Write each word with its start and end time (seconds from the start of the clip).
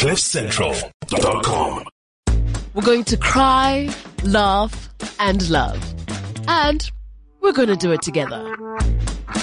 CliffCentral.com. 0.00 1.84
We're 2.72 2.82
going 2.82 3.04
to 3.04 3.18
cry, 3.18 3.94
laugh, 4.24 4.88
and 5.18 5.50
love. 5.50 5.94
And 6.48 6.90
we're 7.42 7.52
going 7.52 7.68
to 7.68 7.76
do 7.76 7.92
it 7.92 8.00
together. 8.00 8.42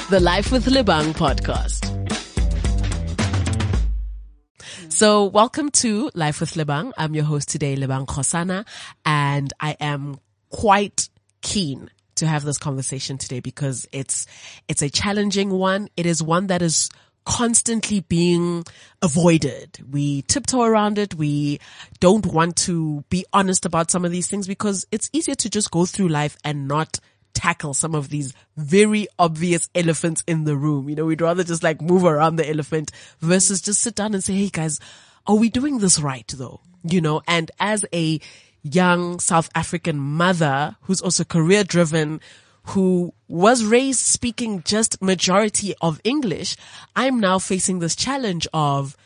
The 0.10 0.20
Life 0.20 0.52
with 0.52 0.66
Lebang 0.66 1.14
podcast. 1.14 1.86
So 4.92 5.26
welcome 5.26 5.70
to 5.74 6.10
Life 6.16 6.40
with 6.40 6.56
Lebang. 6.56 6.92
I'm 6.98 7.14
your 7.14 7.26
host 7.26 7.50
today, 7.50 7.76
Lebang 7.76 8.08
Khosana, 8.08 8.66
and 9.06 9.54
I 9.60 9.78
am 9.80 10.18
quite 10.50 11.08
keen 11.42 11.92
to 12.16 12.26
have 12.26 12.44
this 12.44 12.58
conversation 12.58 13.20
today 13.20 13.42
because 13.42 13.88
it's, 13.92 14.26
it's 14.68 14.82
a 14.82 14.90
challenging 14.90 15.52
one. 15.52 15.88
It 15.96 16.08
is 16.08 16.24
one 16.24 16.48
that 16.48 16.64
is 16.64 16.90
constantly 17.28 18.00
being 18.00 18.64
avoided. 19.02 19.80
We 19.92 20.22
tiptoe 20.24 20.62
around 20.62 20.98
it. 20.98 21.14
We 21.14 21.60
don't 22.00 22.26
want 22.26 22.56
to 22.68 23.04
be 23.10 23.26
honest 23.34 23.66
about 23.66 23.92
some 23.92 24.06
of 24.06 24.12
these 24.12 24.28
things 24.28 24.48
because 24.48 24.88
it's 24.94 25.10
easier 25.12 25.36
to 25.36 25.50
just 25.50 25.70
go 25.70 25.86
through 25.86 26.08
life 26.08 26.38
and 26.46 26.70
not 26.70 27.02
tackle 27.34 27.74
some 27.74 27.94
of 27.96 28.08
these 28.08 28.34
very 28.56 29.08
obvious 29.20 29.68
elephants 29.76 30.24
in 30.26 30.46
the 30.46 30.56
room. 30.56 30.88
You 30.88 30.96
know, 30.96 31.06
we'd 31.06 31.20
rather 31.20 31.44
just 31.44 31.64
like 31.64 31.82
move 31.82 32.06
around 32.06 32.38
the 32.38 32.50
elephant 32.50 32.92
versus 33.20 33.62
just 33.62 33.82
sit 33.82 33.96
down 33.96 34.14
and 34.14 34.24
say, 34.24 34.34
Hey 34.34 34.48
guys, 34.48 34.80
are 35.28 35.36
we 35.36 35.50
doing 35.50 35.80
this 35.80 36.00
right 36.00 36.32
though? 36.34 36.62
You 36.84 37.02
know, 37.02 37.24
and 37.28 37.52
as 37.60 37.86
a 37.94 38.22
young 38.64 39.20
South 39.20 39.50
African 39.54 40.00
mother 40.00 40.78
who's 40.84 41.02
also 41.02 41.26
career 41.26 41.66
driven, 41.66 42.22
who 42.70 43.14
was 43.28 43.64
raised 43.64 44.00
speaking 44.00 44.62
just 44.64 45.02
majority 45.02 45.74
of 45.82 46.02
English, 46.04 46.56
I'm 46.96 47.20
now 47.20 47.40
facing 47.40 47.80
this 47.80 47.96
challenge 47.96 48.48
of, 48.54 48.98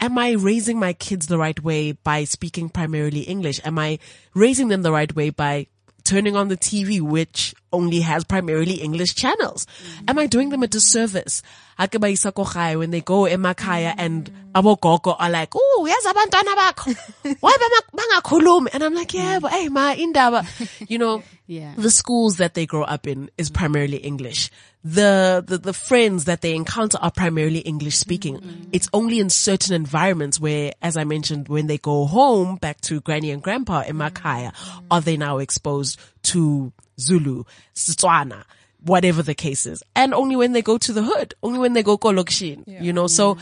am 0.00 0.18
I 0.18 0.32
raising 0.32 0.78
my 0.78 0.94
kids 0.94 1.26
the 1.26 1.38
right 1.38 1.62
way 1.62 1.92
by 1.92 2.24
speaking 2.24 2.68
primarily 2.68 3.20
English? 3.20 3.60
Am 3.64 3.78
I 3.78 3.98
raising 4.34 4.68
them 4.68 4.82
the 4.82 4.92
right 4.92 5.14
way 5.14 5.30
by 5.30 5.66
turning 6.04 6.34
on 6.34 6.48
the 6.48 6.56
TV, 6.56 7.00
which 7.00 7.54
only 7.72 8.00
has 8.00 8.24
primarily 8.24 8.74
English 8.74 9.14
channels? 9.14 9.66
Am 10.08 10.18
I 10.18 10.26
doing 10.26 10.48
them 10.48 10.62
a 10.62 10.66
disservice? 10.66 11.42
Akabayisa 11.80 12.34
ko 12.34 12.44
gae 12.44 12.76
when 12.76 12.90
they 12.90 13.00
go 13.00 13.22
emakaya 13.22 13.94
and 13.96 14.30
abogogo 14.54 15.16
are 15.18 15.30
like, 15.30 15.50
oh, 15.54 15.86
yes, 15.88 16.06
abantwana 16.06 16.54
bakho. 16.54 17.36
Why 17.40 17.56
bangakhulumi? 17.94 18.68
And 18.74 18.84
I'm 18.84 18.94
like, 18.94 19.14
yeah, 19.14 19.38
but 19.38 19.50
hey, 19.50 19.68
ma 19.68 19.94
indaba. 19.96 20.46
You 20.86 20.98
know, 20.98 21.22
Yeah. 21.50 21.74
the 21.76 21.90
schools 21.90 22.36
that 22.36 22.54
they 22.54 22.64
grow 22.64 22.84
up 22.84 23.08
in 23.08 23.28
is 23.36 23.50
primarily 23.50 23.96
English. 23.96 24.50
The, 24.84 25.42
the, 25.44 25.58
the 25.58 25.72
friends 25.72 26.26
that 26.26 26.42
they 26.42 26.54
encounter 26.54 26.96
are 27.02 27.10
primarily 27.10 27.58
English 27.58 27.96
speaking. 27.96 28.36
Mm-hmm. 28.38 28.68
It's 28.70 28.88
only 28.92 29.18
in 29.18 29.30
certain 29.30 29.74
environments 29.74 30.38
where, 30.38 30.74
as 30.80 30.96
I 30.96 31.02
mentioned, 31.02 31.48
when 31.48 31.66
they 31.66 31.76
go 31.76 32.06
home 32.06 32.54
back 32.54 32.80
to 32.82 33.00
granny 33.00 33.32
and 33.32 33.42
grandpa 33.42 33.80
in 33.80 33.96
Makaya, 33.96 34.52
mm-hmm. 34.54 34.86
are 34.92 35.00
they 35.00 35.16
now 35.16 35.38
exposed 35.38 35.98
to 36.30 36.72
Zulu, 37.00 37.42
Setswana, 37.74 38.44
whatever 38.82 39.22
the 39.22 39.34
case 39.34 39.66
is. 39.66 39.82
And 39.94 40.14
only 40.14 40.36
when 40.36 40.52
they 40.52 40.62
go 40.62 40.78
to 40.78 40.92
the 40.92 41.02
hood, 41.02 41.34
only 41.42 41.58
when 41.58 41.72
they 41.72 41.82
go 41.82 41.98
Kolokshin, 41.98 42.64
you 42.82 42.92
know, 42.92 43.06
so 43.06 43.34
mm. 43.34 43.40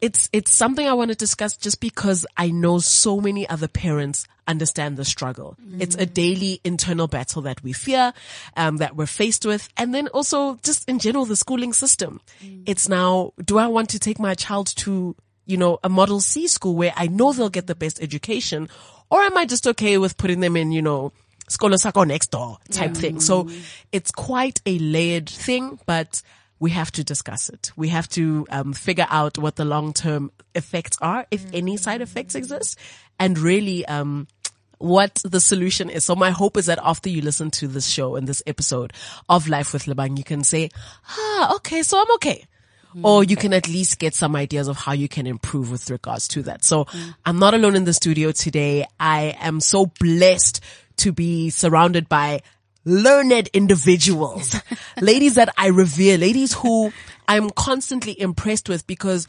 it's, 0.00 0.28
it's 0.32 0.52
something 0.52 0.86
I 0.86 0.92
want 0.92 1.10
to 1.10 1.16
discuss 1.16 1.56
just 1.56 1.80
because 1.80 2.26
I 2.36 2.50
know 2.50 2.78
so 2.78 3.20
many 3.20 3.48
other 3.48 3.68
parents 3.68 4.26
understand 4.46 4.96
the 4.96 5.04
struggle. 5.04 5.56
Mm-hmm. 5.62 5.80
It's 5.80 5.94
a 5.94 6.06
daily 6.06 6.60
internal 6.64 7.06
battle 7.06 7.42
that 7.42 7.62
we 7.62 7.72
fear, 7.72 8.12
um, 8.56 8.78
that 8.78 8.96
we're 8.96 9.06
faced 9.06 9.46
with. 9.46 9.68
And 9.76 9.94
then 9.94 10.08
also 10.08 10.58
just 10.64 10.88
in 10.88 10.98
general, 10.98 11.24
the 11.24 11.36
schooling 11.36 11.72
system. 11.72 12.20
Mm. 12.42 12.64
It's 12.66 12.88
now, 12.88 13.32
do 13.44 13.58
I 13.58 13.68
want 13.68 13.90
to 13.90 13.98
take 13.98 14.18
my 14.18 14.34
child 14.34 14.74
to, 14.78 15.14
you 15.46 15.56
know, 15.56 15.78
a 15.84 15.88
model 15.88 16.20
C 16.20 16.48
school 16.48 16.74
where 16.74 16.92
I 16.96 17.06
know 17.06 17.32
they'll 17.32 17.48
get 17.48 17.68
the 17.68 17.74
best 17.74 18.02
education? 18.02 18.68
Or 19.08 19.22
am 19.22 19.36
I 19.36 19.46
just 19.46 19.66
okay 19.66 19.98
with 19.98 20.16
putting 20.16 20.40
them 20.40 20.56
in, 20.56 20.72
you 20.72 20.82
know, 20.82 21.12
Skolo 21.50 21.76
Sako 21.76 22.04
next 22.04 22.30
door 22.30 22.58
type 22.70 22.94
thing? 22.94 23.20
So 23.20 23.48
it's 23.92 24.10
quite 24.10 24.60
a 24.64 24.78
layered 24.78 25.28
thing, 25.28 25.78
but 25.84 26.22
we 26.60 26.70
have 26.70 26.92
to 26.92 27.02
discuss 27.02 27.48
it. 27.48 27.72
We 27.76 27.88
have 27.88 28.08
to 28.10 28.46
um, 28.50 28.72
figure 28.72 29.06
out 29.08 29.36
what 29.38 29.56
the 29.56 29.64
long 29.64 29.92
term 29.92 30.30
effects 30.54 30.96
are, 31.00 31.26
if 31.30 31.44
any 31.52 31.76
side 31.76 32.02
effects 32.02 32.34
exist, 32.34 32.78
and 33.18 33.38
really 33.38 33.84
um, 33.86 34.28
what 34.78 35.20
the 35.24 35.40
solution 35.40 35.90
is. 35.90 36.04
So 36.04 36.14
my 36.14 36.30
hope 36.30 36.56
is 36.56 36.66
that 36.66 36.78
after 36.82 37.08
you 37.08 37.22
listen 37.22 37.50
to 37.52 37.66
this 37.66 37.86
show 37.86 38.16
and 38.16 38.28
this 38.28 38.42
episode 38.46 38.92
of 39.28 39.48
Life 39.48 39.72
with 39.72 39.84
Lebang, 39.84 40.18
you 40.18 40.24
can 40.24 40.44
say, 40.44 40.70
ah, 41.08 41.56
okay, 41.56 41.82
so 41.82 41.98
I'm 42.00 42.14
okay. 42.14 42.46
Or 43.04 43.22
you 43.22 43.36
can 43.36 43.52
at 43.52 43.68
least 43.68 44.00
get 44.00 44.16
some 44.16 44.34
ideas 44.34 44.66
of 44.66 44.76
how 44.76 44.92
you 44.92 45.08
can 45.08 45.26
improve 45.26 45.70
with 45.70 45.88
regards 45.90 46.26
to 46.28 46.42
that. 46.42 46.64
So 46.64 46.86
I'm 47.24 47.38
not 47.38 47.54
alone 47.54 47.76
in 47.76 47.84
the 47.84 47.92
studio 47.92 48.32
today. 48.32 48.84
I 48.98 49.36
am 49.38 49.60
so 49.60 49.86
blessed 49.86 50.60
to 51.00 51.12
be 51.12 51.50
surrounded 51.50 52.08
by 52.08 52.42
learned 52.84 53.48
individuals, 53.48 54.54
ladies 55.00 55.34
that 55.34 55.52
I 55.56 55.68
revere, 55.68 56.18
ladies 56.18 56.54
who 56.54 56.92
I'm 57.28 57.50
constantly 57.50 58.18
impressed 58.20 58.68
with 58.68 58.86
because 58.86 59.26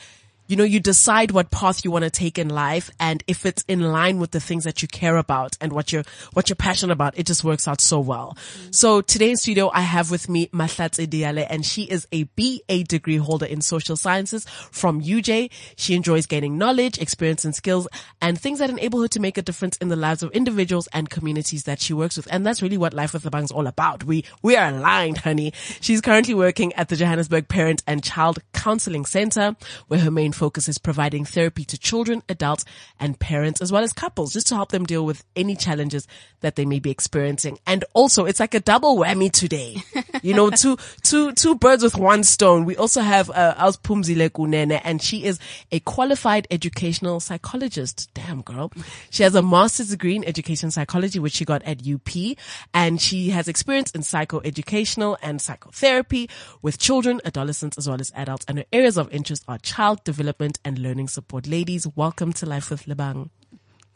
you 0.52 0.58
know, 0.58 0.66
you 0.66 0.82
decide 0.82 1.32
what 1.32 1.50
path 1.50 1.86
you 1.86 1.92
want 1.92 2.04
to 2.04 2.10
take 2.10 2.38
in 2.38 2.50
life. 2.50 2.92
And 3.00 3.24
if 3.26 3.46
it's 3.46 3.64
in 3.70 3.80
line 3.80 4.20
with 4.20 4.32
the 4.32 4.42
things 4.42 4.66
that 4.66 4.82
you 4.82 4.88
care 4.90 5.16
about 5.16 5.58
and 5.62 5.72
what 5.72 5.94
you're, 5.94 6.04
what 6.34 6.50
you're 6.50 6.58
passionate 6.58 6.92
about, 6.92 7.18
it 7.18 7.26
just 7.26 7.46
works 7.46 7.70
out 7.70 7.80
so 7.80 8.02
well. 8.02 8.38
Mm. 8.38 8.76
So 8.76 9.00
today 9.00 9.30
in 9.30 9.38
studio, 9.38 9.72
I 9.74 9.80
have 9.80 10.12
with 10.12 10.28
me 10.28 10.48
Mahlatse 10.48 11.10
Diale 11.10 11.48
and 11.50 11.66
she 11.66 11.84
is 11.84 12.06
a 12.12 12.24
BA 12.24 12.84
degree 12.84 13.16
holder 13.16 13.46
in 13.46 13.62
social 13.62 13.96
sciences 13.96 14.46
from 14.72 15.02
UJ. 15.02 15.52
She 15.78 15.96
enjoys 15.96 16.26
gaining 16.26 16.58
knowledge, 16.58 16.98
experience 16.98 17.46
and 17.46 17.56
skills 17.56 17.88
and 18.22 18.38
things 18.38 18.60
that 18.60 18.70
enable 18.70 19.02
her 19.04 19.08
to 19.08 19.22
make 19.22 19.38
a 19.38 19.42
difference 19.42 19.78
in 19.78 19.88
the 19.88 19.96
lives 19.96 20.22
of 20.22 20.32
individuals 20.32 20.90
and 20.92 21.10
communities 21.10 21.64
that 21.64 21.80
she 21.80 21.94
works 21.94 22.18
with. 22.18 22.28
And 22.30 22.46
that's 22.46 22.62
really 22.62 22.78
what 22.78 22.94
Life 22.94 23.14
with 23.14 23.24
Lebang 23.24 23.46
is 23.46 23.52
all 23.52 23.68
about. 23.68 24.04
We, 24.04 24.26
we 24.42 24.58
are 24.58 24.68
aligned, 24.68 25.20
honey. 25.20 25.54
She's 25.80 26.02
currently 26.02 26.34
working 26.34 26.74
at 26.74 26.90
the 26.90 26.98
Johannesburg 26.98 27.48
Parent 27.48 27.84
and 27.88 28.04
Child 28.04 28.40
Counseling 28.52 29.06
Center, 29.06 29.56
where 29.88 30.02
her 30.02 30.12
main 30.12 30.34
focus 30.42 30.68
is 30.68 30.80
providing 30.80 31.24
therapy 31.24 31.64
to 31.64 31.78
children, 31.78 32.24
adults, 32.28 32.66
and 33.00 33.20
parents, 33.20 33.62
as 33.62 33.72
well 33.72 33.84
as 33.84 33.94
couples, 33.94 34.34
just 34.34 34.48
to 34.48 34.56
help 34.56 34.72
them 34.72 34.86
deal 34.86 35.06
with 35.06 35.24
any 35.36 35.56
challenges 35.56 36.08
that 36.40 36.56
they 36.56 36.66
may 36.66 36.80
be 36.80 36.90
experiencing. 36.90 37.60
And 37.68 37.86
also, 37.94 38.26
it's 38.26 38.40
like 38.40 38.56
a 38.56 38.60
double 38.60 38.98
whammy 38.98 39.32
today. 39.32 39.84
You 40.24 40.36
know, 40.36 40.52
two, 40.52 40.78
two, 41.02 41.32
two 41.32 41.56
birds 41.56 41.82
with 41.82 41.98
one 41.98 42.24
stone. 42.24 42.66
We 42.66 42.76
also 42.78 43.02
have, 43.02 43.32
uh, 43.32 43.56
Alspumzile 43.58 44.30
Kunene, 44.30 44.80
and 44.84 45.02
she 45.02 45.26
is 45.26 45.40
a 45.72 45.80
qualified 45.80 46.46
educational 46.52 47.20
psychologist. 47.20 48.12
Damn, 48.14 48.42
girl. 48.42 48.72
She 49.10 49.24
has 49.24 49.34
a 49.34 49.42
master's 49.42 49.90
degree 49.90 50.16
in 50.16 50.24
education 50.24 50.70
psychology, 50.70 51.18
which 51.18 51.34
she 51.34 51.44
got 51.44 51.64
at 51.64 51.88
UP, 51.88 52.38
and 52.72 53.02
she 53.02 53.30
has 53.30 53.48
experience 53.48 53.90
in 53.92 54.02
psychoeducational 54.02 55.18
and 55.24 55.42
psychotherapy 55.42 56.30
with 56.62 56.78
children, 56.78 57.20
adolescents, 57.26 57.80
as 57.80 57.90
well 57.90 58.00
as 58.00 58.12
adults. 58.16 58.46
And 58.48 58.60
her 58.60 58.66
areas 58.72 58.98
of 58.98 59.12
interest 59.12 59.44
are 59.48 59.58
child 59.58 60.04
development 60.04 60.31
and 60.40 60.80
learning 60.80 61.08
support. 61.08 61.48
Ladies, 61.48 61.88
welcome 61.96 62.32
to 62.34 62.46
Life 62.46 62.70
with 62.70 62.86
Lebang. 62.86 63.30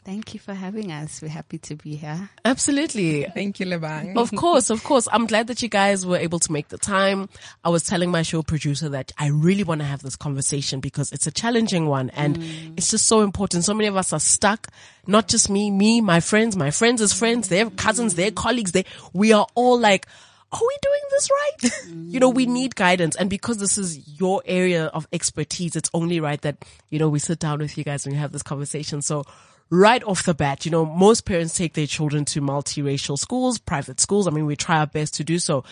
Thank 0.06 0.34
you 0.34 0.38
for 0.38 0.54
having 0.54 0.92
us. 0.92 1.20
We're 1.20 1.28
happy 1.28 1.58
to 1.58 1.74
be 1.74 1.96
here. 1.96 2.30
Absolutely. 2.44 3.24
Thank 3.24 3.58
you, 3.58 3.66
Lebang. 3.66 4.16
Of 4.16 4.30
course, 4.30 4.70
of 4.70 4.84
course. 4.84 5.08
I'm 5.10 5.26
glad 5.26 5.48
that 5.48 5.62
you 5.62 5.68
guys 5.68 6.06
were 6.06 6.16
able 6.16 6.38
to 6.38 6.52
make 6.52 6.68
the 6.68 6.78
time. 6.78 7.28
I 7.64 7.70
was 7.70 7.82
telling 7.82 8.12
my 8.12 8.22
show 8.22 8.42
producer 8.42 8.88
that 8.90 9.10
I 9.18 9.30
really 9.30 9.64
want 9.64 9.80
to 9.80 9.84
have 9.84 10.02
this 10.02 10.14
conversation 10.14 10.78
because 10.78 11.10
it's 11.10 11.26
a 11.26 11.32
challenging 11.32 11.86
one 11.86 12.10
and 12.10 12.38
mm. 12.38 12.74
it's 12.76 12.92
just 12.92 13.08
so 13.08 13.22
important. 13.22 13.64
So 13.64 13.74
many 13.74 13.88
of 13.88 13.96
us 13.96 14.12
are 14.12 14.20
stuck. 14.20 14.68
Not 15.08 15.26
just 15.26 15.50
me, 15.50 15.72
me, 15.72 16.00
my 16.00 16.20
friends, 16.20 16.56
my 16.56 16.70
friends' 16.70 17.12
friends, 17.12 17.48
their 17.48 17.68
cousins, 17.70 18.14
their 18.14 18.30
colleagues, 18.30 18.70
they, 18.70 18.84
we 19.12 19.32
are 19.32 19.48
all 19.56 19.76
like, 19.76 20.06
are 20.52 20.60
we 20.60 20.78
doing 20.82 21.00
this 21.10 21.30
right? 21.30 21.72
you 22.12 22.20
know, 22.20 22.28
we 22.28 22.46
need 22.46 22.76
guidance. 22.76 23.16
And 23.16 23.28
because 23.28 23.58
this 23.58 23.78
is 23.78 24.20
your 24.20 24.42
area 24.46 24.86
of 24.86 25.08
expertise, 25.12 25.76
it's 25.76 25.90
only 25.92 26.20
right 26.20 26.40
that, 26.42 26.64
you 26.90 26.98
know, 26.98 27.08
we 27.08 27.18
sit 27.18 27.38
down 27.38 27.58
with 27.58 27.76
you 27.76 27.84
guys 27.84 28.06
and 28.06 28.14
we 28.14 28.18
have 28.18 28.32
this 28.32 28.42
conversation. 28.42 29.02
So 29.02 29.24
right 29.70 30.02
off 30.04 30.24
the 30.24 30.34
bat, 30.34 30.64
you 30.64 30.70
know, 30.70 30.84
most 30.84 31.22
parents 31.22 31.54
take 31.54 31.74
their 31.74 31.86
children 31.86 32.24
to 32.26 32.40
multiracial 32.40 33.18
schools, 33.18 33.58
private 33.58 34.00
schools. 34.00 34.26
I 34.26 34.30
mean, 34.30 34.46
we 34.46 34.56
try 34.56 34.78
our 34.78 34.86
best 34.86 35.14
to 35.14 35.24
do 35.24 35.38
so. 35.38 35.64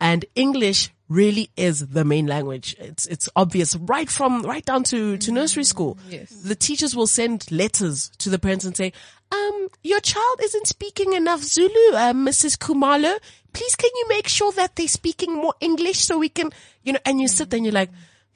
And 0.00 0.24
English 0.34 0.90
really 1.08 1.50
is 1.56 1.88
the 1.88 2.04
main 2.04 2.26
language. 2.26 2.76
It's, 2.78 3.06
it's 3.06 3.28
obvious 3.34 3.74
right 3.76 4.10
from, 4.10 4.42
right 4.42 4.64
down 4.64 4.84
to, 4.84 5.16
to 5.16 5.32
nursery 5.32 5.64
school. 5.64 5.98
Yes. 6.08 6.30
The 6.30 6.54
teachers 6.54 6.94
will 6.94 7.06
send 7.06 7.50
letters 7.50 8.10
to 8.18 8.28
the 8.28 8.38
parents 8.38 8.66
and 8.66 8.76
say, 8.76 8.92
um, 9.32 9.68
your 9.82 10.00
child 10.00 10.40
isn't 10.42 10.66
speaking 10.66 11.12
enough 11.14 11.42
Zulu, 11.42 11.68
uh, 11.94 12.12
Mrs. 12.12 12.56
Kumalo. 12.58 13.18
Please 13.52 13.74
can 13.74 13.90
you 13.94 14.08
make 14.08 14.28
sure 14.28 14.52
that 14.52 14.76
they're 14.76 14.88
speaking 14.88 15.34
more 15.34 15.54
English 15.60 16.00
so 16.00 16.18
we 16.18 16.28
can, 16.28 16.50
you 16.82 16.92
know, 16.92 16.98
and 17.04 17.20
you 17.20 17.28
sit 17.28 17.50
there 17.50 17.58
and 17.58 17.66
you're 17.66 17.72
like, 17.72 17.90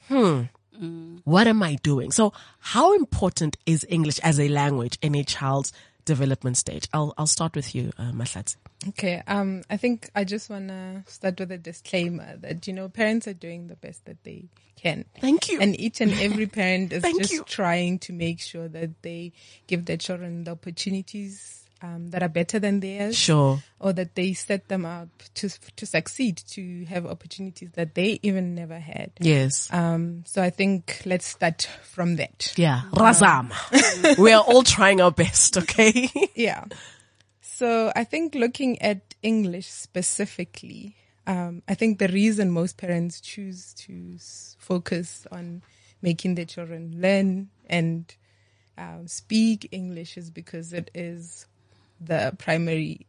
hmm, 0.08 0.42
what 1.24 1.46
am 1.46 1.62
I 1.62 1.76
doing? 1.76 2.10
So 2.10 2.32
how 2.58 2.94
important 2.94 3.56
is 3.66 3.86
English 3.88 4.18
as 4.20 4.40
a 4.40 4.48
language 4.48 4.98
in 5.02 5.14
a 5.14 5.22
child's 5.24 5.72
development 6.04 6.56
stage. 6.56 6.88
I'll, 6.92 7.14
I'll 7.16 7.26
start 7.26 7.54
with 7.54 7.74
you, 7.74 7.92
uh, 7.98 8.12
Mahlatse. 8.12 8.56
Okay. 8.88 9.22
Um, 9.26 9.62
I 9.70 9.76
think 9.76 10.10
I 10.14 10.24
just 10.24 10.50
want 10.50 10.68
to 10.68 11.04
start 11.06 11.38
with 11.38 11.52
a 11.52 11.58
disclaimer 11.58 12.36
that, 12.38 12.66
you 12.66 12.72
know, 12.72 12.88
parents 12.88 13.28
are 13.28 13.34
doing 13.34 13.68
the 13.68 13.76
best 13.76 14.04
that 14.06 14.22
they 14.24 14.48
can. 14.76 15.04
Thank 15.20 15.48
you. 15.48 15.60
And 15.60 15.78
each 15.78 16.00
and 16.00 16.12
every 16.12 16.46
parent 16.48 16.92
is 16.92 17.02
just 17.02 17.32
you. 17.32 17.44
trying 17.44 17.98
to 18.00 18.12
make 18.12 18.40
sure 18.40 18.68
that 18.68 19.02
they 19.02 19.32
give 19.66 19.84
their 19.84 19.96
children 19.96 20.44
the 20.44 20.52
opportunities 20.52 21.61
um, 21.82 22.10
that 22.10 22.22
are 22.22 22.28
better 22.28 22.58
than 22.58 22.80
theirs. 22.80 23.16
Sure. 23.16 23.62
Or 23.80 23.92
that 23.92 24.14
they 24.14 24.32
set 24.32 24.68
them 24.68 24.86
up 24.86 25.08
to, 25.34 25.48
to 25.76 25.86
succeed, 25.86 26.36
to 26.50 26.84
have 26.84 27.04
opportunities 27.04 27.72
that 27.72 27.94
they 27.94 28.20
even 28.22 28.54
never 28.54 28.78
had. 28.78 29.10
Yes. 29.18 29.72
Um, 29.72 30.22
so 30.24 30.42
I 30.42 30.50
think 30.50 31.02
let's 31.04 31.26
start 31.26 31.68
from 31.82 32.16
that. 32.16 32.52
Yeah. 32.56 32.82
Razam. 32.92 33.52
we 34.18 34.32
are 34.32 34.42
all 34.42 34.62
trying 34.62 35.00
our 35.00 35.10
best, 35.10 35.58
okay? 35.58 36.10
yeah. 36.34 36.64
So 37.40 37.92
I 37.94 38.04
think 38.04 38.34
looking 38.34 38.80
at 38.80 39.14
English 39.22 39.68
specifically, 39.68 40.96
um, 41.26 41.62
I 41.68 41.74
think 41.74 41.98
the 41.98 42.08
reason 42.08 42.50
most 42.50 42.76
parents 42.76 43.20
choose 43.20 43.74
to 43.74 44.12
s- 44.14 44.56
focus 44.58 45.26
on 45.30 45.62
making 46.00 46.34
their 46.34 46.44
children 46.44 46.96
learn 47.00 47.48
and 47.66 48.12
um, 48.78 49.06
speak 49.06 49.68
English 49.70 50.16
is 50.16 50.30
because 50.30 50.72
it 50.72 50.90
is 50.94 51.46
the 52.04 52.34
primary 52.38 53.06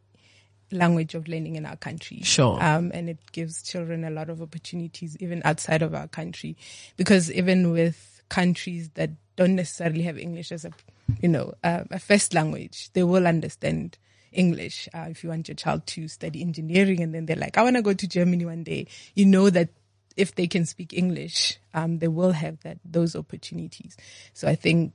language 0.70 1.14
of 1.14 1.28
learning 1.28 1.56
in 1.56 1.66
our 1.66 1.76
country. 1.76 2.20
Sure. 2.22 2.62
Um, 2.62 2.90
and 2.94 3.08
it 3.08 3.18
gives 3.32 3.62
children 3.62 4.04
a 4.04 4.10
lot 4.10 4.30
of 4.30 4.42
opportunities 4.42 5.16
even 5.20 5.42
outside 5.44 5.82
of 5.82 5.94
our 5.94 6.08
country. 6.08 6.56
Because 6.96 7.30
even 7.32 7.70
with 7.70 8.22
countries 8.28 8.90
that 8.94 9.10
don't 9.36 9.56
necessarily 9.56 10.02
have 10.02 10.18
English 10.18 10.52
as 10.52 10.64
a, 10.64 10.72
you 11.20 11.28
know, 11.28 11.54
uh, 11.62 11.84
a 11.90 11.98
first 11.98 12.34
language, 12.34 12.90
they 12.92 13.02
will 13.02 13.26
understand 13.26 13.98
English. 14.32 14.88
Uh, 14.92 15.06
if 15.08 15.22
you 15.22 15.30
want 15.30 15.48
your 15.48 15.54
child 15.54 15.86
to 15.86 16.08
study 16.08 16.40
engineering 16.42 17.00
and 17.00 17.14
then 17.14 17.26
they're 17.26 17.36
like, 17.36 17.56
I 17.56 17.62
want 17.62 17.76
to 17.76 17.82
go 17.82 17.92
to 17.92 18.08
Germany 18.08 18.44
one 18.44 18.64
day, 18.64 18.86
you 19.14 19.24
know 19.24 19.50
that 19.50 19.68
if 20.16 20.34
they 20.34 20.46
can 20.46 20.64
speak 20.64 20.92
English, 20.92 21.58
um, 21.72 21.98
they 21.98 22.08
will 22.08 22.32
have 22.32 22.60
that, 22.60 22.78
those 22.84 23.16
opportunities. 23.16 23.96
So 24.32 24.46
I 24.46 24.54
think, 24.54 24.92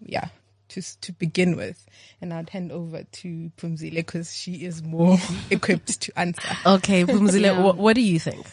yeah, 0.00 0.28
just 0.68 1.00
to 1.02 1.12
begin 1.12 1.56
with, 1.56 1.84
and 2.20 2.32
I'd 2.32 2.50
hand 2.50 2.72
over 2.72 3.02
to 3.04 3.52
Pumzile 3.56 3.94
because 3.94 4.34
she 4.34 4.64
is 4.64 4.82
more 4.82 5.18
equipped 5.50 6.00
to 6.02 6.18
answer. 6.18 6.48
Okay, 6.66 7.04
Pumzile, 7.04 7.40
Yeah. 7.42 7.62
what, 7.62 7.76
what 7.76 7.94
do 7.94 8.02
you 8.02 8.18
think? 8.18 8.46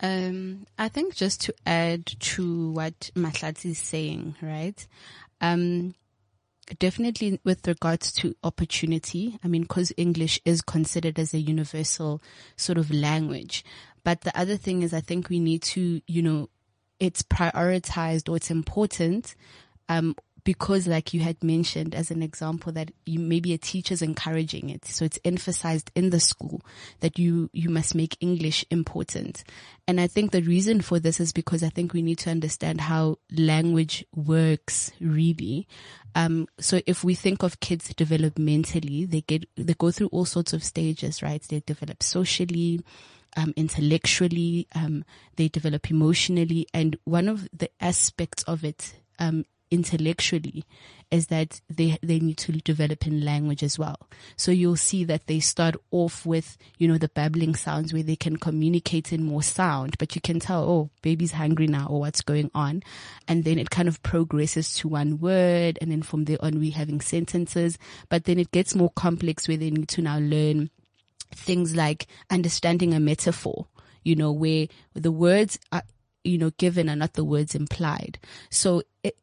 Um, 0.00 0.66
I 0.78 0.88
think 0.88 1.14
just 1.14 1.40
to 1.42 1.54
add 1.64 2.06
to 2.06 2.70
what 2.72 3.10
Mahlatse 3.14 3.66
is 3.66 3.78
saying, 3.78 4.34
right? 4.42 4.86
Um, 5.40 5.94
definitely 6.78 7.40
with 7.44 7.66
regards 7.68 8.12
to 8.12 8.34
opportunity. 8.42 9.38
I 9.44 9.48
mean, 9.48 9.64
cause 9.64 9.92
English 9.96 10.40
is 10.44 10.60
considered 10.62 11.18
as 11.18 11.34
a 11.34 11.38
universal 11.38 12.20
sort 12.56 12.78
of 12.78 12.90
language. 12.90 13.64
But 14.04 14.22
the 14.22 14.36
other 14.38 14.56
thing 14.56 14.82
is 14.82 14.92
I 14.92 15.00
think 15.00 15.28
we 15.28 15.38
need 15.38 15.62
to, 15.62 16.00
you 16.06 16.22
know, 16.22 16.48
it's 16.98 17.22
prioritized 17.22 18.28
or 18.28 18.36
it's 18.36 18.50
important, 18.50 19.34
um, 19.88 20.16
because 20.44 20.86
like 20.86 21.14
you 21.14 21.20
had 21.20 21.42
mentioned 21.42 21.94
as 21.94 22.10
an 22.10 22.22
example 22.22 22.72
that 22.72 22.90
you 23.06 23.20
maybe 23.20 23.52
a 23.52 23.58
teacher's 23.58 24.02
encouraging 24.02 24.70
it. 24.70 24.84
So 24.84 25.04
it's 25.04 25.18
emphasized 25.24 25.90
in 25.94 26.10
the 26.10 26.20
school 26.20 26.62
that 27.00 27.18
you, 27.18 27.48
you 27.52 27.68
must 27.68 27.94
make 27.94 28.16
English 28.20 28.64
important. 28.70 29.44
And 29.86 30.00
I 30.00 30.06
think 30.06 30.30
the 30.30 30.42
reason 30.42 30.80
for 30.80 30.98
this 30.98 31.20
is 31.20 31.32
because 31.32 31.62
I 31.62 31.68
think 31.68 31.92
we 31.92 32.02
need 32.02 32.18
to 32.18 32.30
understand 32.30 32.80
how 32.80 33.18
language 33.30 34.04
works 34.14 34.90
really. 35.00 35.68
Um, 36.14 36.48
so 36.58 36.80
if 36.86 37.04
we 37.04 37.14
think 37.14 37.42
of 37.42 37.60
kids 37.60 37.92
developmentally, 37.94 39.08
they 39.08 39.20
get, 39.20 39.44
they 39.56 39.74
go 39.74 39.90
through 39.90 40.08
all 40.08 40.24
sorts 40.24 40.52
of 40.52 40.64
stages, 40.64 41.22
right? 41.22 41.42
They 41.42 41.60
develop 41.60 42.02
socially, 42.02 42.80
um, 43.36 43.54
intellectually, 43.56 44.66
um, 44.74 45.04
they 45.36 45.48
develop 45.48 45.90
emotionally. 45.90 46.66
And 46.74 46.98
one 47.04 47.28
of 47.28 47.48
the 47.52 47.70
aspects 47.80 48.42
of 48.44 48.64
it, 48.64 48.94
um, 49.18 49.44
intellectually 49.72 50.64
is 51.10 51.26
that 51.28 51.60
they 51.68 51.98
they 52.02 52.20
need 52.20 52.36
to 52.36 52.52
develop 52.52 53.06
in 53.06 53.24
language 53.24 53.62
as 53.62 53.78
well. 53.78 54.08
So 54.36 54.52
you'll 54.52 54.76
see 54.76 55.02
that 55.04 55.26
they 55.26 55.40
start 55.40 55.76
off 55.90 56.24
with, 56.26 56.56
you 56.78 56.86
know, 56.86 56.98
the 56.98 57.08
babbling 57.08 57.54
sounds 57.54 57.92
where 57.92 58.02
they 58.02 58.16
can 58.16 58.36
communicate 58.36 59.12
in 59.12 59.24
more 59.24 59.42
sound, 59.42 59.96
but 59.98 60.14
you 60.14 60.20
can 60.20 60.40
tell, 60.40 60.62
oh, 60.62 60.90
baby's 61.00 61.32
hungry 61.32 61.66
now 61.66 61.86
or 61.88 62.00
what's 62.00 62.20
going 62.20 62.50
on. 62.54 62.82
And 63.26 63.44
then 63.44 63.58
it 63.58 63.70
kind 63.70 63.88
of 63.88 64.02
progresses 64.02 64.74
to 64.76 64.88
one 64.88 65.18
word 65.18 65.78
and 65.80 65.90
then 65.90 66.02
from 66.02 66.24
there 66.24 66.38
on 66.40 66.60
we're 66.60 66.72
having 66.72 67.00
sentences, 67.00 67.78
but 68.08 68.24
then 68.24 68.38
it 68.38 68.52
gets 68.52 68.74
more 68.74 68.90
complex 68.90 69.48
where 69.48 69.56
they 69.56 69.70
need 69.70 69.88
to 69.88 70.02
now 70.02 70.18
learn 70.18 70.70
things 71.34 71.74
like 71.74 72.06
understanding 72.30 72.92
a 72.92 73.00
metaphor, 73.00 73.66
you 74.04 74.14
know, 74.14 74.32
where 74.32 74.66
the 74.94 75.12
words 75.12 75.58
are, 75.72 75.82
you 76.24 76.38
know, 76.38 76.50
given 76.50 76.88
are 76.88 76.96
not 76.96 77.14
the 77.14 77.24
words 77.24 77.54
implied. 77.54 78.18
So 78.50 78.82
it, 79.02 79.16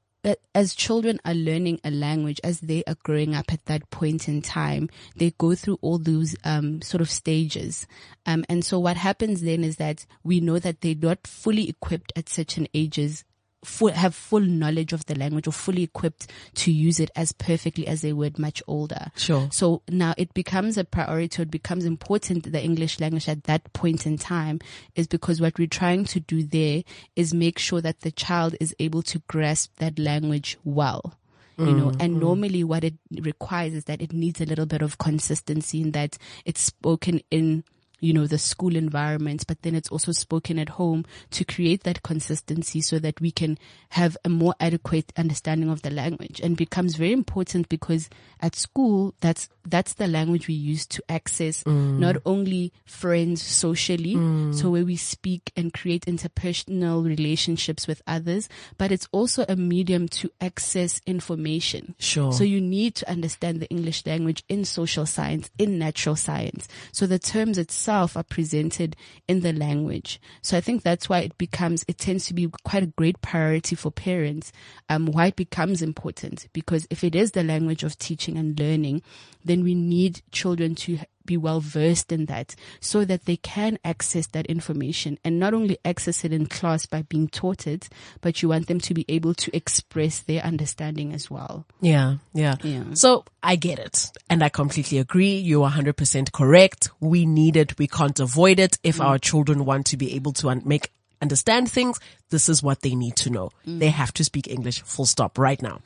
as 0.54 0.75
children 0.75 1.19
are 1.24 1.33
learning 1.33 1.80
a 1.83 1.92
language, 1.92 2.39
as 2.44 2.60
they 2.60 2.83
are 2.86 2.98
growing 3.04 3.36
up 3.36 3.54
at 3.54 3.66
that 3.66 3.89
point 3.89 4.27
in 4.27 4.42
time, 4.42 4.89
they 5.16 5.31
go 5.38 5.56
through 5.56 5.80
all 5.81 5.98
those 5.98 6.36
um, 6.44 6.81
sort 6.81 7.01
of 7.01 7.10
stages. 7.10 7.88
Um, 8.25 8.44
and 8.50 8.63
so 8.66 8.80
what 8.80 8.98
happens 8.98 9.42
then 9.42 9.63
is 9.63 9.77
that 9.77 10.06
we 10.24 10.42
know 10.42 10.60
that 10.60 10.81
they're 10.81 10.95
not 10.95 11.25
fully 11.25 11.69
equipped 11.69 12.12
at 12.16 12.30
certain 12.30 12.68
ages 12.74 13.24
full, 13.64 13.92
have 13.92 14.16
full 14.16 14.40
knowledge 14.40 14.94
of 14.94 15.06
the 15.06 15.16
language 15.16 15.48
or 15.48 15.52
fully 15.52 15.84
equipped 15.84 16.32
to 16.56 16.72
use 16.72 17.00
it 17.00 17.12
as 17.16 17.32
perfectly 17.32 17.88
as 17.88 18.02
they 18.02 18.14
would 18.14 18.40
much 18.40 18.62
older. 18.68 19.12
Sure. 19.16 19.50
So 19.52 19.82
now 19.90 20.14
it 20.18 20.34
becomes 20.34 20.78
a 20.78 20.84
priority. 20.84 21.42
It 21.42 21.52
becomes 21.52 21.86
important, 21.86 22.52
the 22.52 22.64
English 22.64 23.00
language 23.00 23.28
at 23.28 23.44
that 23.46 23.72
point 23.74 24.06
in 24.06 24.18
time 24.18 24.60
is 24.96 25.08
because 25.08 25.42
what 25.42 25.58
we're 25.58 25.68
trying 25.68 26.06
to 26.06 26.20
do 26.20 26.44
there 26.44 26.84
is 27.16 27.34
make 27.34 27.60
sure 27.60 27.82
that 27.82 28.02
the 28.02 28.12
child 28.12 28.56
is 28.60 28.76
able 28.80 29.02
to 29.04 29.20
grasp 29.28 29.76
that 29.78 30.00
language 30.00 30.58
well. 30.64 31.16
You 31.58 31.74
know, 31.74 31.88
mm, 31.88 31.98
and 32.00 32.16
mm. 32.16 32.22
normally 32.22 32.64
what 32.64 32.86
it 32.86 32.94
requires 33.20 33.74
is 33.74 33.84
that 33.84 34.02
it 34.02 34.14
needs 34.14 34.40
a 34.40 34.46
little 34.46 34.66
bit 34.66 34.82
of 34.82 34.98
consistency 34.98 35.82
in 35.82 35.92
that 35.92 36.18
it's 36.46 36.62
spoken 36.62 37.20
in 37.30 37.66
you 38.00 38.13
know, 38.13 38.28
the 38.28 38.38
school 38.38 38.75
environment, 38.75 39.46
but 39.48 39.62
then 39.62 39.75
it's 39.75 39.90
also 39.90 40.12
spoken 40.12 40.60
at 40.60 40.69
home 40.69 41.06
to 41.31 41.44
create 41.46 41.84
that 41.84 42.04
consistency 42.04 42.81
so 42.81 43.00
that 43.00 43.19
we 43.19 43.31
can 43.31 43.57
have 43.90 44.18
a 44.24 44.30
more 44.30 44.56
adequate 44.60 45.12
understanding 45.18 45.69
of 45.69 45.81
the 45.81 45.90
language. 45.90 46.40
And 46.40 46.56
becomes 46.57 46.96
very 46.96 47.13
important 47.13 47.69
because 47.69 48.10
at 48.42 48.56
school, 48.56 49.13
that's, 49.22 49.50
that's 49.69 49.94
the 49.94 50.07
language 50.07 50.48
we 50.48 50.54
use 50.54 50.86
to 50.88 51.04
access 51.10 51.66
not 51.66 52.18
only 52.25 52.74
friends 52.86 53.42
socially, 53.42 54.16
so 54.54 54.69
where 54.69 54.86
we 54.86 54.95
speak 54.95 55.51
and 55.56 55.74
create 55.74 56.06
interpersonal 56.06 57.06
relationships 57.06 57.88
with 57.88 58.01
others, 58.07 58.50
but 58.77 58.92
it's 58.92 59.07
also 59.12 59.45
a 59.48 59.56
medium 59.56 60.07
to 60.07 60.31
access 60.42 61.01
information. 61.06 61.95
Sure. 62.00 62.31
So 62.31 62.44
you 62.44 62.62
need 62.62 62.95
to 62.95 63.10
understand 63.10 63.60
the 63.60 63.69
English 63.69 64.06
language 64.06 64.44
in 64.49 64.66
social 64.66 65.06
science, 65.06 65.49
in 65.57 65.78
natural 65.80 66.16
science. 66.16 66.68
So 66.92 67.06
the 67.06 67.19
terms 67.19 67.57
itself 67.57 68.16
are 68.18 68.23
presented 68.23 68.95
in 69.28 69.42
the 69.42 69.54
language. 69.54 70.19
So 70.42 70.57
I 70.57 70.61
think 70.61 70.83
that's 70.83 71.09
why 71.09 71.19
it 71.19 71.38
becomes, 71.38 71.85
it 71.88 71.97
tends 71.97 72.26
to 72.28 72.33
be 72.33 72.49
quite 72.64 72.83
a 72.83 72.88
great 72.88 73.21
priority 73.21 73.76
for 73.76 73.92
parents. 73.92 74.52
Um, 74.90 75.06
why 75.06 75.28
it 75.28 75.35
becomes 75.35 75.81
important 75.81 76.47
because 76.54 76.88
if 76.90 77.04
it 77.04 77.16
is 77.16 77.31
the 77.31 77.44
language 77.44 77.83
of 77.83 77.97
teaching 77.97 78.38
and 78.38 78.59
learning, 78.59 79.02
then 79.44 79.58
we 79.63 79.75
need 79.75 80.21
children 80.31 80.75
to 80.75 80.99
be 81.30 81.37
well 81.37 81.59
versed 81.59 82.11
in 82.11 82.25
that 82.25 82.56
so 82.80 83.06
that 83.06 83.25
they 83.25 83.37
can 83.37 83.78
access 83.85 84.25
that 84.28 84.47
information 84.47 85.19
and 85.23 85.39
not 85.39 85.54
only 85.54 85.78
access 85.85 86.25
it 86.25 86.33
in 86.33 86.47
class 86.47 86.87
by 86.87 87.04
being 87.04 87.28
taught 87.28 87.68
it, 87.68 87.87
but 88.19 88.42
you 88.42 88.49
want 88.49 88.66
them 88.66 88.80
to 88.80 88.95
be 88.95 89.06
able 89.07 89.35
to 89.35 89.56
express 89.56 90.19
their 90.21 90.42
understanding 90.42 91.13
as 91.13 91.30
well. 91.30 91.68
Yeah, 91.81 92.16
yeah. 92.33 92.56
Yeah. 92.63 92.83
So 92.94 93.25
I 93.44 93.57
get 93.57 93.78
it. 93.78 94.09
And 94.28 94.44
I 94.44 94.49
completely 94.49 94.97
agree. 94.97 95.35
You're 95.35 95.69
100% 95.69 96.31
correct. 96.31 96.89
We 96.99 97.28
need 97.28 97.56
it. 97.56 97.78
We 97.78 97.87
can't 97.87 98.19
avoid 98.19 98.59
it. 98.59 98.80
If 98.81 98.97
mm. 98.97 99.06
our 99.06 99.19
children 99.19 99.66
want 99.66 99.85
to 99.87 99.97
be 99.97 100.16
able 100.16 100.33
to 100.33 100.49
un- 100.49 100.63
make, 100.66 100.92
understand 101.21 101.69
things, 101.69 101.99
this 102.31 102.49
is 102.49 102.63
what 102.63 102.81
they 102.81 102.95
need 102.95 103.16
to 103.18 103.30
know. 103.30 103.51
Mm. 103.68 103.80
They 103.80 103.89
have 103.89 104.13
to 104.13 104.23
speak 104.23 104.47
English 104.47 104.81
full 104.81 105.06
stop 105.06 105.37
right 105.37 105.61
now. 105.61 105.81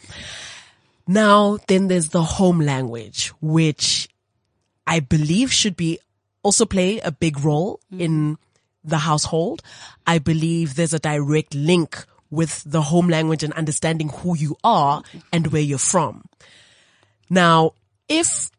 Now, 1.07 1.57
then 1.67 1.87
there's 1.87 2.09
the 2.09 2.23
home 2.23 2.59
language, 2.59 3.33
which 3.41 4.07
I 4.87 4.99
believe 4.99 5.51
should 5.51 5.75
be 5.75 5.99
also 6.43 6.65
play 6.65 6.99
a 6.99 7.11
big 7.11 7.43
role 7.43 7.79
in 7.91 8.37
the 8.83 8.97
household. 8.99 9.61
I 10.05 10.19
believe 10.19 10.75
there's 10.75 10.93
a 10.93 10.99
direct 10.99 11.55
link 11.55 12.05
with 12.29 12.63
the 12.65 12.81
home 12.81 13.07
language 13.07 13.43
and 13.43 13.53
understanding 13.53 14.09
who 14.09 14.35
you 14.35 14.57
are 14.63 15.03
and 15.31 15.47
where 15.47 15.61
you're 15.61 15.77
from. 15.77 16.25
Now, 17.29 17.73
if, 18.09 18.49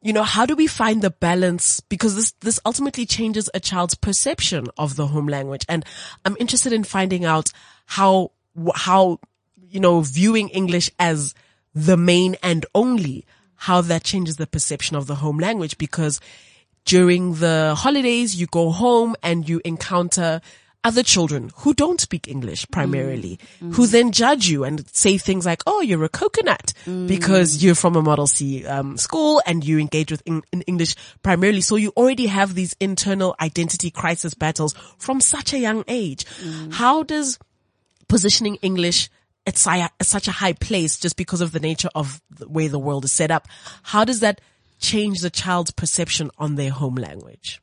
you 0.00 0.12
know, 0.12 0.22
how 0.22 0.46
do 0.46 0.54
we 0.54 0.66
find 0.66 1.02
the 1.02 1.10
balance? 1.10 1.80
Because 1.80 2.14
this, 2.14 2.32
this 2.40 2.60
ultimately 2.64 3.06
changes 3.06 3.50
a 3.54 3.60
child's 3.60 3.94
perception 3.94 4.66
of 4.76 4.96
the 4.96 5.08
home 5.08 5.26
language. 5.26 5.64
And 5.68 5.84
I'm 6.24 6.36
interested 6.38 6.72
in 6.72 6.84
finding 6.84 7.24
out 7.24 7.50
how, 7.86 8.32
how, 8.74 9.18
you 9.68 9.80
know, 9.80 10.02
viewing 10.02 10.48
English 10.50 10.90
as 10.98 11.34
the 11.74 11.96
main 11.96 12.36
and 12.42 12.66
only, 12.74 13.24
how 13.56 13.80
that 13.80 14.04
changes 14.04 14.36
the 14.36 14.46
perception 14.46 14.96
of 14.96 15.06
the 15.06 15.16
home 15.16 15.38
language 15.38 15.78
because 15.78 16.20
during 16.84 17.34
the 17.34 17.74
holidays, 17.76 18.34
you 18.34 18.46
go 18.46 18.70
home 18.70 19.14
and 19.22 19.48
you 19.48 19.60
encounter 19.64 20.40
other 20.84 21.02
children 21.02 21.50
who 21.58 21.72
don't 21.74 22.00
speak 22.00 22.26
English 22.26 22.66
primarily, 22.72 23.38
mm. 23.60 23.72
who 23.74 23.86
then 23.86 24.10
judge 24.10 24.48
you 24.48 24.64
and 24.64 24.84
say 24.92 25.16
things 25.16 25.46
like, 25.46 25.62
"Oh, 25.66 25.80
you're 25.80 26.02
a 26.02 26.08
coconut," 26.08 26.72
mm. 26.84 27.06
because 27.06 27.62
you're 27.62 27.76
from 27.76 27.94
a 27.94 28.02
Model 28.02 28.26
C 28.26 28.66
um, 28.66 28.96
school 28.96 29.40
and 29.46 29.64
you 29.64 29.78
engage 29.78 30.10
with 30.10 30.22
in, 30.26 30.42
in, 30.52 30.62
English 30.62 30.96
primarily. 31.22 31.60
So 31.60 31.76
you 31.76 31.92
already 31.96 32.26
have 32.26 32.54
these 32.54 32.74
internal 32.80 33.36
identity 33.40 33.90
crisis 33.90 34.34
battles 34.34 34.74
from 34.98 35.20
such 35.20 35.52
a 35.52 35.58
young 35.58 35.84
age. 35.86 36.24
Mm. 36.42 36.72
How 36.72 37.04
does 37.04 37.38
positioning 38.08 38.56
English 38.56 39.08
at 39.46 39.56
such 39.56 40.28
a 40.28 40.32
high 40.32 40.52
place 40.52 40.98
just 40.98 41.16
because 41.16 41.40
of 41.40 41.52
the 41.52 41.60
nature 41.60 41.90
of 41.94 42.22
the 42.30 42.48
way 42.48 42.68
the 42.68 42.78
world 42.78 43.04
is 43.04 43.12
set 43.12 43.30
up? 43.30 43.48
How 43.82 44.04
does 44.04 44.20
that 44.20 44.40
change 44.78 45.20
the 45.20 45.30
child's 45.30 45.70
perception 45.70 46.30
on 46.38 46.56
their 46.56 46.70
home 46.70 46.96
language? 46.96 47.60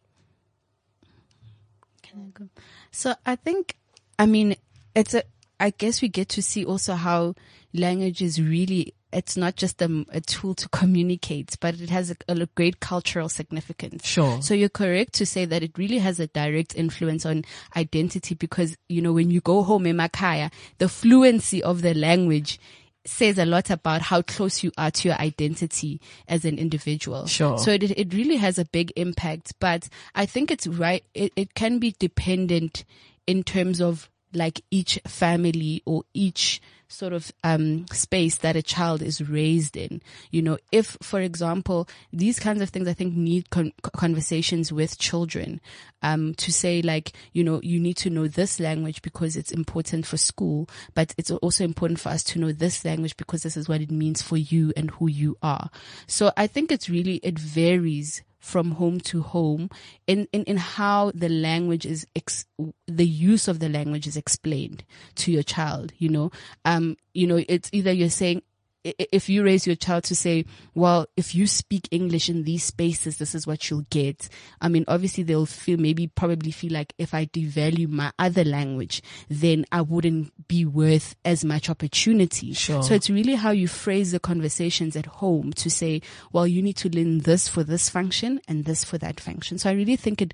Can 2.01 2.21
I 2.21 2.39
go? 2.39 2.49
So 2.91 3.15
I 3.25 3.35
think, 3.35 3.75
I 4.17 4.25
mean, 4.25 4.55
it's 4.95 5.13
a, 5.13 5.23
I 5.59 5.69
guess 5.71 6.01
we 6.01 6.07
get 6.07 6.29
to 6.29 6.41
see 6.41 6.65
also 6.65 6.95
how 6.95 7.35
language 7.73 8.21
is 8.21 8.41
really, 8.41 8.93
it's 9.11 9.35
not 9.35 9.55
just 9.55 9.81
a, 9.81 10.05
a 10.11 10.21
tool 10.21 10.53
to 10.55 10.69
communicate, 10.69 11.57
but 11.59 11.79
it 11.79 11.89
has 11.89 12.11
a, 12.11 12.15
a, 12.27 12.45
great 12.55 12.79
cultural 12.79 13.29
significance. 13.29 14.05
Sure. 14.05 14.41
So 14.41 14.53
you're 14.53 14.69
correct 14.69 15.13
to 15.13 15.25
say 15.25 15.45
that 15.45 15.63
it 15.63 15.77
really 15.77 15.97
has 15.97 16.19
a 16.19 16.27
direct 16.27 16.75
influence 16.75 17.25
on 17.25 17.45
identity 17.75 18.35
because, 18.35 18.77
you 18.87 19.01
know, 19.01 19.13
when 19.13 19.31
you 19.31 19.41
go 19.41 19.63
home 19.63 19.85
in 19.85 19.97
Makaya, 19.97 20.51
the 20.77 20.89
fluency 20.89 21.63
of 21.63 21.81
the 21.81 21.93
language 21.93 22.59
says 23.05 23.37
a 23.37 23.45
lot 23.45 23.69
about 23.69 24.01
how 24.01 24.21
close 24.21 24.63
you 24.63 24.71
are 24.77 24.91
to 24.91 25.07
your 25.07 25.17
identity 25.17 25.99
as 26.27 26.45
an 26.45 26.59
individual. 26.59 27.25
Sure. 27.25 27.57
So 27.57 27.71
it, 27.71 27.83
it 27.83 28.13
really 28.13 28.35
has 28.37 28.59
a 28.59 28.65
big 28.65 28.91
impact, 28.95 29.53
but 29.59 29.89
I 30.13 30.25
think 30.25 30.51
it's 30.51 30.67
right. 30.67 31.03
It, 31.13 31.33
it 31.35 31.53
can 31.55 31.79
be 31.79 31.95
dependent 31.97 32.83
in 33.25 33.43
terms 33.43 33.81
of 33.81 34.09
like 34.33 34.61
each 34.69 34.99
family 35.07 35.81
or 35.85 36.03
each 36.13 36.61
sort 36.89 37.13
of 37.13 37.31
um, 37.43 37.85
space 37.93 38.37
that 38.39 38.55
a 38.55 38.63
child 38.63 39.01
is 39.01 39.21
raised 39.21 39.77
in. 39.77 40.01
You 40.31 40.41
know, 40.41 40.57
if, 40.71 40.97
for 41.01 41.21
example, 41.21 41.87
these 42.11 42.39
kinds 42.39 42.61
of 42.61 42.69
things 42.69 42.87
I 42.87 42.93
think 42.93 43.15
need 43.15 43.49
con- 43.51 43.73
conversations 43.81 44.73
with 44.73 44.97
children 44.97 45.61
um, 46.01 46.33
to 46.35 46.51
say 46.51 46.81
like, 46.81 47.13
you 47.31 47.43
know, 47.43 47.61
you 47.63 47.79
need 47.79 47.97
to 47.97 48.09
know 48.09 48.27
this 48.27 48.59
language 48.59 49.01
because 49.01 49.37
it's 49.37 49.51
important 49.51 50.05
for 50.05 50.17
school, 50.17 50.67
but 50.95 51.13
it's 51.17 51.31
also 51.31 51.63
important 51.63 51.99
for 51.99 52.09
us 52.09 52.23
to 52.23 52.39
know 52.39 52.51
this 52.51 52.83
language 52.83 53.15
because 53.17 53.43
this 53.43 53.55
is 53.55 53.69
what 53.69 53.81
it 53.81 53.91
means 53.91 54.21
for 54.21 54.37
you 54.37 54.73
and 54.75 54.91
who 54.91 55.07
you 55.07 55.37
are. 55.43 55.69
So 56.07 56.31
I 56.35 56.47
think 56.47 56.71
it's 56.71 56.89
really, 56.89 57.17
it 57.17 57.37
varies 57.37 58.23
from 58.39 58.71
home 58.71 58.99
to 58.99 59.21
home 59.21 59.69
in, 60.07 60.27
in, 60.31 60.43
in 60.45 60.57
how 60.57 61.11
the 61.13 61.29
language 61.29 61.85
is, 61.85 62.07
ex, 62.15 62.45
the 62.87 63.05
use 63.05 63.47
of 63.47 63.59
the 63.59 63.69
language 63.69 64.07
is 64.07 64.17
explained 64.17 64.83
to 65.15 65.31
your 65.31 65.43
child, 65.43 65.91
you 65.97 66.09
know. 66.09 66.31
Um, 66.65 66.97
you 67.13 67.27
know, 67.27 67.43
it's 67.47 67.69
either 67.73 67.91
you're 67.91 68.09
saying, 68.09 68.41
if 68.83 69.27
you 69.27 69.43
raise 69.43 69.67
your 69.67 69.75
child 69.75 70.05
to 70.05 70.15
say, 70.15 70.45
well, 70.73 71.05
if 71.17 71.35
you 71.35 71.47
speak 71.47 71.87
English 71.91 72.29
in 72.29 72.43
these 72.43 72.63
spaces, 72.63 73.17
this 73.17 73.35
is 73.35 73.45
what 73.45 73.69
you'll 73.69 73.85
get. 73.89 74.29
I 74.61 74.69
mean, 74.69 74.85
obviously 74.87 75.23
they'll 75.23 75.45
feel, 75.45 75.77
maybe 75.77 76.07
probably 76.07 76.51
feel 76.51 76.73
like 76.73 76.93
if 76.97 77.13
I 77.13 77.25
devalue 77.25 77.89
my 77.89 78.11
other 78.17 78.45
language, 78.45 79.01
then 79.27 79.65
I 79.71 79.81
wouldn't 79.81 80.47
be 80.47 80.65
worth 80.65 81.15
as 81.25 81.43
much 81.43 81.69
opportunity. 81.69 82.53
Sure. 82.53 82.81
So 82.81 82.93
it's 82.93 83.09
really 83.09 83.35
how 83.35 83.51
you 83.51 83.67
phrase 83.67 84.11
the 84.11 84.19
conversations 84.19 84.95
at 84.95 85.05
home 85.05 85.51
to 85.53 85.69
say, 85.69 86.01
well, 86.31 86.47
you 86.47 86.61
need 86.61 86.77
to 86.77 86.89
learn 86.89 87.19
this 87.19 87.47
for 87.47 87.63
this 87.63 87.89
function 87.89 88.39
and 88.47 88.65
this 88.65 88.83
for 88.83 88.97
that 88.99 89.19
function. 89.19 89.57
So 89.57 89.69
I 89.69 89.73
really 89.73 89.97
think 89.97 90.21
it, 90.21 90.33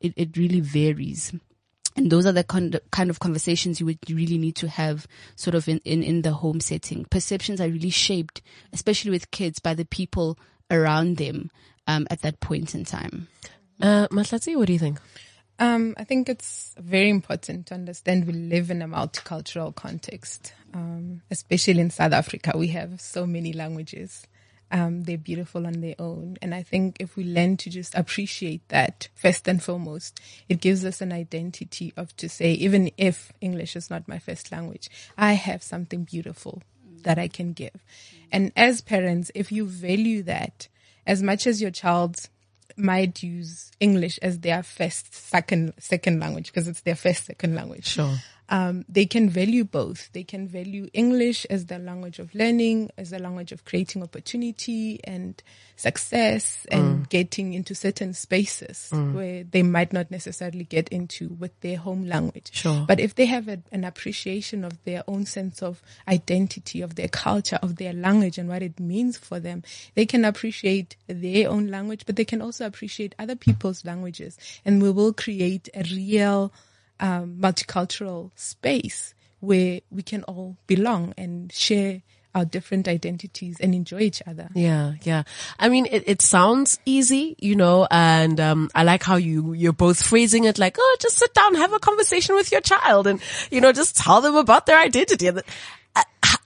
it, 0.00 0.12
it 0.16 0.36
really 0.36 0.60
varies 0.60 1.32
and 1.96 2.10
those 2.10 2.26
are 2.26 2.32
the 2.32 2.44
kind 2.44 3.10
of 3.10 3.18
conversations 3.18 3.80
you 3.80 3.86
would 3.86 3.98
really 4.08 4.38
need 4.38 4.54
to 4.56 4.68
have 4.68 5.06
sort 5.34 5.54
of 5.54 5.68
in, 5.68 5.80
in, 5.84 6.02
in 6.02 6.22
the 6.22 6.32
home 6.32 6.60
setting. 6.60 7.06
Perceptions 7.06 7.60
are 7.60 7.68
really 7.68 7.90
shaped, 7.90 8.42
especially 8.72 9.10
with 9.10 9.30
kids, 9.30 9.58
by 9.58 9.74
the 9.74 9.86
people 9.86 10.38
around 10.70 11.16
them 11.16 11.50
um, 11.86 12.06
at 12.10 12.20
that 12.22 12.40
point 12.40 12.74
in 12.74 12.84
time. 12.84 13.28
Uh, 13.80 14.08
Mahlatse, 14.08 14.56
what 14.56 14.66
do 14.66 14.72
you 14.72 14.78
think? 14.78 15.00
Um, 15.58 15.94
I 15.96 16.04
think 16.04 16.28
it's 16.28 16.74
very 16.78 17.08
important 17.08 17.66
to 17.66 17.74
understand 17.74 18.26
we 18.26 18.34
live 18.34 18.70
in 18.70 18.82
a 18.82 18.88
multicultural 18.88 19.74
context, 19.74 20.52
um, 20.74 21.22
especially 21.30 21.80
in 21.80 21.88
South 21.88 22.12
Africa. 22.12 22.52
We 22.54 22.68
have 22.68 23.00
so 23.00 23.26
many 23.26 23.54
languages 23.54 24.26
um, 24.70 25.04
they're 25.04 25.18
beautiful 25.18 25.66
on 25.66 25.80
their 25.80 25.94
own. 25.98 26.36
And 26.42 26.54
I 26.54 26.62
think 26.62 26.96
if 27.00 27.16
we 27.16 27.24
learn 27.24 27.56
to 27.58 27.70
just 27.70 27.94
appreciate 27.94 28.66
that 28.68 29.08
first 29.14 29.46
and 29.48 29.62
foremost, 29.62 30.20
it 30.48 30.60
gives 30.60 30.84
us 30.84 31.00
an 31.00 31.12
identity 31.12 31.92
of 31.96 32.16
to 32.16 32.28
say, 32.28 32.52
even 32.52 32.90
if 32.96 33.32
English 33.40 33.76
is 33.76 33.90
not 33.90 34.08
my 34.08 34.18
first 34.18 34.50
language, 34.50 34.88
I 35.16 35.34
have 35.34 35.62
something 35.62 36.04
beautiful 36.04 36.62
that 37.02 37.18
I 37.18 37.28
can 37.28 37.52
give. 37.52 37.84
And 38.32 38.52
as 38.56 38.80
parents, 38.80 39.30
if 39.34 39.52
you 39.52 39.66
value 39.66 40.22
that 40.24 40.68
as 41.06 41.22
much 41.22 41.46
as 41.46 41.62
your 41.62 41.70
child 41.70 42.28
might 42.76 43.22
use 43.22 43.70
English 43.78 44.18
as 44.20 44.40
their 44.40 44.62
first, 44.62 45.14
second, 45.14 45.72
second 45.78 46.20
language 46.20 46.46
because 46.46 46.66
it's 46.66 46.80
their 46.80 46.96
first, 46.96 47.26
second 47.26 47.54
language. 47.54 47.86
Sure 47.86 48.16
um, 48.48 48.84
they 48.88 49.06
can 49.06 49.28
value 49.28 49.64
both. 49.64 50.10
They 50.12 50.22
can 50.22 50.46
value 50.46 50.88
English 50.92 51.46
as 51.46 51.66
the 51.66 51.78
language 51.78 52.18
of 52.18 52.34
learning, 52.34 52.90
as 52.96 53.10
the 53.10 53.18
language 53.18 53.52
of 53.52 53.64
creating 53.64 54.02
opportunity 54.02 55.00
and 55.04 55.42
success 55.76 56.66
and 56.70 57.04
mm. 57.04 57.08
getting 57.08 57.52
into 57.52 57.74
certain 57.74 58.14
spaces 58.14 58.88
mm. 58.92 59.12
where 59.12 59.44
they 59.44 59.62
might 59.62 59.92
not 59.92 60.10
necessarily 60.10 60.64
get 60.64 60.88
into 60.88 61.28
with 61.38 61.58
their 61.60 61.76
home 61.76 62.06
language. 62.06 62.50
Sure. 62.52 62.84
But 62.86 62.98
if 63.00 63.14
they 63.14 63.26
have 63.26 63.48
a, 63.48 63.60
an 63.72 63.84
appreciation 63.84 64.64
of 64.64 64.82
their 64.84 65.04
own 65.06 65.26
sense 65.26 65.62
of 65.62 65.82
identity, 66.08 66.80
of 66.80 66.94
their 66.94 67.08
culture, 67.08 67.58
of 67.62 67.76
their 67.76 67.92
language 67.92 68.38
and 68.38 68.48
what 68.48 68.62
it 68.62 68.80
means 68.80 69.18
for 69.18 69.38
them, 69.38 69.62
they 69.94 70.06
can 70.06 70.24
appreciate 70.24 70.96
their 71.08 71.50
own 71.50 71.68
language, 71.68 72.04
but 72.06 72.16
they 72.16 72.24
can 72.24 72.40
also 72.40 72.64
appreciate 72.64 73.14
other 73.18 73.36
people's 73.36 73.84
languages. 73.84 74.38
And 74.64 74.80
we 74.80 74.90
will 74.90 75.12
create 75.12 75.68
a 75.74 75.82
real 75.82 76.52
um, 77.00 77.38
multicultural 77.40 78.30
space 78.34 79.14
where 79.40 79.80
we 79.90 80.02
can 80.02 80.22
all 80.24 80.56
belong 80.66 81.14
and 81.16 81.52
share 81.52 82.02
our 82.36 82.44
different 82.44 82.86
identities 82.86 83.56
and 83.60 83.74
enjoy 83.74 84.00
each 84.00 84.22
other. 84.26 84.50
Yeah, 84.54 84.94
yeah. 85.02 85.22
I 85.58 85.70
mean, 85.70 85.86
it, 85.90 86.04
it 86.06 86.20
sounds 86.20 86.78
easy, 86.84 87.34
you 87.38 87.56
know, 87.56 87.88
and 87.90 88.38
um, 88.38 88.70
I 88.74 88.82
like 88.82 89.02
how 89.02 89.16
you 89.16 89.54
you're 89.54 89.72
both 89.72 90.02
phrasing 90.02 90.44
it 90.44 90.58
like, 90.58 90.76
oh, 90.78 90.96
just 91.00 91.16
sit 91.16 91.32
down, 91.32 91.54
have 91.54 91.72
a 91.72 91.78
conversation 91.78 92.34
with 92.34 92.52
your 92.52 92.60
child, 92.60 93.06
and 93.06 93.20
you 93.50 93.62
know, 93.62 93.72
just 93.72 93.96
tell 93.96 94.20
them 94.20 94.36
about 94.36 94.66
their 94.66 94.78
identity. 94.78 95.28
And 95.28 95.42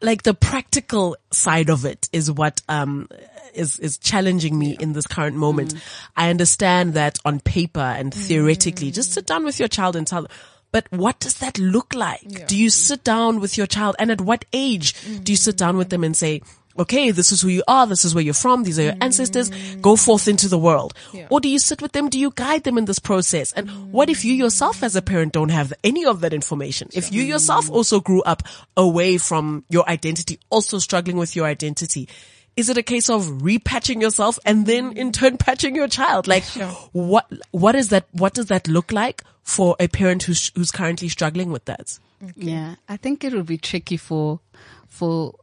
like 0.03 0.23
the 0.23 0.35
practical 0.35 1.17
side 1.31 1.69
of 1.69 1.85
it 1.85 2.09
is 2.13 2.31
what 2.31 2.63
um 2.69 3.09
is 3.55 3.79
is 3.79 3.99
challenging 3.99 4.59
me 4.59 4.77
in 4.79 4.93
this 4.93 5.07
current 5.07 5.37
moment. 5.37 5.75
Mm. 5.75 5.83
I 6.17 6.31
understand 6.31 6.95
that 6.95 7.19
on 7.25 7.41
paper 7.41 7.81
and 7.81 8.13
theoretically, 8.15 8.91
mm. 8.91 8.95
just 8.95 9.13
sit 9.13 9.27
down 9.27 9.45
with 9.45 9.59
your 9.59 9.69
child 9.69 9.97
and 9.97 10.07
tell 10.07 10.23
them. 10.23 10.31
But 10.73 10.87
what 10.91 11.19
does 11.19 11.39
that 11.39 11.59
look 11.59 11.95
like? 11.95 12.23
Yeah. 12.25 12.47
Do 12.47 12.57
you 12.57 12.71
sit 12.71 13.03
down 13.03 13.41
with 13.41 13.59
your 13.59 13.67
child 13.67 13.97
and 13.99 14.11
at 14.11 14.21
what 14.21 14.45
age 14.53 14.95
mm. 14.95 15.25
do 15.25 15.33
you 15.33 15.37
sit 15.37 15.57
down 15.57 15.77
with 15.77 15.91
them 15.91 16.05
and 16.05 16.17
say, 16.17 16.43
okay, 16.79 17.11
this 17.11 17.33
is 17.33 17.41
who 17.41 17.49
you 17.49 17.63
are, 17.69 17.87
this 17.87 18.05
is 18.05 18.15
where 18.15 18.25
you're 18.25 18.35
from, 18.35 18.63
these 18.63 18.79
are 18.79 18.83
your 18.83 18.95
ancestors, 19.01 19.51
go 19.77 19.97
forth 19.97 20.29
into 20.29 20.49
the 20.49 20.59
world? 20.59 20.95
Yeah. 21.13 21.27
Or 21.31 21.41
do 21.41 21.49
you 21.49 21.59
sit 21.59 21.83
with 21.83 21.93
them? 21.93 22.09
Do 22.09 22.19
you 22.19 22.33
guide 22.35 22.65
them 22.65 22.79
in 22.79 22.85
this 22.85 22.99
process? 22.99 23.53
And 23.53 23.93
what 23.93 24.09
if 24.09 24.25
you 24.25 24.35
yourself 24.35 24.83
as 24.83 24.97
a 24.97 25.03
parent 25.03 25.33
don't 25.33 25.51
have 25.51 25.73
any 25.85 26.05
of 26.05 26.21
that 26.21 26.33
information? 26.33 26.89
If 26.93 27.13
you 27.13 27.23
yourself 27.23 27.71
also 27.71 28.01
grew 28.01 28.23
up 28.23 28.43
away 28.77 29.19
from 29.19 29.65
your 29.69 29.89
identity, 29.89 30.39
also 30.49 30.79
struggling 30.79 31.17
with 31.17 31.37
your 31.37 31.47
identity, 31.47 32.09
is 32.57 32.69
it 32.69 32.77
a 32.77 32.83
case 32.83 33.09
of 33.09 33.25
repatching 33.27 34.01
yourself 34.01 34.39
and 34.45 34.67
then 34.67 34.93
in 34.97 35.13
turn 35.13 35.39
patching 35.39 35.75
your 35.75 35.89
child? 35.89 36.27
Like 36.27 36.45
sure. 36.45 36.69
what, 36.93 37.31
what 37.53 37.75
is 37.75 37.89
that, 37.89 38.07
what 38.13 38.35
does 38.35 38.47
that 38.47 38.69
look 38.69 38.93
like 38.93 39.23
for 39.43 39.77
a 39.81 39.89
parent 39.89 40.25
who's, 40.25 40.51
who's 40.55 40.71
currently 40.71 41.09
struggling 41.09 41.51
with 41.53 41.65
that? 41.67 41.99
Okay. 42.23 42.33
Yeah. 42.37 42.75
I 42.89 42.97
think 42.97 43.25
it 43.25 43.33
will 43.33 43.45
be 43.45 43.57
tricky 43.57 43.97
for, 43.97 44.41
for, 44.89 45.35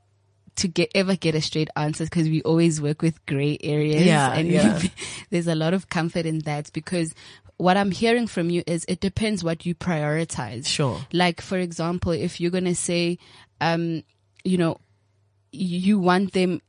to 0.58 0.68
get 0.68 0.92
ever 0.94 1.16
get 1.16 1.36
a 1.36 1.42
straight 1.42 1.70
answer 1.76 2.04
because 2.04 2.28
we 2.28 2.42
always 2.44 2.82
work 2.82 3.02
with 3.02 3.26
gray 3.26 3.58
areas. 3.62 4.04
Yeah, 4.04 4.32
and 4.34 4.48
yeah. 4.48 4.82
there's 5.30 5.48
a 5.48 5.56
lot 5.56 5.74
of 5.74 5.90
comfort 5.90 6.26
in 6.26 6.40
that 6.40 6.72
because 6.74 7.14
what 7.58 7.78
I'm 7.78 7.92
hearing 7.92 8.28
from 8.28 8.50
you 8.50 8.64
is 8.68 8.86
it 8.88 9.00
depends 9.00 9.44
what 9.44 9.66
you 9.66 9.74
prioritize. 9.74 10.68
Sure. 10.68 11.00
Like 11.12 11.42
for 11.42 11.58
example, 11.58 12.12
if 12.12 12.40
you're 12.40 12.52
gonna 12.52 12.76
say, 12.76 13.18
um, 13.62 14.04
you 14.44 14.58
know, 14.58 14.78
you 15.52 16.00
want 16.00 16.34
them 16.34 16.62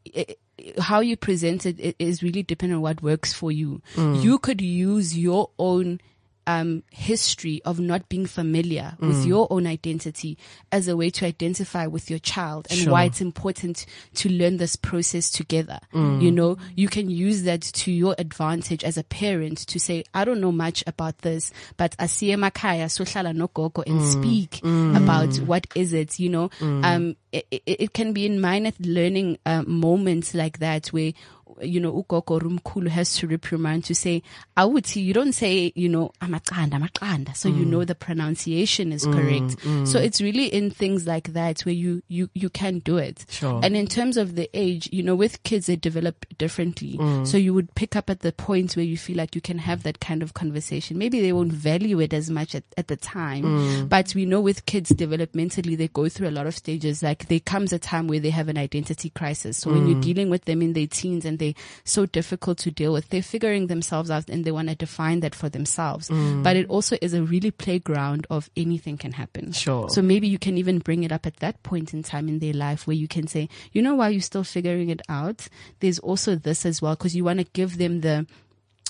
how 0.78 1.00
you 1.00 1.16
present 1.16 1.66
it 1.66 1.96
is 1.98 2.22
really 2.22 2.42
dependent 2.42 2.78
on 2.78 2.82
what 2.82 3.02
works 3.02 3.32
for 3.32 3.52
you. 3.52 3.80
Mm. 3.94 4.22
You 4.22 4.38
could 4.38 4.60
use 4.60 5.16
your 5.16 5.50
own 5.58 6.00
um, 6.48 6.82
history 6.90 7.60
of 7.64 7.78
not 7.78 8.08
being 8.08 8.26
familiar 8.26 8.96
with 8.98 9.24
your 9.26 9.46
own 9.50 9.66
identity 9.66 10.36
as 10.72 10.88
a 10.88 10.96
way 10.96 11.10
to 11.10 11.26
identify 11.26 11.86
with 11.86 12.08
your 12.10 12.18
child 12.18 12.66
and 12.70 12.78
Sure. 12.80 12.92
why 12.92 13.04
it's 13.04 13.20
important 13.20 13.84
to 14.14 14.28
learn 14.30 14.56
this 14.56 14.74
process 14.74 15.30
together. 15.30 15.78
You 15.92 16.32
know, 16.32 16.56
you 16.74 16.88
can 16.88 17.10
use 17.10 17.42
that 17.44 17.60
to 17.62 17.92
your 17.92 18.14
advantage 18.18 18.82
as 18.82 18.96
a 18.96 19.04
parent 19.04 19.58
to 19.68 19.78
say, 19.78 20.04
I 20.14 20.24
don't 20.24 20.40
know 20.40 20.50
much 20.52 20.82
about 20.86 21.18
this, 21.18 21.52
but 21.76 21.94
asiye 21.98 22.34
makaya 22.36 22.86
sohlala 22.88 23.34
no 23.34 23.48
gogo 23.48 23.82
and 23.86 24.02
speak 24.02 24.60
about 24.96 25.36
what 25.46 25.66
is 25.74 25.92
it, 25.92 26.18
you 26.18 26.30
know, 26.30 26.50
um, 26.60 27.14
it, 27.30 27.46
it, 27.50 27.62
it 27.66 27.92
can 27.92 28.14
be 28.14 28.24
in 28.24 28.40
minor 28.40 28.72
learning 28.80 29.36
uh, 29.44 29.62
moments 29.66 30.32
like 30.34 30.60
that 30.60 30.86
where 30.88 31.12
you 31.60 31.80
know, 31.80 31.92
ugogo 31.92 32.40
rumkulu 32.40 32.88
has 32.88 33.16
to 33.16 33.26
reprimand 33.26 33.84
to 33.84 33.94
say, 33.94 34.22
awuthi, 34.56 35.02
you 35.02 35.12
don't 35.12 35.32
say, 35.32 35.72
you 35.74 35.88
know, 35.88 36.12
amaqanda, 36.20 36.72
amaqanda. 36.72 37.36
So 37.36 37.48
you 37.48 37.64
mm. 37.64 37.70
know 37.70 37.84
the 37.84 37.94
pronunciation 37.94 38.92
is 38.92 39.04
correct. 39.04 39.58
Mm, 39.58 39.82
mm. 39.82 39.88
So 39.88 39.98
it's 39.98 40.20
really 40.20 40.46
in 40.46 40.70
things 40.70 41.06
like 41.06 41.32
that 41.32 41.60
where 41.62 41.74
you, 41.74 42.02
you, 42.08 42.28
you 42.34 42.50
can 42.50 42.80
do 42.80 42.98
it. 42.98 43.24
Sure. 43.28 43.60
And 43.62 43.76
in 43.76 43.86
terms 43.86 44.16
of 44.16 44.34
the 44.34 44.48
age, 44.54 44.88
you 44.92 45.02
know, 45.02 45.14
with 45.14 45.42
kids, 45.42 45.66
they 45.66 45.76
develop 45.76 46.26
differently. 46.38 46.98
So 47.24 47.36
you 47.36 47.54
would 47.54 47.74
pick 47.74 47.96
up 47.96 48.10
at 48.10 48.20
the 48.20 48.32
point 48.32 48.76
where 48.76 48.84
you 48.84 48.96
feel 48.96 49.16
like 49.16 49.34
you 49.34 49.40
can 49.40 49.58
have 49.58 49.82
that 49.82 50.00
kind 50.00 50.22
of 50.22 50.34
conversation. 50.34 50.98
Maybe 50.98 51.20
they 51.20 51.32
won't 51.32 51.52
value 51.52 52.00
it 52.00 52.12
as 52.12 52.30
much 52.30 52.54
at, 52.54 52.64
at 52.76 52.88
the 52.88 52.96
time, 52.96 53.88
but 53.88 54.14
we 54.14 54.26
know 54.26 54.40
with 54.40 54.66
kids 54.66 54.90
developmentally, 54.90 55.76
they 55.76 55.88
go 55.88 56.08
through 56.08 56.28
a 56.28 56.30
lot 56.30 56.46
of 56.46 56.54
stages. 56.54 57.02
Like 57.02 57.28
there 57.28 57.40
comes 57.40 57.72
a 57.72 57.78
time 57.78 58.08
where 58.08 58.20
they 58.20 58.30
have 58.30 58.48
an 58.48 58.58
identity 58.58 59.10
crisis. 59.10 59.58
So 59.58 59.72
when 59.72 59.88
you're 59.88 60.00
dealing 60.00 60.30
with 60.30 60.44
them 60.44 60.62
in 60.62 60.72
their 60.72 60.86
teens 60.86 61.24
and 61.24 61.37
they're 61.38 61.54
so 61.84 62.06
difficult 62.06 62.58
to 62.58 62.70
deal 62.70 62.92
with, 62.92 63.08
they're 63.08 63.22
figuring 63.22 63.66
themselves 63.66 64.10
out 64.10 64.28
and 64.28 64.44
they 64.44 64.52
want 64.52 64.68
to 64.68 64.74
define 64.74 65.20
that 65.20 65.34
for 65.34 65.48
themselves. 65.48 66.08
Mm. 66.08 66.42
But 66.42 66.56
it 66.56 66.68
also 66.68 66.96
is 67.00 67.14
a 67.14 67.22
really 67.22 67.50
playground 67.50 68.26
of 68.30 68.50
anything 68.56 68.98
can 68.98 69.12
happen. 69.12 69.52
Sure. 69.52 69.88
So 69.88 70.02
maybe 70.02 70.28
you 70.28 70.38
can 70.38 70.58
even 70.58 70.78
bring 70.78 71.04
it 71.04 71.12
up 71.12 71.26
at 71.26 71.36
that 71.36 71.62
point 71.62 71.94
in 71.94 72.02
time 72.02 72.28
in 72.28 72.38
their 72.38 72.52
life 72.52 72.86
where 72.86 72.96
you 72.96 73.08
can 73.08 73.26
say, 73.26 73.48
you 73.72 73.82
know, 73.82 73.94
while 73.94 74.10
you're 74.10 74.20
still 74.20 74.44
figuring 74.44 74.90
it 74.90 75.02
out, 75.08 75.48
there's 75.80 75.98
also 75.98 76.34
this 76.34 76.66
as 76.66 76.82
well 76.82 76.94
because 76.94 77.14
you 77.16 77.24
want 77.24 77.38
to 77.38 77.46
give 77.52 77.78
them 77.78 78.00
the 78.00 78.26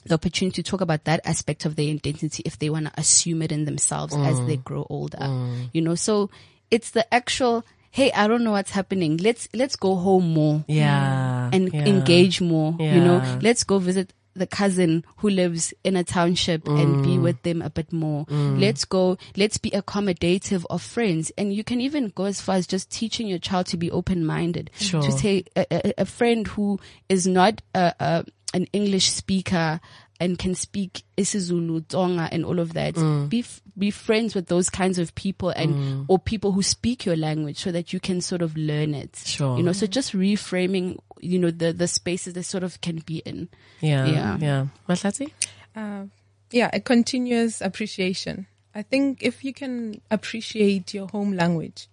the 0.07 0.15
opportunity 0.15 0.63
to 0.63 0.71
talk 0.71 0.81
about 0.81 1.05
that 1.05 1.21
aspect 1.25 1.65
of 1.65 1.77
their 1.77 1.91
identity 1.91 2.43
if 2.47 2.59
they 2.59 2.71
want 2.71 2.87
to 2.87 2.93
assume 2.97 3.43
it 3.43 3.53
in 3.53 3.65
themselves 3.65 4.15
as 4.15 4.41
mm. 4.41 4.47
they 4.47 4.57
grow 4.57 4.87
older. 4.89 5.19
Mm. 5.19 5.71
You 5.73 5.83
know, 5.83 5.97
so 5.97 6.31
it's 6.71 6.91
the 6.91 7.13
actual 7.13 7.65
hey, 7.91 8.13
I 8.13 8.29
don't 8.29 8.45
know 8.45 8.53
what's 8.53 8.71
happening. 8.71 9.17
Let's 9.17 9.49
let's 9.55 9.77
go 9.77 9.97
home 9.97 10.33
more 10.33 10.65
Yeah. 10.69 11.18
And 11.53 11.73
yeah. 11.73 11.87
engage 11.87 12.41
more. 12.41 12.77
You 12.79 13.01
know, 13.01 13.39
let's 13.43 13.65
go 13.65 13.79
visit 13.79 14.13
the 14.35 14.47
cousin 14.47 15.05
who 15.17 15.29
lives 15.29 15.75
in 15.83 15.97
a 15.97 16.05
township 16.05 16.67
and 16.69 16.97
Mm. 16.97 17.03
be 17.05 17.19
with 17.19 17.43
them 17.43 17.61
a 17.61 17.69
bit 17.71 17.93
more. 17.93 18.25
Mm. 18.27 18.61
Let's 18.61 18.85
go, 18.85 19.19
let's 19.37 19.59
be 19.59 19.71
accommodative 19.73 20.65
of 20.71 20.81
friends. 20.81 21.33
And 21.37 21.53
you 21.53 21.65
can 21.65 21.81
even 21.81 22.13
go 22.15 22.25
as 22.25 22.41
far 22.41 22.55
as 22.55 22.67
just 22.67 22.89
teaching 22.89 23.27
your 23.27 23.39
child 23.41 23.67
to 23.67 23.77
be 23.77 23.91
open 23.91 24.25
minded. 24.25 24.71
Sure. 24.79 25.03
To 25.03 25.11
say 25.11 25.45
a, 25.57 25.67
a, 25.73 25.95
a 26.03 26.05
friend 26.05 26.47
who 26.47 26.79
is 27.09 27.27
not 27.27 27.63
a, 27.75 27.93
a, 27.99 28.25
an 28.55 28.67
English 28.73 29.11
speaker 29.11 29.81
and 30.21 30.39
can 30.39 30.55
speak 30.55 31.03
isiZulu, 31.17 31.87
Tonga 31.89 32.29
and 32.33 32.45
all 32.45 32.59
of 32.59 32.75
that. 32.75 32.95
Mm. 32.95 33.29
Be, 33.29 33.41
f- 33.41 33.63
be 33.77 33.91
friends 33.91 34.35
with 34.35 34.49
those 34.49 34.69
kinds 34.69 34.99
of 34.99 35.15
people 35.15 35.51
and, 35.51 36.07
or 36.09 36.19
people 36.19 36.53
who 36.53 36.63
speak 36.63 37.07
your 37.07 37.17
language 37.17 37.59
so 37.59 37.71
that 37.71 37.93
you 37.93 38.01
can 38.01 38.21
sort 38.21 38.43
of 38.43 38.57
learn 38.57 38.95
it. 38.95 39.17
Sure. 39.25 39.57
You 39.57 39.63
know, 39.63 39.73
so 39.73 39.87
just 39.87 40.13
reframing, 40.13 40.99
you 41.21 41.39
know, 41.39 41.51
the, 41.51 41.73
the 41.73 41.87
spaces 41.87 42.35
they 42.35 42.43
sort 42.43 42.65
of 42.65 42.81
can 42.81 42.99
be 43.07 43.19
in. 43.19 43.49
Yeah. 43.81 44.07
Yeah. 44.07 44.39
Yeah. 44.41 44.67
Mahlatse? 44.89 45.31
Uh, 45.77 46.07
yeah, 46.51 46.71
a 46.73 46.81
continuous 46.81 47.61
appreciation. 47.61 48.47
I 48.75 48.83
think 48.83 49.23
if 49.23 49.45
you 49.45 49.53
can 49.53 50.01
appreciate 50.11 50.95
your 50.95 51.09
home 51.09 51.33
language, 51.35 51.89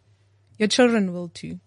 your 0.57 0.67
children 0.67 1.13
will 1.13 1.29
too. 1.29 1.59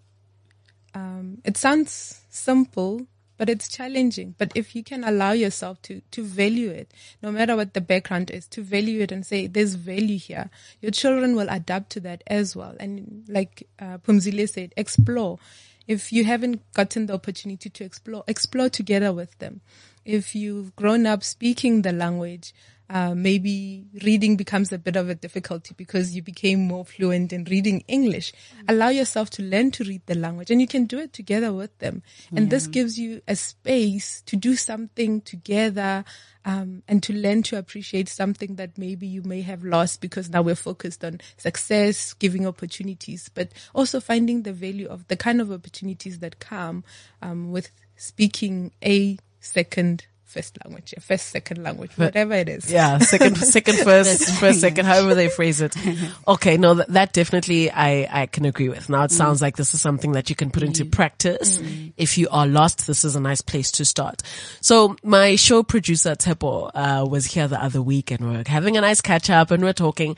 Um, 0.95 1.38
it 1.45 1.57
sounds 1.57 2.23
simple, 2.31 3.07
but 3.38 3.49
it's 3.49 3.68
challenging. 3.68 4.35
But 4.37 4.52
if 4.54 4.76
you 4.76 4.85
can 4.85 5.04
allow 5.04 5.33
yourself 5.33 5.80
to, 5.83 6.02
to 6.11 6.23
value 6.25 6.71
it, 6.71 6.92
no 7.23 7.33
matter 7.33 7.57
what 7.57 7.73
the 7.73 7.80
background 7.80 8.30
is, 8.30 8.47
to 8.49 8.62
value 8.62 9.00
it 9.00 9.12
and 9.12 9.25
say, 9.25 9.47
there's 9.47 9.75
value 9.75 10.18
here, 10.18 10.50
your 10.83 10.90
children 10.90 11.35
will 11.37 11.49
adapt 11.49 11.90
to 11.90 12.00
that 12.00 12.23
as 12.26 12.54
well. 12.54 12.75
And 12.78 13.25
like 13.28 13.66
uh, 13.78 13.99
Pumzile 13.99 14.49
said, 14.49 14.75
explore. 14.76 15.38
If 15.87 16.12
you 16.12 16.25
haven't 16.25 16.61
gotten 16.75 17.07
the 17.07 17.14
opportunity 17.14 17.71
to 17.71 17.85
explore, 17.85 18.25
explore 18.28 18.68
together 18.68 19.12
with 19.12 19.38
them. 19.38 19.62
If 20.04 20.35
you've 20.35 20.76
grown 20.76 21.07
up 21.07 21.23
speaking 21.23 21.83
the 21.83 21.92
language, 21.92 22.53
uh, 22.90 23.14
maybe 23.14 23.87
reading 24.03 24.37
becomes 24.37 24.72
a 24.72 24.79
bit 24.79 24.96
of 24.96 25.09
a 25.09 25.14
difficulty 25.14 25.74
because 25.77 26.14
you 26.14 26.22
became 26.22 26.66
more 26.66 26.85
fluent 26.85 27.33
in 27.33 27.44
reading 27.44 27.85
English. 27.87 28.33
Allow 28.66 28.88
yourself 28.88 29.29
to 29.31 29.42
learn 29.42 29.70
to 29.72 29.85
read 29.85 30.03
the 30.07 30.14
language 30.14 30.51
and 30.51 30.61
you 30.61 30.66
can 30.66 30.87
do 30.87 30.98
it 30.98 31.12
together 31.12 31.53
with 31.53 31.77
them. 31.79 32.03
And 32.35 32.51
this 32.51 32.66
gives 32.66 32.98
you 32.98 33.20
a 33.29 33.37
space 33.37 34.22
to 34.22 34.37
do 34.37 34.57
something 34.57 35.20
together, 35.20 36.05
um, 36.44 36.83
and 36.88 37.03
to 37.03 37.12
learn 37.12 37.42
to 37.42 37.59
appreciate 37.59 38.09
something 38.09 38.55
that 38.55 38.79
maybe 38.79 39.07
you 39.07 39.22
may 39.22 39.42
have 39.42 39.64
lost 39.64 40.01
because 40.01 40.31
now 40.31 40.40
we're 40.40 40.55
focused 40.55 41.05
on 41.05 41.20
success, 41.37 42.14
giving 42.14 42.46
opportunities, 42.46 43.29
but 43.29 43.53
also 43.74 44.01
finding 44.01 44.44
the 44.44 44.53
value 44.55 44.88
of 44.88 45.07
the 45.09 45.16
kind 45.16 45.42
of 45.42 45.53
opportunities 45.53 46.20
that 46.20 46.38
come, 46.38 46.85
um, 47.20 47.53
with 47.53 47.70
speaking 47.96 48.72
a 48.83 49.18
second 49.40 50.07
first 50.29 50.59
language, 50.64 50.95
a 50.97 51.01
first 51.01 51.29
second 51.29 51.62
language, 51.62 51.91
whatever 51.97 52.35
it 52.35 52.49
is. 52.49 52.71
Yeah, 52.71 52.99
second, 52.99 53.37
second, 53.57 53.79
first, 53.79 54.31
first, 54.38 54.61
second, 54.61 54.85
however 54.85 55.14
they 55.14 55.29
phrase 55.29 55.61
it. 55.61 55.75
Okay, 56.29 56.59
no, 56.59 56.75
that, 56.75 56.88
that 56.88 57.12
definitely 57.12 57.71
I, 57.71 58.07
I 58.11 58.27
can 58.27 58.45
agree 58.45 58.69
with. 58.69 58.88
Now 58.88 59.05
it 59.05 59.11
mm. 59.11 59.12
sounds 59.12 59.41
like 59.41 59.57
this 59.57 59.73
is 59.73 59.81
something 59.81 60.12
that 60.12 60.29
you 60.29 60.37
can 60.37 60.51
put 60.51 60.62
into 60.62 60.85
mm. 60.85 60.93
practice. 60.93 61.59
Mm. 61.59 61.93
If 61.97 62.19
you 62.19 62.29
are 62.31 62.47
lost, 62.47 62.87
this 62.87 63.05
is 63.05 63.17
a 63.17 63.21
nice 63.21 63.41
place 63.41 63.71
to 63.73 63.85
start. 63.85 64.23
So 64.61 64.97
my 65.03 65.37
show 65.37 65.62
producer 65.62 66.14
Tepo, 66.14 66.71
uh, 66.75 67.07
was 67.07 67.27
here 67.27 67.49
the 67.49 67.62
other 67.62 67.81
week 67.81 68.11
and 68.11 68.21
we're 68.31 68.45
having 68.47 68.77
a 68.77 68.83
nice 68.83 69.01
catch 69.01 69.31
up 69.31 69.51
and 69.51 69.62
we're 69.62 69.73
talking 69.73 70.17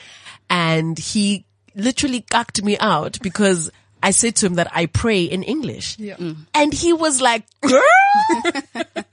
and 0.48 0.98
he 0.98 1.46
literally 1.74 2.22
cucked 2.22 2.62
me 2.62 2.76
out 2.78 3.18
because 3.22 3.70
I 4.02 4.10
said 4.12 4.36
to 4.36 4.46
him 4.46 4.54
that 4.54 4.68
I 4.74 4.86
pray 4.86 5.24
in 5.24 5.42
English. 5.42 5.98
Yeah. 5.98 6.16
And 6.54 6.72
he 6.72 6.92
was 6.92 7.20
like, 7.20 7.44
girl, 7.60 7.82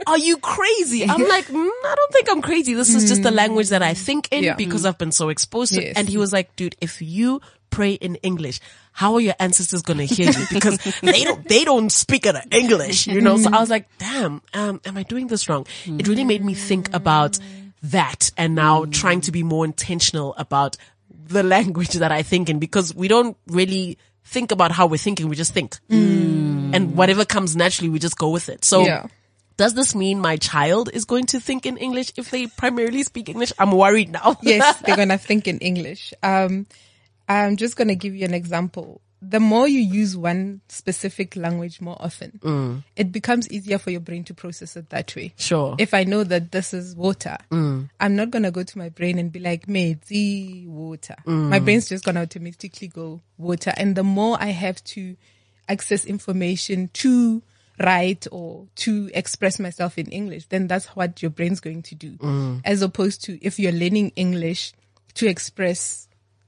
are 0.07 0.17
you 0.17 0.37
crazy? 0.37 1.03
I'm 1.05 1.27
like, 1.27 1.45
mm, 1.47 1.69
I 1.85 1.93
don't 1.95 2.13
think 2.13 2.29
I'm 2.31 2.41
crazy. 2.41 2.73
This 2.73 2.93
is 2.93 3.07
just 3.09 3.23
the 3.23 3.31
language 3.31 3.69
that 3.69 3.81
I 3.83 3.93
think 3.93 4.29
in 4.31 4.43
Yeah. 4.43 4.55
because 4.55 4.85
I've 4.85 4.97
been 4.97 5.11
so 5.11 5.29
exposed 5.29 5.73
to 5.73 5.81
it. 5.81 5.87
Yes. 5.87 5.93
And 5.97 6.07
he 6.09 6.17
was 6.17 6.31
like, 6.31 6.55
dude, 6.55 6.75
if 6.81 7.01
you 7.01 7.41
pray 7.69 7.93
in 7.93 8.15
English, 8.15 8.59
how 8.93 9.15
are 9.15 9.21
your 9.21 9.35
ancestors 9.39 9.81
going 9.81 9.99
to 9.99 10.05
hear 10.05 10.31
you? 10.31 10.45
Because 10.51 10.77
they 11.01 11.23
don't, 11.23 11.47
they 11.47 11.65
don't 11.65 11.91
speak 11.91 12.25
in 12.25 12.35
English, 12.51 13.07
you 13.07 13.21
know? 13.21 13.37
So 13.37 13.49
I 13.51 13.59
was 13.59 13.69
like, 13.69 13.87
damn, 13.97 14.41
um, 14.53 14.81
am 14.85 14.97
I 14.97 15.03
doing 15.03 15.27
this 15.27 15.49
wrong? 15.49 15.67
It 15.85 16.07
really 16.07 16.23
made 16.23 16.43
me 16.43 16.53
think 16.53 16.93
about 16.93 17.37
that 17.83 18.31
and 18.37 18.55
now 18.55 18.85
trying 18.85 19.21
to 19.21 19.31
be 19.31 19.43
more 19.43 19.65
intentional 19.65 20.33
about 20.37 20.77
the 21.27 21.43
language 21.55 21.89
that 21.93 22.11
I 22.11 22.23
think 22.23 22.49
in 22.49 22.57
because 22.57 22.95
we 22.95 23.07
don't 23.07 23.37
really 23.47 23.97
think 24.27 24.51
about 24.51 24.71
how 24.71 24.87
we're 24.87 24.97
thinking. 24.97 25.29
We 25.29 25.35
just 25.35 25.53
think 25.53 25.77
and 25.89 26.95
whatever 26.95 27.25
comes 27.25 27.55
naturally, 27.55 27.89
we 27.89 27.99
just 27.99 28.17
go 28.17 28.29
with 28.29 28.49
it. 28.49 28.65
So 28.65 28.83
Yeah. 28.85 29.07
does 29.57 29.73
this 29.73 29.95
mean 29.95 30.19
my 30.19 30.37
child 30.37 30.89
is 30.93 31.05
going 31.05 31.25
to 31.27 31.39
think 31.39 31.65
in 31.65 31.77
English 31.77 32.11
if 32.17 32.29
they 32.29 32.47
primarily 32.47 33.03
speak 33.03 33.29
English? 33.29 33.53
I'm 33.57 33.71
worried 33.71 34.11
now. 34.11 34.35
yes, 34.41 34.77
they're 34.81 34.95
going 35.03 35.09
to 35.09 35.17
think 35.17 35.47
in 35.47 35.57
English. 35.59 36.13
Um, 36.21 36.67
I'm 37.27 37.55
just 37.57 37.75
going 37.75 37.87
to 37.89 37.95
give 37.95 38.13
you 38.15 38.25
an 38.25 38.33
example. 38.33 39.01
The 39.21 39.39
more 39.39 39.67
you 39.67 39.79
use 39.79 40.15
one 40.15 40.61
specific 40.69 41.35
language 41.35 41.81
more 41.81 41.97
often, 41.99 42.39
mm. 42.43 42.83
it 42.95 43.11
becomes 43.11 43.49
easier 43.49 43.79
for 43.79 43.89
your 43.89 43.99
brain 43.99 44.23
to 44.25 44.33
process 44.33 44.75
it 44.77 44.89
that 44.91 45.15
way. 45.15 45.33
Sure. 45.37 45.75
If 45.79 45.93
I 45.93 46.03
know 46.03 46.23
that 46.23 46.51
this 46.51 46.73
is 46.73 46.95
water, 46.95 47.37
mm. 47.51 47.89
I'm 47.99 48.15
not 48.15 48.29
going 48.29 48.43
to 48.43 48.51
go 48.51 48.63
to 48.63 48.77
my 48.77 48.89
brain 48.89 49.17
and 49.17 49.31
be 49.31 49.39
like, 49.39 49.65
medzi 49.65 50.67
water. 50.67 51.15
Mm. 51.25 51.49
My 51.49 51.59
brain's 51.59 51.89
just 51.89 52.05
going 52.05 52.15
to 52.15 52.21
automatically 52.21 52.87
go 52.87 53.21
water. 53.37 53.73
And 53.75 53.95
the 53.95 54.03
more 54.03 54.37
I 54.39 54.47
have 54.47 54.83
to 54.85 55.15
access 55.67 56.05
information 56.05 56.89
to 56.93 57.41
write 57.79 58.27
or 58.31 58.67
to 58.75 59.09
express 59.13 59.59
myself 59.59 59.97
in 59.97 60.07
English, 60.07 60.45
then 60.47 60.67
that's 60.67 60.87
what 60.95 61.21
your 61.21 61.31
brain's 61.31 61.59
going 61.59 61.81
to 61.83 61.95
do. 61.95 62.61
As 62.63 62.81
opposed 62.81 63.23
to 63.25 63.43
if 63.43 63.59
you're 63.59 63.71
learning 63.71 64.13
English 64.15 64.73
to 65.15 65.27
express 65.27 66.07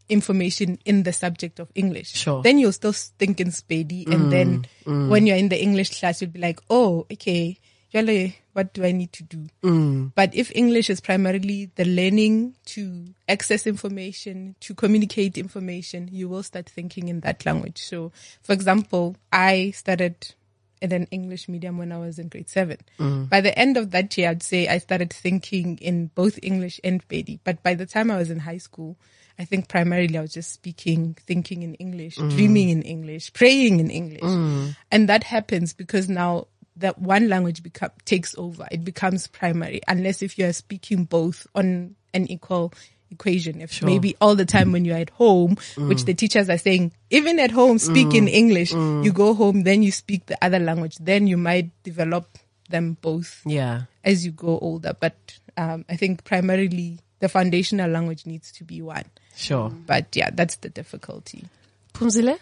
information 0.10 0.80
in 0.86 1.04
the 1.04 1.14
subject 1.14 1.60
of 1.60 1.72
English. 1.76 2.14
Sure. 2.14 2.42
Then 2.42 2.58
you'll 2.58 2.74
still 2.74 2.94
think 2.94 3.40
in 3.40 3.50
Spedi 3.50 4.06
and 4.08 4.24
mm, 4.24 4.30
then 4.32 4.68
mm. 4.86 5.10
when 5.10 5.28
you're 5.28 5.38
in 5.38 5.50
the 5.50 5.62
English 5.62 6.00
class, 6.00 6.22
you'll 6.22 6.32
be 6.32 6.40
like, 6.40 6.60
oh, 6.70 7.06
okay, 7.12 7.58
jolly, 7.92 8.38
what 8.54 8.74
do 8.74 8.84
I 8.84 8.92
need 8.92 9.14
to 9.14 9.24
do? 9.24 9.48
Mm. 9.64 10.12
But 10.16 10.34
if 10.36 10.52
English 10.56 10.90
is 10.90 11.00
primarily 11.00 11.72
the 11.76 11.86
learning 11.86 12.56
to 12.68 13.14
access 13.28 13.66
information, 13.68 14.56
to 14.62 14.74
communicate 14.74 15.38
information, 15.38 16.10
you 16.12 16.28
will 16.28 16.44
start 16.44 16.68
thinking 16.70 17.08
in 17.08 17.22
that 17.22 17.46
language. 17.46 17.82
So, 17.82 18.12
for 18.42 18.54
example, 18.54 19.16
I 19.32 19.72
started 19.72 20.34
in 20.82 20.94
an 20.94 21.08
English 21.12 21.50
medium 21.50 21.78
when 21.78 21.92
I 21.92 21.98
was 21.98 22.20
in 22.20 22.30
grade 22.30 22.50
seven. 22.50 22.78
By 22.98 23.42
the 23.42 23.58
end 23.58 23.76
of 23.76 23.92
that 23.92 24.18
year, 24.18 24.30
I'd 24.30 24.44
say 24.44 24.68
I 24.68 24.78
started 24.78 25.12
thinking 25.12 25.78
in 25.80 26.08
both 26.16 26.40
English 26.42 26.80
and 26.84 27.06
Pedi. 27.08 27.40
But 27.44 27.62
by 27.64 27.74
the 27.74 27.86
time 27.86 28.10
I 28.10 28.18
was 28.18 28.30
in 28.30 28.40
high 28.40 28.60
school, 28.60 28.98
I 29.40 29.46
think 29.46 29.70
primarily 29.70 30.18
I 30.18 30.22
was 30.22 30.34
just 30.34 30.52
speaking, 30.52 31.16
thinking 31.26 31.64
in 31.64 31.74
English, 31.76 32.18
mm. 32.18 32.30
dreaming 32.30 32.70
in 32.70 32.82
English, 32.82 33.32
praying 33.32 33.80
in 33.80 33.90
English. 33.90 34.22
Mm. 34.22 34.76
And 34.92 35.08
that 35.08 35.24
happens 35.24 35.74
because 35.74 36.10
now 36.10 36.48
that 36.76 37.00
one 37.00 37.30
language 37.30 37.64
become, 37.64 37.92
takes 38.04 38.36
over. 38.38 38.68
It 38.70 38.84
becomes 38.84 39.28
primary 39.28 39.82
unless 39.88 40.22
if 40.22 40.38
you 40.38 40.46
are 40.46 40.54
speaking 40.54 41.06
both 41.06 41.48
on 41.56 41.96
an 42.14 42.30
equal 42.30 42.74
equation. 43.12 43.62
If 43.62 43.82
maybe 43.82 44.16
all 44.20 44.36
the 44.36 44.46
time 44.46 44.72
when 44.74 44.84
you're 44.84 44.98
at 44.98 45.10
home, 45.12 45.56
mm. 45.56 45.88
which 45.88 46.04
the 46.04 46.14
teachers 46.14 46.50
are 46.50 46.58
saying, 46.58 46.92
even 47.10 47.40
at 47.40 47.52
home, 47.52 47.80
speak 47.80 48.14
in 48.14 48.28
English, 48.28 48.74
you 48.74 49.12
go 49.14 49.34
home, 49.34 49.64
then 49.64 49.84
you 49.84 49.92
speak 49.92 50.26
the 50.26 50.38
other 50.44 50.60
language, 50.60 50.98
then 50.98 51.28
you 51.28 51.38
might 51.38 51.72
develop 51.84 52.38
them 52.70 52.98
both 53.02 53.42
Yeah. 53.46 53.84
as 54.04 54.26
you 54.26 54.32
grow 54.32 54.60
older. 54.60 54.94
But 55.00 55.16
um, 55.58 55.86
I 55.90 55.96
think 55.96 56.24
primarily 56.24 57.00
the 57.20 57.30
foundational 57.30 57.90
language 57.90 58.26
needs 58.26 58.52
to 58.54 58.64
be 58.64 58.82
one. 58.82 59.06
Sure. 59.36 59.70
But 59.70 60.08
yeah, 60.16 60.30
that's 60.34 60.58
the 60.58 60.70
difficulty. 60.70 61.46
Pumzile? 61.94 62.38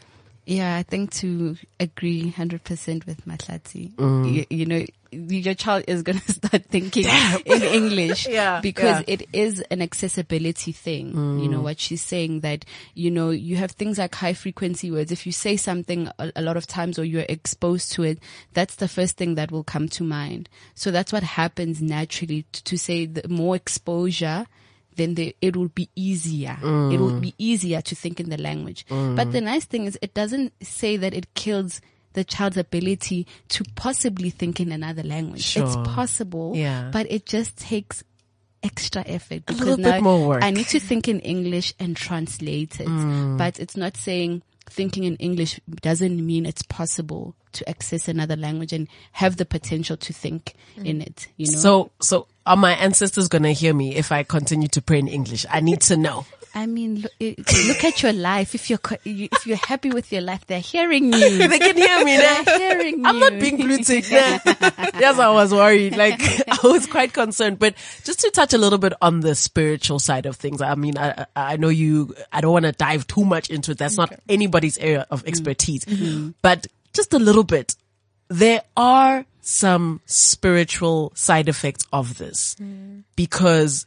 Yeah, 0.45 0.77
I 0.77 0.83
think 0.83 1.11
to 1.15 1.57
agree 1.77 2.31
100% 2.31 3.05
with 3.05 3.25
Mahlatse, 3.25 3.93
Mm. 3.95 4.33
you, 4.33 4.45
you 4.49 4.65
know, 4.65 4.85
your 5.11 5.53
child 5.55 5.83
is 5.89 6.03
going 6.03 6.19
to 6.25 6.31
start 6.31 6.63
thinking 6.67 7.05
in 7.45 7.61
English 7.63 8.27
Yeah, 8.29 8.61
because 8.61 9.03
yeah. 9.07 9.15
it 9.15 9.27
is 9.33 9.59
an 9.69 9.81
accessibility 9.81 10.71
thing. 10.71 11.09
You 11.41 11.49
know, 11.49 11.59
what 11.59 11.81
she's 11.81 12.01
saying 12.01 12.41
that, 12.41 12.63
you 12.93 13.11
know, 13.11 13.29
you 13.31 13.57
have 13.57 13.71
things 13.71 13.97
like 13.97 14.15
high 14.15 14.33
frequency 14.33 14.89
words. 14.89 15.11
If 15.11 15.25
you 15.25 15.33
say 15.33 15.57
something 15.57 16.09
a, 16.17 16.31
a 16.37 16.41
lot 16.41 16.55
of 16.55 16.65
times 16.65 16.97
or 16.97 17.03
you're 17.03 17.25
exposed 17.27 17.91
to 17.93 18.03
it, 18.03 18.19
that's 18.53 18.75
the 18.75 18.87
first 18.87 19.17
thing 19.17 19.35
that 19.35 19.51
will 19.51 19.65
come 19.65 19.89
to 19.89 20.03
mind. 20.05 20.47
So 20.75 20.91
that's 20.91 21.11
what 21.11 21.23
happens 21.23 21.81
naturally 21.81 22.45
to, 22.53 22.63
to 22.63 22.77
say 22.77 23.05
the 23.05 23.27
more 23.27 23.57
exposure, 23.57 24.45
then 24.97 25.15
the, 25.15 25.35
it 25.41 25.55
will 25.55 25.69
be 25.69 25.89
easier. 25.95 26.57
It 26.61 26.99
will 26.99 27.19
be 27.19 27.33
easier 27.37 27.81
to 27.81 27.95
think 27.95 28.19
in 28.19 28.29
the 28.29 28.37
language. 28.37 28.85
But 28.89 29.31
the 29.31 29.41
nice 29.41 29.65
thing 29.65 29.85
is 29.85 29.97
it 30.01 30.13
doesn't 30.13 30.53
say 30.61 30.97
that 30.97 31.13
it 31.13 31.33
kills 31.33 31.79
the 32.13 32.23
child's 32.23 32.57
ability 32.57 33.27
to 33.49 33.63
possibly 33.75 34.31
think 34.31 34.59
in 34.59 34.71
another 34.71 35.03
language. 35.03 35.43
Sure. 35.43 35.63
It's 35.65 35.75
possible, 35.75 36.53
Yeah. 36.55 36.89
but 36.91 37.05
it 37.11 37.27
just 37.27 37.57
takes 37.57 38.03
extra 38.63 39.03
effort 39.05 39.45
because 39.45 39.77
now. 39.77 40.31
I 40.31 40.49
need 40.49 40.67
to 40.69 40.79
think 40.79 41.07
in 41.07 41.19
English 41.19 41.73
and 41.79 41.95
translate 41.95 42.79
it. 42.79 42.87
Mm. 42.87 43.37
But 43.37 43.59
it's 43.59 43.77
not 43.77 43.95
saying 43.95 44.41
thinking 44.69 45.03
in 45.03 45.15
English 45.17 45.59
doesn't 45.81 46.25
mean 46.25 46.45
it's 46.45 46.63
possible 46.63 47.35
to 47.53 47.67
access 47.69 48.07
another 48.07 48.35
language 48.35 48.73
and 48.73 48.87
have 49.13 49.37
the 49.37 49.45
potential 49.45 49.97
to 49.97 50.13
think 50.13 50.53
mm. 50.77 50.85
in 50.85 51.01
it, 51.01 51.27
you 51.37 51.51
know? 51.51 51.57
So, 51.57 51.91
so 52.01 52.27
are 52.45 52.57
my 52.57 52.73
ancestors 52.73 53.27
going 53.27 53.43
to 53.43 53.53
hear 53.53 53.73
me 53.73 53.95
if 53.95 54.11
I 54.11 54.23
continue 54.23 54.67
to 54.69 54.81
pray 54.81 54.99
in 54.99 55.07
English? 55.07 55.45
I 55.49 55.59
need 55.59 55.81
to 55.81 55.97
know. 55.97 56.25
I 56.57 56.65
mean, 56.65 57.01
look, 57.01 57.11
look 57.19 57.83
at 57.83 58.01
your 58.01 58.13
life. 58.13 58.55
If 58.55 58.71
you're 58.71 58.79
if 59.05 59.45
you're 59.45 59.57
happy 59.57 59.91
with 59.91 60.11
your 60.11 60.21
life, 60.21 60.43
they're 60.47 60.59
hearing 60.59 61.13
you. 61.13 61.47
they 61.47 61.59
can 61.59 61.77
hear 61.77 62.03
me. 62.03 62.17
They're 62.17 62.57
hearing 62.57 63.05
I'm 63.05 63.15
you. 63.15 63.21
not 63.21 63.39
being. 63.39 63.57
Nah. 63.59 63.75
yes, 64.99 65.19
I 65.19 65.29
was 65.29 65.53
worried. 65.53 65.95
Like 65.95 66.19
I 66.49 66.57
was 66.63 66.87
quite 66.87 67.13
concerned. 67.13 67.59
But 67.59 67.75
just 68.03 68.21
to 68.21 68.31
touch 68.31 68.53
a 68.53 68.57
little 68.57 68.79
bit 68.79 68.93
on 69.03 69.19
the 69.19 69.35
spiritual 69.35 69.99
side 69.99 70.25
of 70.25 70.35
things. 70.35 70.59
I 70.59 70.73
mean, 70.73 70.97
I, 70.97 71.27
I 71.35 71.53
I 71.53 71.57
know 71.57 71.69
you. 71.69 72.15
I 72.31 72.41
don't 72.41 72.53
want 72.53 72.65
to 72.65 72.71
dive 72.71 73.05
too 73.05 73.23
much 73.23 73.51
into 73.51 73.73
it. 73.73 73.77
That's 73.77 73.95
not 73.95 74.13
anybody's 74.27 74.79
area 74.79 75.05
of 75.11 75.27
expertise. 75.27 75.85
Mm-hmm. 75.85 76.05
Mm-hmm. 76.05 76.29
But 76.41 76.65
just 76.91 77.13
a 77.13 77.19
little 77.19 77.43
bit. 77.43 77.75
There 78.29 78.63
are 78.75 79.25
some 79.41 80.01
spiritual 80.07 81.11
side 81.13 81.49
effects 81.49 81.85
of 81.93 82.17
this 82.17 82.55
mm. 82.59 83.03
because 83.15 83.85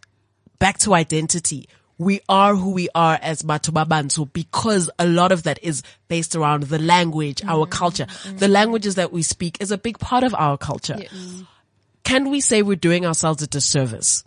back 0.60 0.78
to 0.78 0.94
identity. 0.94 1.68
We 2.00 2.22
are 2.30 2.56
who 2.56 2.70
we 2.70 2.88
are 2.94 3.18
as 3.20 3.42
Batubabantu 3.42 4.32
because 4.32 4.88
a 4.98 5.06
lot 5.06 5.32
of 5.32 5.42
that 5.42 5.62
is 5.62 5.82
based 6.08 6.34
around 6.34 6.62
the 6.62 6.78
language, 6.78 7.44
our 7.44 7.66
mm-hmm. 7.66 7.72
culture. 7.72 8.06
The 8.36 8.48
languages 8.48 8.94
that 8.94 9.12
we 9.12 9.20
speak 9.20 9.58
is 9.60 9.70
a 9.70 9.76
big 9.76 9.98
part 9.98 10.24
of 10.24 10.34
our 10.34 10.56
culture. 10.56 10.96
Can 12.02 12.30
we 12.30 12.40
say 12.40 12.62
we're 12.62 12.76
doing 12.76 13.04
ourselves 13.04 13.42
a 13.42 13.46
disservice 13.46 14.24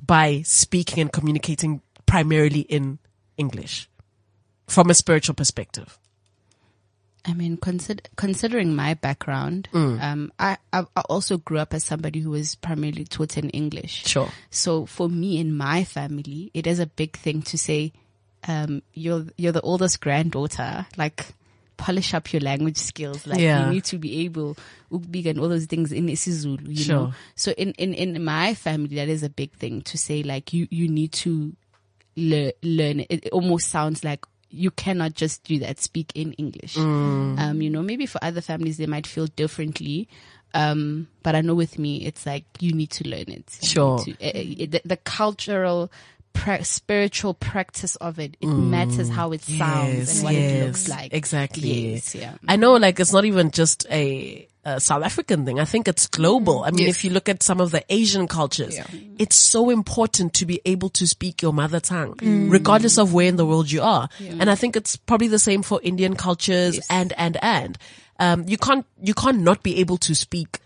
by 0.00 0.40
speaking 0.46 1.02
and 1.02 1.12
communicating 1.12 1.82
primarily 2.06 2.60
in 2.60 2.98
English 3.36 3.90
from 4.66 4.88
a 4.88 4.94
spiritual 4.94 5.34
perspective? 5.34 5.98
I 7.24 7.34
mean, 7.34 7.56
consider, 7.56 8.02
considering 8.16 8.74
my 8.74 8.94
background, 8.94 9.68
Mm. 9.72 10.02
um, 10.02 10.32
I, 10.40 10.56
I 10.72 10.84
also 11.08 11.38
grew 11.38 11.58
up 11.58 11.72
as 11.72 11.84
somebody 11.84 12.18
who 12.20 12.30
was 12.30 12.56
primarily 12.56 13.04
taught 13.04 13.38
in 13.38 13.48
English. 13.50 14.06
Sure. 14.06 14.28
So 14.50 14.86
for 14.86 15.08
me 15.08 15.38
in 15.38 15.56
my 15.56 15.84
family, 15.84 16.50
it 16.52 16.66
is 16.66 16.80
a 16.80 16.86
big 16.86 17.16
thing 17.16 17.42
to 17.42 17.56
say, 17.56 17.92
um, 18.48 18.82
you're 18.92 19.26
you're 19.36 19.52
the 19.52 19.60
oldest 19.60 20.00
granddaughter, 20.00 20.86
like 20.96 21.26
polish 21.76 22.12
up 22.12 22.32
your 22.32 22.40
language 22.40 22.76
skills. 22.76 23.24
Like 23.24 23.38
Yeah. 23.38 23.66
you 23.66 23.72
need 23.74 23.84
to 23.84 23.98
be 23.98 24.24
able 24.24 24.56
ukubika 24.90 25.30
and 25.30 25.38
all 25.38 25.48
those 25.48 25.66
things 25.66 25.92
in 25.92 26.06
isiZulu, 26.08 26.68
you 26.68 26.76
Sure. 26.76 26.94
know. 26.96 27.12
So 27.36 27.52
in, 27.52 27.70
in 27.78 27.94
in 27.94 28.24
my 28.24 28.54
family, 28.54 28.96
that 28.96 29.08
is 29.08 29.22
a 29.22 29.30
big 29.30 29.52
thing 29.52 29.82
to 29.82 29.96
say. 29.96 30.24
Like 30.24 30.52
you 30.52 30.66
you 30.70 30.88
need 30.88 31.12
to 31.22 31.54
le- 32.16 32.52
learn. 32.64 33.00
It, 33.00 33.26
it 33.26 33.28
almost 33.32 33.68
sounds 33.68 34.02
like 34.02 34.24
you 34.52 34.70
cannot 34.70 35.14
just 35.14 35.42
do 35.44 35.58
that. 35.60 35.80
Speak 35.80 36.12
in 36.14 36.32
English. 36.34 36.76
Um, 36.76 37.60
you 37.62 37.70
know, 37.70 37.82
maybe 37.82 38.06
for 38.06 38.22
other 38.22 38.40
families 38.40 38.76
they 38.76 38.86
might 38.86 39.06
feel 39.06 39.26
differently. 39.26 40.08
Um, 40.54 41.08
but 41.22 41.34
I 41.34 41.40
know 41.40 41.54
with 41.54 41.78
me, 41.78 42.04
it's 42.04 42.26
like 42.26 42.44
you 42.60 42.72
need 42.74 42.90
to 42.90 43.08
learn 43.08 43.28
it. 43.28 43.58
You 43.62 43.68
Sure. 43.68 43.98
to- 44.00 44.12
uh, 44.12 44.32
the, 44.70 44.82
the 44.84 44.96
cultural, 44.98 45.90
pra- 46.34 46.64
spiritual 46.64 47.32
practice 47.34 47.96
of 47.96 48.18
it, 48.18 48.36
it 48.40 48.46
matters 48.46 49.08
how 49.08 49.32
it 49.32 49.40
sounds 49.42 50.16
and 50.16 50.24
what 50.24 50.34
it 50.34 50.66
looks 50.66 50.88
like. 50.88 51.14
Exactly. 51.14 51.92
Yes, 51.94 52.14
yeah. 52.14 52.34
I 52.46 52.56
know 52.56 52.74
like 52.74 53.00
it's 53.00 53.12
not 53.14 53.24
even 53.24 53.50
just 53.50 53.86
a, 53.90 54.46
a 54.64 54.80
South 54.80 55.02
African 55.02 55.44
thing. 55.44 55.58
I 55.58 55.64
think 55.64 55.88
it's 55.88 56.06
global. 56.06 56.60
Mm. 56.60 56.66
I 56.66 56.70
mean, 56.70 56.88
if 56.88 57.04
you 57.04 57.10
look 57.10 57.28
at 57.28 57.42
some 57.42 57.60
of 57.60 57.70
the 57.72 57.84
Asian 57.88 58.28
cultures, 58.28 58.76
Yeah. 58.76 58.86
it's 59.18 59.36
so 59.36 59.70
important 59.70 60.34
to 60.34 60.46
be 60.46 60.60
able 60.64 60.88
to 60.90 61.06
speak 61.06 61.42
your 61.42 61.52
mother 61.52 61.80
tongue, 61.80 62.14
mm. 62.14 62.50
regardless 62.50 62.98
of 62.98 63.12
where 63.12 63.26
in 63.26 63.36
the 63.36 63.46
world 63.46 63.70
you 63.70 63.82
are. 63.82 64.08
And 64.20 64.48
I 64.48 64.54
think 64.54 64.76
it's 64.76 64.96
probably 64.96 65.28
the 65.28 65.38
same 65.38 65.62
for 65.62 65.80
Indian 65.82 66.14
cultures 66.14 66.80
and, 66.88 67.12
and, 67.16 67.36
and. 67.42 67.78
Um, 68.20 68.44
you 68.46 68.56
can't, 68.56 68.86
you 69.02 69.14
can't 69.14 69.40
not 69.40 69.62
be 69.64 69.80
able 69.80 69.98
to 69.98 70.14
speak 70.14 70.60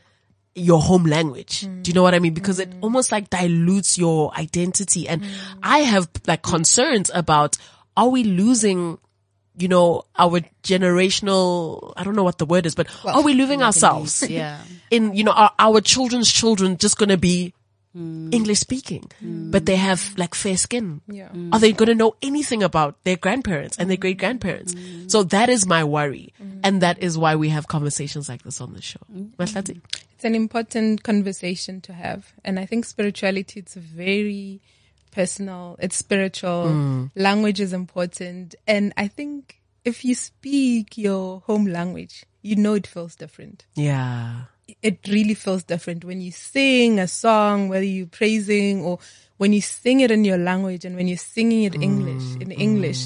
your 0.54 0.80
home 0.80 1.04
language. 1.04 1.62
Mm. 1.62 1.82
Do 1.82 1.90
you 1.90 1.94
know 1.94 2.02
what 2.02 2.14
I 2.14 2.18
mean? 2.18 2.34
Because 2.34 2.58
it 2.58 2.68
almost 2.82 3.12
like 3.12 3.30
dilutes 3.30 3.96
your 3.96 4.34
identity. 4.34 5.08
And 5.08 5.24
I 5.62 5.80
have 5.80 6.08
like 6.26 6.42
concerns 6.42 7.10
about, 7.14 7.56
are 7.96 8.08
we 8.08 8.24
losing, 8.24 8.98
you 9.58 9.68
know, 9.68 10.04
our 10.18 10.40
generational, 10.62 11.92
I 11.96 12.04
don't 12.04 12.16
know 12.16 12.24
what 12.24 12.38
the 12.38 12.46
word 12.46 12.66
is, 12.66 12.74
but 12.74 12.88
are 13.04 13.22
we 13.22 13.34
losing 13.34 13.62
ourselves? 13.62 14.28
Yeah. 14.28 14.60
In, 14.90 15.14
you 15.14 15.24
know, 15.24 15.32
are 15.32 15.52
our 15.58 15.80
children's 15.80 16.32
children 16.32 16.76
just 16.76 16.98
going 16.98 17.08
to 17.08 17.16
be 17.16 17.54
English 17.96 18.58
speaking, 18.58 19.10
mm. 19.24 19.50
but 19.50 19.64
they 19.64 19.76
have 19.76 20.12
like 20.18 20.34
fair 20.34 20.56
skin? 20.56 21.00
Yeah. 21.08 21.28
Mm. 21.30 21.54
Are 21.54 21.58
they 21.58 21.72
going 21.72 21.88
to 21.88 21.94
know 21.94 22.14
anything 22.20 22.62
about 22.62 23.02
their 23.04 23.16
grandparents 23.16 23.78
and 23.78 23.88
their 23.88 23.96
mm. 23.96 24.00
great 24.00 24.18
grandparents? 24.18 24.74
So 25.06 25.22
that 25.24 25.48
is 25.48 25.66
my 25.66 25.82
worry. 25.82 26.34
And 26.62 26.82
that 26.82 27.02
is 27.02 27.16
why 27.16 27.36
we 27.36 27.48
have 27.48 27.68
conversations 27.68 28.28
like 28.28 28.42
this 28.42 28.60
on 28.60 28.74
the 28.74 28.82
show. 28.82 29.00
Mahlatse? 29.38 29.80
It's 30.14 30.24
an 30.24 30.34
important 30.34 31.04
conversation 31.04 31.80
to 31.82 31.92
have. 31.92 32.32
And 32.44 32.58
I 32.58 32.66
think 32.66 32.84
spirituality, 32.84 33.60
it's 33.60 33.76
a 33.76 33.80
very 33.80 34.60
personal. 35.16 35.76
It's 35.78 35.96
spiritual. 35.96 36.66
Mm. 36.66 37.10
Language 37.16 37.60
is 37.60 37.72
important. 37.72 38.54
And 38.66 38.92
I 38.98 39.08
think 39.08 39.60
if 39.82 40.04
you 40.04 40.14
speak 40.14 40.98
your 40.98 41.40
home 41.46 41.66
language, 41.66 42.26
you 42.42 42.54
know 42.54 42.74
it 42.74 42.86
feels 42.86 43.16
different. 43.16 43.64
Yeah. 43.74 44.42
it 44.82 44.98
really 45.08 45.34
feels 45.34 45.62
different 45.62 46.04
when 46.04 46.20
you 46.20 46.32
sing 46.32 46.98
a 46.98 47.06
song, 47.08 47.68
whether 47.68 47.84
you're 47.84 48.06
praising 48.20 48.84
or 48.84 48.98
when 49.38 49.52
you 49.52 49.60
sing 49.60 50.00
it 50.00 50.10
in 50.10 50.24
your 50.24 50.38
language 50.38 50.84
and 50.84 50.96
when 50.96 51.06
you're 51.06 51.16
singing 51.16 51.62
it 51.62 51.74
mm, 51.74 51.82
English, 51.82 52.26
in 52.42 52.48
mm. 52.48 52.58
English, 52.58 53.02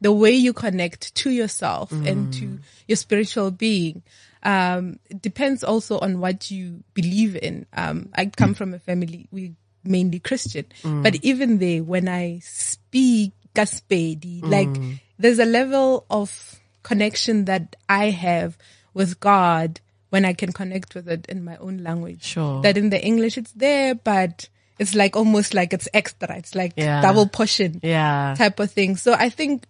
the 0.00 0.12
way 0.12 0.32
you 0.32 0.52
connect 0.52 1.14
to 1.14 1.30
yourself 1.30 1.90
and 1.90 2.32
to 2.34 2.58
your 2.86 2.96
spiritual 2.96 3.50
being. 3.50 4.02
Um, 4.42 5.00
depends 5.20 5.64
also 5.64 5.98
on 5.98 6.20
what 6.20 6.50
you 6.50 6.84
believe 6.94 7.34
in. 7.36 7.66
Um, 7.72 8.10
I 8.14 8.26
come 8.26 8.54
from 8.54 8.74
a 8.74 8.78
family, 8.78 9.26
we 9.32 9.54
mainly 9.88 10.18
Christian, 10.18 10.66
but 10.82 11.16
even 11.22 11.58
there, 11.58 11.82
when 11.82 12.08
I 12.08 12.40
speak 12.42 13.32
Gaspedi, 13.54 14.46
like 14.48 14.80
there's 15.18 15.38
a 15.38 15.44
level 15.44 16.04
of 16.10 16.60
connection 16.82 17.46
that 17.46 17.76
I 17.88 18.10
have 18.10 18.56
with 18.94 19.20
God 19.20 19.80
when 20.10 20.24
I 20.24 20.32
can 20.32 20.52
connect 20.52 20.94
with 20.94 21.08
it 21.08 21.26
in 21.26 21.44
my 21.44 21.56
own 21.56 21.78
language. 21.78 22.24
Sure. 22.24 22.62
That 22.62 22.76
in 22.76 22.90
the 22.90 23.02
English 23.04 23.36
it's 23.36 23.52
there, 23.52 23.94
but 23.94 24.48
it's 24.78 24.94
like 24.94 25.16
almost 25.16 25.54
like 25.54 25.72
it's 25.72 25.88
extra. 25.92 26.36
It's 26.36 26.54
like 26.54 26.72
Yeah. 26.76 27.02
double 27.02 27.26
portion 27.26 27.80
Yeah. 27.82 28.34
type 28.38 28.58
of 28.60 28.70
thing. 28.70 28.96
So 28.96 29.12
I 29.14 29.28
think 29.28 29.66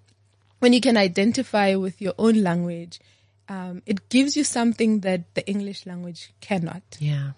when 0.61 0.73
you 0.73 0.81
can 0.81 0.97
identify 0.97 1.75
with 1.77 2.01
your 2.01 2.15
own 2.19 2.43
language 2.43 3.01
um, 3.49 3.83
it 3.87 4.09
gives 4.11 4.37
you 4.37 4.45
something 4.45 5.01
that 5.01 5.35
the 5.35 5.47
English 5.49 5.87
language 5.87 6.33
cannot. 6.41 6.83
Yeah. 7.01 7.33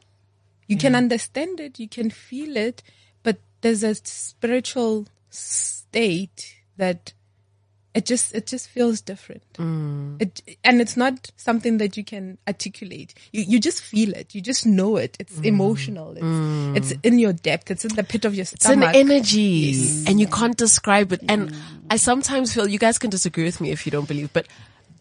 You 0.70 0.76
can 0.76 0.92
mm. 0.92 0.98
understand 0.98 1.58
it, 1.58 1.80
you 1.80 1.88
can 1.88 2.10
feel 2.10 2.56
it, 2.56 2.84
but 3.24 3.38
there's 3.60 3.82
a 3.82 3.96
spiritual 3.96 5.08
state 5.28 6.54
that 6.76 7.12
it 7.92 8.06
just 8.06 8.32
it 8.36 8.46
just 8.46 8.68
feels 8.68 9.00
different. 9.00 9.42
Mm. 9.54 10.22
It 10.22 10.58
and 10.62 10.80
it's 10.80 10.96
not 10.96 11.32
something 11.36 11.78
that 11.78 11.96
you 11.96 12.04
can 12.04 12.38
articulate. 12.46 13.14
You 13.32 13.42
you 13.42 13.58
just 13.58 13.82
feel 13.82 14.12
it. 14.12 14.32
You 14.32 14.40
just 14.40 14.64
know 14.64 14.96
it. 14.96 15.16
It's 15.18 15.40
mm. 15.40 15.46
emotional. 15.46 16.14
It's 16.16 16.92
it's 16.92 17.00
in 17.02 17.18
your 17.18 17.32
depth. 17.32 17.72
It's 17.72 17.84
in 17.84 17.96
the 17.96 18.04
pit 18.04 18.24
of 18.24 18.36
your 18.36 18.44
stomach. 18.44 18.94
It's 18.94 18.96
an 18.96 19.10
energy 19.10 20.04
and 20.06 20.20
you 20.20 20.28
can't 20.28 20.56
describe 20.56 21.12
it. 21.12 21.22
And 21.28 21.52
I 21.90 21.96
sometimes 21.96 22.54
feel 22.54 22.68
you 22.68 22.78
guys 22.78 22.96
can 22.96 23.10
disagree 23.10 23.42
with 23.42 23.60
me 23.60 23.72
if 23.72 23.86
you 23.86 23.90
don't 23.90 24.06
believe, 24.06 24.32
but 24.32 24.46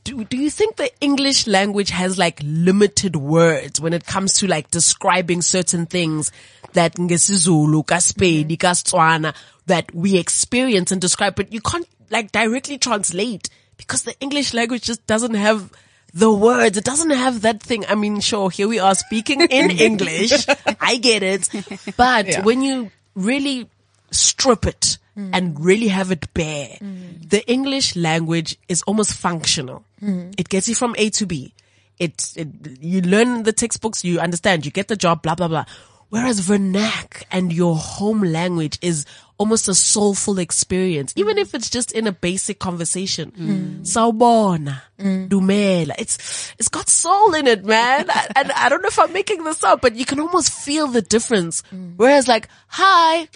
do, 0.03 0.23
do 0.23 0.37
you 0.37 0.49
think 0.49 0.75
the 0.75 0.91
English 1.01 1.47
language 1.47 1.89
has 1.91 2.17
like 2.17 2.39
limited 2.43 3.15
words 3.15 3.79
when 3.81 3.93
it 3.93 4.05
comes 4.05 4.33
to 4.35 4.47
like 4.47 4.71
describing 4.71 5.41
certain 5.41 5.85
things 5.85 6.31
that 6.73 6.95
ngesizulu, 6.95 7.85
kaSpedi, 7.85 8.45
mm-hmm. 8.45 8.67
kaSetswana 8.67 9.35
that 9.67 9.93
we 9.93 10.17
experience 10.17 10.91
and 10.91 11.01
describe, 11.01 11.35
but 11.35 11.51
you 11.53 11.61
can't 11.61 11.87
like 12.09 12.31
directly 12.31 12.77
translate 12.77 13.49
because 13.77 14.03
the 14.03 14.19
English 14.19 14.53
language 14.53 14.83
just 14.83 15.05
doesn't 15.07 15.35
have 15.35 15.71
the 16.13 16.31
words. 16.31 16.77
It 16.77 16.83
doesn't 16.83 17.11
have 17.11 17.41
that 17.41 17.61
thing. 17.61 17.85
I 17.87 17.95
mean, 17.95 18.19
sure, 18.19 18.49
here 18.49 18.67
we 18.67 18.79
are 18.79 18.95
speaking 18.95 19.41
in 19.41 19.71
English. 19.79 20.45
I 20.81 20.97
get 20.97 21.23
it. 21.23 21.49
But 21.95 22.27
Yeah. 22.27 22.43
when 22.43 22.61
you 22.61 22.91
really 23.15 23.69
strip 24.11 24.65
it 24.65 24.97
Mm. 25.19 25.31
and 25.33 25.59
really 25.59 25.89
have 25.89 26.11
it 26.11 26.33
bare, 26.33 26.77
mm. 26.79 27.29
the 27.29 27.45
English 27.51 27.97
language 27.97 28.57
is 28.69 28.81
almost 28.83 29.13
functional. 29.15 29.83
Mm. 30.01 30.33
It 30.39 30.47
gets 30.47 30.69
you 30.69 30.75
from 30.75 30.95
A 30.97 31.09
to 31.09 31.25
B. 31.25 31.53
It, 31.97 32.31
it, 32.37 32.47
you 32.79 33.01
learn 33.01 33.43
the 33.43 33.51
textbooks, 33.51 34.05
you 34.05 34.21
understand, 34.21 34.65
you 34.65 34.71
get 34.71 34.87
the 34.87 34.95
job, 34.95 35.21
blah, 35.21 35.35
blah, 35.35 35.49
blah. 35.49 35.65
Whereas 36.07 36.39
vernac 36.39 37.23
and 37.31 37.51
your 37.51 37.75
home 37.75 38.21
language 38.21 38.79
is 38.81 39.05
almost 39.37 39.67
a 39.67 39.75
soulful 39.75 40.39
experience, 40.39 41.11
even 41.17 41.37
if 41.37 41.53
it's 41.53 41.69
just 41.69 41.91
in 41.91 42.07
a 42.07 42.13
basic 42.13 42.59
conversation. 42.59 43.81
Sawubona, 43.83 44.83
dumela. 44.99 45.95
It's, 45.99 46.53
it's 46.57 46.69
got 46.69 46.87
soul 46.87 47.33
in 47.33 47.45
it, 47.45 47.65
man. 47.65 48.07
and 48.35 48.51
I 48.53 48.69
don't 48.69 48.81
know 48.81 48.87
if 48.87 48.99
I'm 48.99 49.11
making 49.11 49.43
this 49.43 49.65
up, 49.65 49.81
but 49.81 49.95
you 49.95 50.05
can 50.05 50.21
almost 50.21 50.53
feel 50.53 50.87
the 50.87 51.01
difference. 51.01 51.61
Whereas 51.97 52.29
like, 52.29 52.47
hi, 52.67 53.27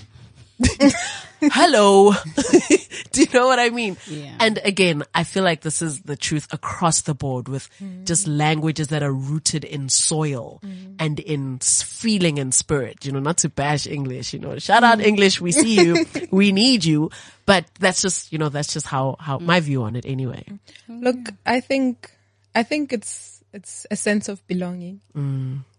hello. 1.41 2.13
Do 3.11 3.21
you 3.21 3.27
know 3.33 3.47
what 3.47 3.59
I 3.59 3.69
mean? 3.69 3.97
Yeah. 4.07 4.35
And 4.39 4.59
again, 4.63 5.03
I 5.13 5.23
feel 5.23 5.43
like 5.43 5.61
this 5.61 5.81
is 5.81 6.01
the 6.01 6.15
truth 6.15 6.47
across 6.51 7.01
the 7.01 7.13
board 7.13 7.47
with 7.47 7.69
just 8.05 8.27
languages 8.27 8.87
that 8.87 9.03
are 9.03 9.13
rooted 9.13 9.63
in 9.63 9.89
soil 9.89 10.61
and 10.99 11.19
in 11.19 11.59
feeling 11.59 12.39
and 12.39 12.53
spirit, 12.53 13.05
you 13.05 13.11
know, 13.11 13.19
not 13.19 13.37
to 13.37 13.49
bash 13.49 13.85
English, 13.85 14.33
you 14.33 14.39
know, 14.39 14.57
shout 14.57 14.83
out 14.83 14.99
English. 14.99 15.39
We 15.39 15.51
see 15.51 15.75
you. 15.75 16.05
we 16.31 16.51
need 16.51 16.85
you. 16.85 17.11
But 17.45 17.65
that's 17.79 18.01
just, 18.01 18.31
you 18.31 18.39
know, 18.39 18.49
that's 18.49 18.73
just 18.73 18.87
how, 18.87 19.17
how 19.19 19.37
my 19.37 19.59
view 19.59 19.83
on 19.83 19.95
it 19.95 20.05
anyway. 20.05 20.45
Look, 20.87 21.17
I 21.45 21.59
think 21.59 22.11
I 22.55 22.63
think 22.63 22.93
it's 22.93 23.43
it's 23.53 23.85
a 23.91 23.95
sense 23.95 24.29
of 24.29 24.45
belonging. 24.47 25.01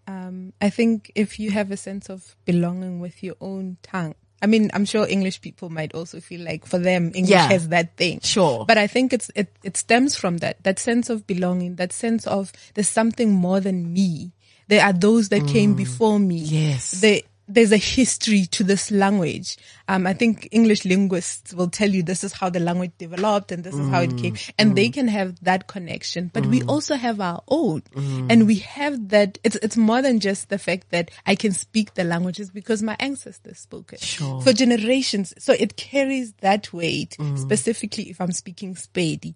Um, 0.06 0.52
I 0.60 0.70
think 0.70 1.10
if 1.14 1.38
you 1.40 1.50
have 1.50 1.70
a 1.70 1.76
sense 1.76 2.10
of 2.10 2.36
belonging 2.44 3.00
with 3.00 3.22
your 3.22 3.36
own 3.40 3.78
tongue, 3.82 4.14
I 4.44 4.46
mean, 4.46 4.70
I'm 4.74 4.84
sure 4.84 5.08
English 5.08 5.40
people 5.40 5.70
might 5.70 5.94
also 5.94 6.20
feel 6.20 6.44
like 6.44 6.66
for 6.66 6.78
them 6.78 7.12
English 7.14 7.30
Yeah. 7.30 7.48
has 7.48 7.68
that 7.68 7.96
thing. 7.96 8.20
Sure. 8.20 8.66
But 8.68 8.76
I 8.76 8.86
think 8.86 9.14
it's 9.14 9.30
it 9.34 9.48
it 9.64 9.78
stems 9.78 10.14
from 10.14 10.36
that 10.44 10.62
that 10.64 10.78
sense 10.78 11.08
of 11.08 11.26
belonging, 11.26 11.76
that 11.76 11.94
sense 11.94 12.26
of 12.26 12.52
there's 12.74 12.92
something 12.92 13.32
more 13.32 13.60
than 13.60 13.90
me. 13.94 14.32
There 14.68 14.84
are 14.84 14.92
those 14.92 15.30
that 15.30 15.48
came 15.48 15.72
mm. 15.72 15.78
before 15.78 16.18
me. 16.20 16.44
Yes. 16.44 17.00
There, 17.00 17.20
there's 17.46 17.72
a 17.72 17.76
history 17.76 18.46
to 18.46 18.64
this 18.64 18.90
language. 18.90 19.56
Um, 19.86 20.06
I 20.06 20.14
think 20.14 20.48
English 20.50 20.84
linguists 20.84 21.52
will 21.52 21.68
tell 21.68 21.90
you 21.90 22.02
this 22.02 22.24
is 22.24 22.32
how 22.32 22.48
the 22.48 22.60
language 22.60 22.92
developed 22.96 23.52
and 23.52 23.62
this 23.62 23.74
is 23.74 23.88
how 23.90 24.00
it 24.00 24.10
mm. 24.10 24.20
came. 24.20 24.36
And 24.58 24.76
they 24.76 24.88
mm. 24.88 24.94
can 24.94 25.08
have 25.08 25.38
that 25.44 25.66
connection, 25.66 26.30
but 26.32 26.46
we 26.46 26.60
mm. 26.60 26.68
also 26.68 26.94
have 26.94 27.20
our 27.20 27.42
own. 27.48 27.82
And 27.94 28.46
we 28.46 28.56
have 28.56 29.08
that, 29.10 29.38
it's, 29.44 29.56
it's 29.56 29.76
more 29.76 30.00
than 30.00 30.20
just 30.20 30.48
the 30.48 30.58
fact 30.58 30.90
that 30.90 31.10
I 31.26 31.34
can 31.34 31.52
speak 31.52 31.94
the 31.94 32.04
languages 32.04 32.50
because 32.50 32.82
my 32.82 32.96
ancestors 32.98 33.58
spoke 33.58 33.92
it. 33.92 34.00
Sure. 34.00 34.40
For 34.40 34.52
generations. 34.52 35.34
So 35.38 35.52
it 35.52 35.76
carries 35.76 36.32
that 36.34 36.72
weight, 36.72 37.16
specifically 37.36 38.04
if 38.04 38.20
I'm 38.20 38.32
speaking 38.32 38.74
Spedi. 38.74 39.34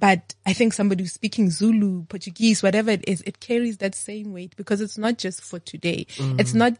But 0.00 0.34
I 0.46 0.54
think 0.54 0.72
somebody 0.72 1.04
who's 1.04 1.12
speaking 1.12 1.50
Zulu, 1.50 2.04
Portuguese, 2.04 2.62
whatever 2.62 2.90
it 2.92 3.04
is, 3.06 3.20
it 3.22 3.40
carries 3.40 3.76
that 3.78 3.94
same 3.94 4.32
weight 4.32 4.56
because 4.56 4.80
it's 4.80 4.96
not 4.96 5.18
just 5.18 5.42
for 5.42 5.58
today. 5.58 6.06
It's 6.38 6.54
not 6.54 6.78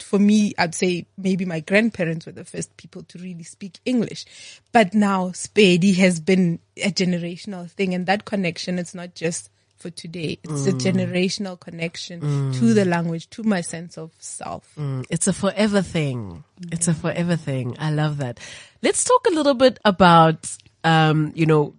for 0.00 0.18
me, 0.18 0.52
I'd 0.58 0.74
say 0.74 1.06
maybe 1.16 1.44
my 1.44 1.60
grandparents 1.60 2.26
were 2.26 2.32
the 2.32 2.44
first 2.44 2.76
people 2.76 3.02
to 3.04 3.18
really 3.18 3.44
speak 3.44 3.78
English. 3.84 4.26
But 4.72 4.94
now 4.94 5.28
Spedi 5.28 5.94
has 5.96 6.20
been 6.20 6.58
a 6.76 6.90
generational 6.90 7.70
thing 7.70 7.94
and 7.94 8.06
that 8.06 8.24
connection, 8.24 8.78
it's 8.78 8.94
not 8.94 9.14
just 9.14 9.50
for 9.76 9.90
today. 9.90 10.38
It's 10.42 10.66
a 10.66 10.72
generational 10.72 11.60
connection 11.60 12.20
to 12.54 12.72
the 12.74 12.84
language, 12.86 13.28
to 13.30 13.42
my 13.42 13.60
sense 13.60 13.98
of 13.98 14.12
self. 14.18 14.72
Mm, 14.78 15.04
It's 15.10 15.26
a 15.26 15.32
forever 15.32 15.82
thing. 15.82 16.44
It's 16.72 16.88
a 16.88 16.94
forever 16.94 17.36
thing. 17.36 17.76
I 17.78 17.90
love 17.90 18.16
that. 18.18 18.40
Let's 18.82 19.04
talk 19.04 19.26
a 19.26 19.34
little 19.34 19.54
bit 19.54 19.78
about, 19.84 20.56
um, 20.84 21.32
you 21.34 21.44
know, 21.44 21.74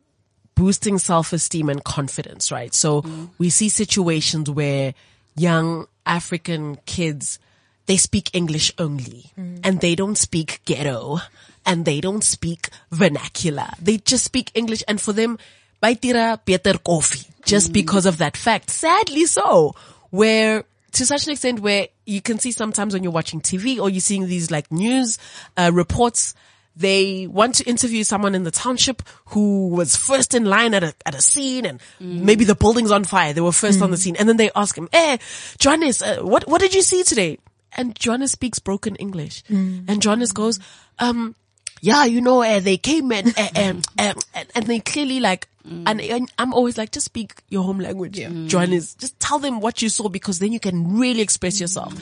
boosting 0.53 0.99
self-esteem 0.99 1.67
and 1.69 1.83
confidence, 1.83 2.51
right? 2.51 2.73
So 2.73 3.03
we 3.37 3.49
see 3.49 3.69
situations 3.69 4.49
where 4.49 4.93
young 5.35 5.87
African 6.05 6.77
kids, 6.85 7.39
they 7.85 7.97
speak 7.97 8.29
English 8.33 8.71
only. 8.77 9.31
And 9.63 9.81
they 9.81 9.95
don't 9.95 10.17
speak 10.17 10.61
ghetto. 10.65 11.19
And 11.65 11.85
they 11.85 12.01
don't 12.01 12.23
speak 12.23 12.69
vernacular. 12.91 13.67
They 13.81 13.97
just 13.97 14.23
speak 14.23 14.51
English. 14.53 14.83
And 14.87 15.01
for 15.01 15.13
them, 15.13 15.37
baitira 15.81 16.39
beter 16.45 16.77
coffee 16.77 17.25
just 17.43 17.73
because 17.73 18.05
of 18.05 18.17
that 18.17 18.37
fact. 18.37 18.69
Sadly 18.69 19.25
so, 19.25 19.75
where 20.09 20.63
to 20.93 21.05
such 21.05 21.25
an 21.25 21.31
extent 21.33 21.59
where 21.59 21.87
you 22.05 22.21
can 22.21 22.39
see 22.39 22.51
sometimes 22.51 22.93
when 22.93 23.03
you're 23.03 23.11
watching 23.11 23.41
TV 23.41 23.79
or 23.79 23.89
you're 23.89 23.99
seeing 23.99 24.27
these 24.27 24.49
like 24.49 24.71
news 24.71 25.17
uh, 25.57 25.69
reports, 25.73 26.33
they 26.75 27.27
want 27.27 27.55
to 27.55 27.63
interview 27.65 28.03
someone 28.03 28.35
in 28.35 28.43
the 28.43 28.51
township 28.51 29.01
who 29.27 29.69
was 29.69 29.95
first 29.95 30.33
in 30.33 30.45
line 30.45 30.73
at 30.73 30.83
a 30.83 30.93
at 31.05 31.15
a 31.15 31.21
scene 31.21 31.65
and 31.65 31.81
maybe 31.99 32.43
the 32.45 32.55
building's 32.55 32.91
on 32.91 33.03
fire. 33.03 33.33
They 33.33 33.41
were 33.41 33.51
first 33.51 33.81
on 33.81 33.91
the 33.91 33.97
scene, 33.97 34.15
and 34.17 34.27
then 34.27 34.37
they 34.37 34.51
ask 34.55 34.77
him, 34.77 34.89
"Eh, 34.91 35.17
Johannes, 35.59 36.01
uh, 36.01 36.17
what 36.21 36.47
what 36.47 36.61
did 36.61 36.73
you 36.73 36.81
see 36.81 37.03
today?" 37.03 37.39
And 37.75 37.95
Johannes 37.95 38.31
speaks 38.31 38.59
broken 38.59 38.95
English, 38.95 39.43
and 39.49 40.01
Johannes 40.01 40.31
goes, 40.31 40.59
um, 40.97 41.35
yeah, 41.81 42.05
you 42.05 42.21
know, 42.21 42.41
uh, 42.41 42.59
they 42.61 42.77
came 42.77 43.11
and, 43.11 43.27
uh, 43.37 43.49
um, 43.57 43.81
um, 43.99 44.15
and, 44.33 44.47
and 44.55 44.65
they 44.65 44.79
clearly 44.79 45.19
like, 45.19 45.47
and, 45.85 45.99
and 45.99 46.31
I'm 46.39 46.53
always 46.53 46.77
like, 46.77 46.91
just 46.91 47.05
speak 47.05 47.33
your 47.49 47.63
home 47.63 47.79
language, 47.79 48.17
Johannes. 48.47 48.93
Just 48.95 49.19
tell 49.19 49.39
them 49.39 49.59
what 49.59 49.81
you 49.81 49.89
saw 49.89 50.07
because 50.09 50.39
then 50.39 50.53
you 50.53 50.59
can 50.59 50.97
really 50.97 51.21
express 51.21 51.59
yourself. 51.59 51.93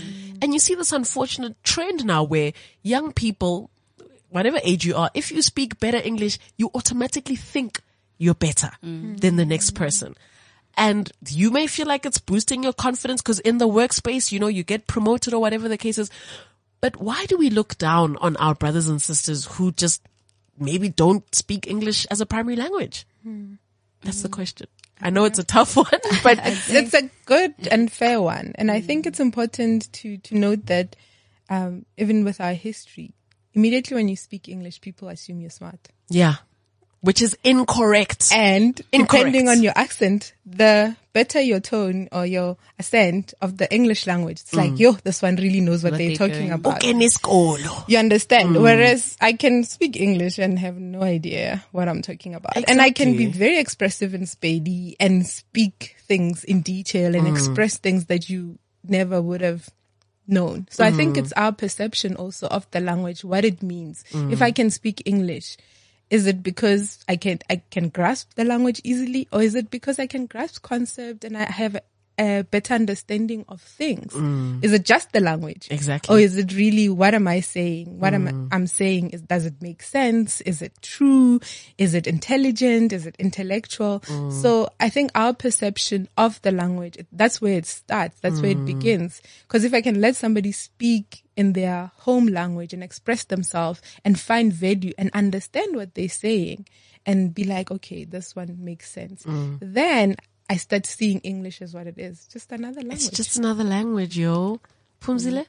And 0.42 0.54
you 0.54 0.60
see 0.60 0.76
this 0.76 0.92
unfortunate 0.92 1.56
trend 1.64 2.06
now 2.06 2.24
where 2.24 2.52
young 2.84 3.14
people, 3.14 3.70
whatever 4.30 4.60
age 4.64 4.86
you 4.86 4.96
are, 4.96 5.10
if 5.14 5.32
you 5.32 5.42
speak 5.42 5.80
better 5.80 5.98
English, 5.98 6.38
you 6.58 6.70
automatically 6.76 7.36
think 7.38 7.80
you're 8.18 8.36
better 8.36 8.70
than 8.82 9.38
the 9.38 9.46
next 9.46 9.72
person. 9.72 10.16
And 10.76 11.12
you 11.30 11.52
may 11.52 11.68
feel 11.68 11.88
like 11.88 12.06
it's 12.06 12.18
boosting 12.18 12.64
your 12.64 12.74
confidence 12.74 13.22
because 13.22 13.40
in 13.40 13.60
the 13.60 13.68
workspace, 13.68 14.32
you 14.32 14.40
know, 14.40 14.48
you 14.48 14.64
get 14.64 14.88
promoted 14.88 15.34
or 15.34 15.40
whatever 15.40 15.70
the 15.70 15.78
case 15.78 15.98
is. 15.98 16.10
But 16.82 16.98
why 16.98 17.26
do 17.26 17.38
we 17.38 17.50
look 17.50 17.78
down 17.78 18.18
on 18.18 18.36
our 18.38 18.56
brothers 18.56 18.88
and 18.90 19.02
sisters 19.02 19.46
who 19.46 19.72
just 19.72 20.02
maybe 20.58 20.90
don't 20.90 21.24
speak 21.34 21.68
English 21.68 22.06
as 22.08 22.22
a 22.22 22.26
primary 22.26 22.56
language? 22.56 23.06
That's 24.02 24.22
the 24.22 24.30
question. 24.30 24.68
I 25.02 25.10
know 25.10 25.26
it's 25.26 25.40
a 25.40 25.44
tough 25.44 25.76
one, 25.78 25.86
but 26.24 26.40
it's 26.44 26.94
a 26.94 27.10
good 27.26 27.54
and 27.70 27.92
fair 27.92 28.22
one. 28.22 28.54
And 28.56 28.72
I 28.72 28.82
think 28.82 29.06
it's 29.06 29.20
important 29.20 29.92
to, 29.94 30.18
to 30.18 30.36
note 30.36 30.66
that, 30.68 30.96
um, 31.50 31.86
even 31.98 32.24
with 32.24 32.42
our 32.42 32.54
history, 32.54 33.14
immediately 33.54 33.96
when 33.96 34.08
you 34.08 34.16
speak 34.16 34.50
English, 34.50 34.82
people 34.82 35.10
assume 35.10 35.40
you're 35.40 35.50
smart. 35.50 35.90
yeah, 36.10 36.36
which 37.04 37.22
is 37.22 37.38
incorrect. 37.44 38.32
And 38.34 38.80
Incorrect. 38.94 39.12
depending 39.12 39.50
on 39.50 39.62
your 39.62 39.74
accent, 39.76 40.34
the 40.46 40.96
better 41.12 41.42
your 41.42 41.60
tone 41.60 42.08
or 42.14 42.26
your 42.26 42.56
accent 42.80 43.34
of 43.42 43.58
the 43.58 43.72
English 43.72 44.08
language, 44.08 44.40
it's 44.40 44.56
like, 44.56 44.72
mm. 44.72 44.80
yo, 44.80 44.94
this 45.04 45.22
one 45.22 45.36
really 45.36 45.60
knows 45.60 45.84
what, 45.84 45.92
What 45.92 45.98
they're 45.98 46.08
they're 46.08 46.18
talking 46.18 46.48
doing. 46.48 46.52
about. 46.52 46.78
Okay, 46.78 46.94
Niskolo. 46.94 47.84
You 47.90 47.98
understand? 47.98 48.56
Mm. 48.56 48.62
Whereas 48.62 49.18
I 49.20 49.34
can 49.34 49.66
speak 49.66 50.00
English 50.00 50.40
and 50.40 50.58
have 50.60 50.78
no 50.78 51.02
idea 51.02 51.66
what 51.74 51.90
I'm 51.90 52.02
talking 52.02 52.36
about. 52.36 52.56
And 52.70 52.82
I 52.82 52.92
can 52.92 53.18
be 53.18 53.26
very 53.26 53.60
expressive 53.60 54.14
in 54.14 54.22
Spedi 54.22 54.96
and 54.98 55.28
speak 55.28 55.98
things 56.08 56.46
in 56.46 56.62
detail 56.62 57.16
and 57.16 57.28
mm. 57.28 57.32
express 57.32 57.78
things 57.78 58.06
that 58.06 58.30
you 58.30 58.60
never 58.82 59.22
would 59.22 59.42
have 59.42 59.70
known. 60.26 60.68
So 60.70 60.86
I 60.86 60.92
think 60.92 61.18
it's 61.18 61.34
our 61.34 61.52
perception 61.52 62.16
also 62.16 62.48
of 62.48 62.66
the 62.72 62.80
language, 62.80 63.26
what 63.26 63.44
it 63.44 63.62
means. 63.62 64.06
If 64.14 64.42
I 64.42 64.52
can 64.52 64.70
speak 64.70 65.02
English 65.06 65.58
Is 66.10 66.28
it 66.28 66.44
because 66.44 67.04
I 67.08 67.16
can 67.18 67.40
I 67.50 67.62
can 67.72 67.90
grasp 67.90 68.34
the 68.36 68.46
language 68.46 68.82
easily, 68.84 69.28
or 69.32 69.42
is 69.42 69.56
it 69.56 69.72
because 69.72 70.00
I 70.00 70.08
can 70.08 70.28
grasp 70.28 70.62
concept 70.62 71.26
and 71.26 71.38
I 71.38 71.46
have 71.46 71.78
a, 72.18 72.44
better 72.44 72.74
understanding 72.74 73.46
of 73.48 73.62
things? 73.62 74.14
Mm. 74.14 74.64
Is 74.64 74.74
it 74.74 74.86
just 74.86 75.12
the 75.12 75.20
language? 75.20 75.68
Exactly. 75.72 76.16
Or 76.16 76.20
is 76.20 76.38
it 76.38 76.54
really 76.56 76.90
what 76.90 77.14
am 77.14 77.28
I 77.28 77.40
saying? 77.40 78.00
What 78.00 78.14
am 78.14 78.28
I, 78.28 78.32
mm. 78.32 78.50
I'm 78.52 78.68
saying 78.68 79.12
is 79.12 79.22
does 79.22 79.46
it 79.46 79.56
make 79.62 79.84
sense? 79.84 80.42
Is 80.42 80.62
it 80.62 80.74
true? 80.82 81.40
Is 81.78 81.94
it 81.94 82.08
intelligent? 82.08 82.94
Is 82.94 83.06
it 83.06 83.16
intellectual? 83.20 84.02
Mm. 84.02 84.32
So 84.32 84.70
I 84.80 84.90
think 84.90 85.12
our 85.16 85.34
perception 85.34 86.08
of 86.18 86.42
the 86.42 86.52
language 86.52 86.98
that's 87.12 87.42
where 87.42 87.58
it 87.58 87.66
starts. 87.66 88.20
That's 88.20 88.42
where 88.42 88.52
it 88.52 88.66
begins. 88.66 89.22
Because 89.48 89.64
if 89.64 89.74
I 89.74 89.82
can 89.82 90.02
let 90.02 90.16
somebody 90.16 90.52
speak 90.52 91.24
in 91.36 91.54
their 91.54 91.92
home 91.98 92.28
language 92.28 92.74
and 92.74 92.84
express 92.84 93.24
themselves 93.26 93.82
and 94.06 94.20
find 94.20 94.54
value 94.54 94.94
and 94.98 95.10
understand 95.14 95.76
what 95.76 95.96
they're 95.96 96.10
saying 96.10 96.68
and 97.06 97.34
be 97.34 97.44
like, 97.44 97.72
okay, 97.72 98.06
this 98.06 98.36
one 98.36 98.56
makes 98.60 98.90
sense. 98.90 99.24
Then 99.60 100.16
I 100.50 100.58
start 100.58 100.86
seeing 100.86 101.20
English 101.20 101.62
as 101.62 101.74
what 101.74 101.88
it 101.88 101.98
is. 101.98 102.28
Just 102.28 102.52
another 102.52 102.82
language. 102.82 103.08
It's 103.08 103.10
just 103.18 103.38
another 103.38 103.64
language, 103.64 104.18
yo. 104.18 104.60
Pumzile? 105.02 105.46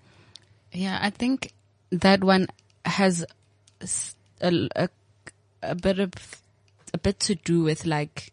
Yeah, 0.73 0.99
I 1.01 1.11
think 1.11 1.53
that 1.91 2.23
one 2.25 2.47
has 2.85 3.25
s- 3.81 4.15
a, 4.41 4.69
a, 4.77 4.89
a 5.63 5.75
bit 5.75 5.99
of 5.99 6.13
a 6.93 6.99
bit 6.99 7.19
to 7.21 7.35
do 7.35 7.63
with 7.63 7.87
like 7.87 8.33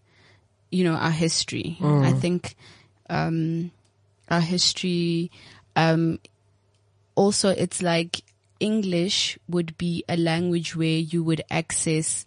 you 0.71 0.83
know 0.83 0.93
our 0.95 1.11
history. 1.11 1.77
I 1.81 2.11
think 2.13 2.55
um, 3.09 3.71
our 4.29 4.41
history. 4.41 5.31
Um, 5.75 6.19
also, 7.15 7.49
it's 7.49 7.81
like 7.81 8.21
English 8.59 9.37
would 9.49 9.77
be 9.77 10.03
a 10.07 10.15
language 10.17 10.75
where 10.75 10.97
you 10.99 11.23
would 11.23 11.41
access 11.51 12.25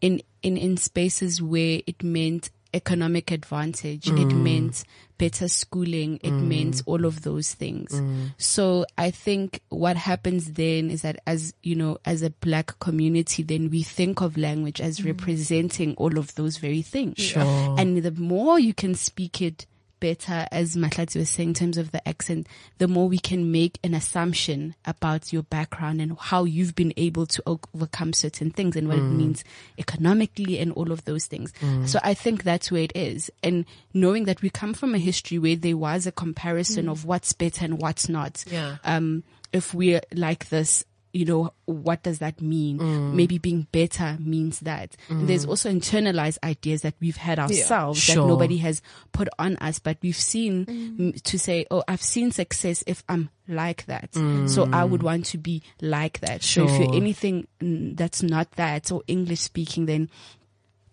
in 0.00 0.22
in 0.42 0.56
in 0.56 0.76
spaces 0.76 1.40
where 1.42 1.80
it 1.86 2.02
meant 2.02 2.50
economic 2.74 3.30
advantage. 3.30 4.08
It 4.08 4.12
mm. 4.14 4.42
meant 4.42 4.84
better 5.18 5.48
schooling. 5.48 6.16
It 6.22 6.30
mm. 6.30 6.46
meant 6.46 6.82
all 6.86 7.04
of 7.04 7.22
those 7.22 7.54
things. 7.54 7.92
Mm. 7.92 8.34
So 8.38 8.84
i 8.98 9.10
think 9.10 9.60
what 9.68 9.96
happens 9.96 10.52
then 10.52 10.90
is 10.90 11.02
that 11.02 11.18
as 11.26 11.54
you 11.62 11.74
know 11.74 11.98
as 12.04 12.22
a 12.22 12.30
black 12.30 12.78
community 12.78 13.42
then 13.42 13.70
we 13.70 13.82
think 13.82 14.20
of 14.20 14.36
language 14.36 14.80
as 14.80 15.04
representing 15.04 15.94
all 15.96 16.18
of 16.18 16.34
those 16.34 16.58
very 16.58 16.82
things. 16.82 17.18
Sure. 17.18 17.42
and 17.78 18.02
the 18.02 18.10
more 18.12 18.58
you 18.58 18.74
can 18.74 18.94
speak 18.94 19.40
it 19.40 19.66
better, 20.06 20.46
as 20.52 20.76
Mahlatse 20.76 21.16
was 21.16 21.28
saying, 21.28 21.48
in 21.48 21.54
terms 21.54 21.78
of 21.78 21.90
the 21.90 22.06
accent, 22.06 22.46
the 22.78 22.86
more 22.86 23.08
we 23.08 23.18
can 23.18 23.50
make 23.50 23.80
an 23.82 23.92
assumption 23.92 24.76
about 24.84 25.32
your 25.32 25.42
background 25.42 26.00
and 26.00 26.16
how 26.16 26.44
you've 26.44 26.76
been 26.76 26.92
able 26.96 27.26
to 27.26 27.42
overcome 27.44 28.12
certain 28.12 28.52
things 28.52 28.76
and 28.76 28.86
what 28.86 28.98
it 28.98 29.02
mm. 29.02 29.16
means 29.16 29.42
economically 29.78 30.60
and 30.60 30.70
all 30.72 30.92
of 30.92 31.04
those 31.06 31.26
things. 31.26 31.52
Mm. 31.60 31.88
So 31.88 31.98
I 32.04 32.14
think 32.14 32.44
that's 32.44 32.70
where 32.70 32.82
it 32.82 32.92
is. 32.94 33.32
And 33.42 33.64
knowing 33.92 34.26
that 34.26 34.42
we 34.42 34.50
come 34.50 34.74
from 34.74 34.94
a 34.94 34.98
history 34.98 35.40
where 35.40 35.56
there 35.56 35.76
was 35.76 36.06
a 36.06 36.12
comparison 36.12 36.86
mm. 36.86 36.92
of 36.92 37.04
what's 37.04 37.32
better 37.32 37.64
and 37.64 37.80
what's 37.80 38.08
not. 38.08 38.44
Yeah. 38.46 38.76
Um, 38.84 39.24
if 39.52 39.74
we're 39.74 40.02
like 40.14 40.50
this, 40.50 40.84
you 41.16 41.24
know, 41.24 41.52
what 41.64 42.02
does 42.02 42.18
that 42.18 42.40
mean? 42.42 43.16
Maybe 43.16 43.38
being 43.38 43.66
better 43.72 44.18
means 44.20 44.60
that. 44.60 44.96
And 45.08 45.26
there's 45.28 45.46
also 45.46 45.70
internalized 45.70 46.38
ideas 46.44 46.82
that 46.82 46.94
we've 47.00 47.16
had 47.16 47.38
ourselves 47.38 47.98
Sure. 48.00 48.16
that 48.16 48.28
nobody 48.28 48.58
has 48.58 48.82
put 49.12 49.28
on 49.38 49.56
us, 49.56 49.78
but 49.78 49.96
we've 50.02 50.14
seen 50.14 50.66
mm, 50.66 51.22
to 51.22 51.38
say, 51.38 51.64
oh, 51.70 51.82
I've 51.88 52.02
seen 52.02 52.32
success 52.32 52.84
if 52.86 53.02
I'm 53.08 53.30
like 53.48 53.86
that. 53.86 54.10
So 54.48 54.68
I 54.72 54.84
would 54.84 55.02
want 55.02 55.24
to 55.26 55.38
be 55.38 55.62
like 55.80 56.20
that. 56.20 56.42
So 56.42 56.64
if 56.68 56.78
you're 56.80 56.94
anything 56.94 57.46
mm, 57.60 57.96
that's 57.96 58.22
not 58.22 58.50
that 58.52 58.92
or 58.92 59.02
English 59.06 59.40
speaking, 59.40 59.86
then 59.86 60.10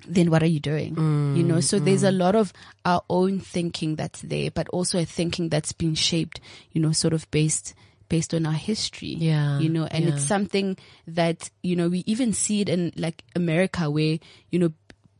then 0.06 0.30
what 0.30 0.44
are 0.44 0.48
you 0.48 0.60
doing? 0.60 0.96
you 1.38 1.44
know, 1.44 1.60
so 1.62 1.80
there's 1.80 2.04
a 2.04 2.12
lot 2.12 2.36
of 2.36 2.52
our 2.86 3.02
own 3.10 3.40
thinking 3.40 3.96
that's 3.96 4.22
there, 4.22 4.52
but 4.52 4.68
also 4.70 5.00
a 5.00 5.06
thinking 5.06 5.50
that's 5.50 5.72
been 5.72 5.96
shaped, 5.96 6.40
you 6.72 6.82
know, 6.82 6.92
sort 6.92 7.14
of 7.14 7.30
based 7.32 7.74
based 8.10 8.34
on 8.34 8.46
our 8.46 8.54
history. 8.54 9.16
Yeah, 9.20 9.60
You 9.60 9.70
know, 9.70 9.86
and 9.90 10.06
yeah. 10.06 10.12
it's 10.14 10.26
something 10.26 10.78
that, 11.08 11.50
you 11.62 11.76
know, 11.76 11.90
we 11.90 12.04
even 12.06 12.34
see 12.34 12.62
it 12.62 12.70
in 12.70 12.92
like 12.96 13.24
America 13.36 13.90
where, 13.90 14.20
you 14.52 14.60
know, 14.60 14.72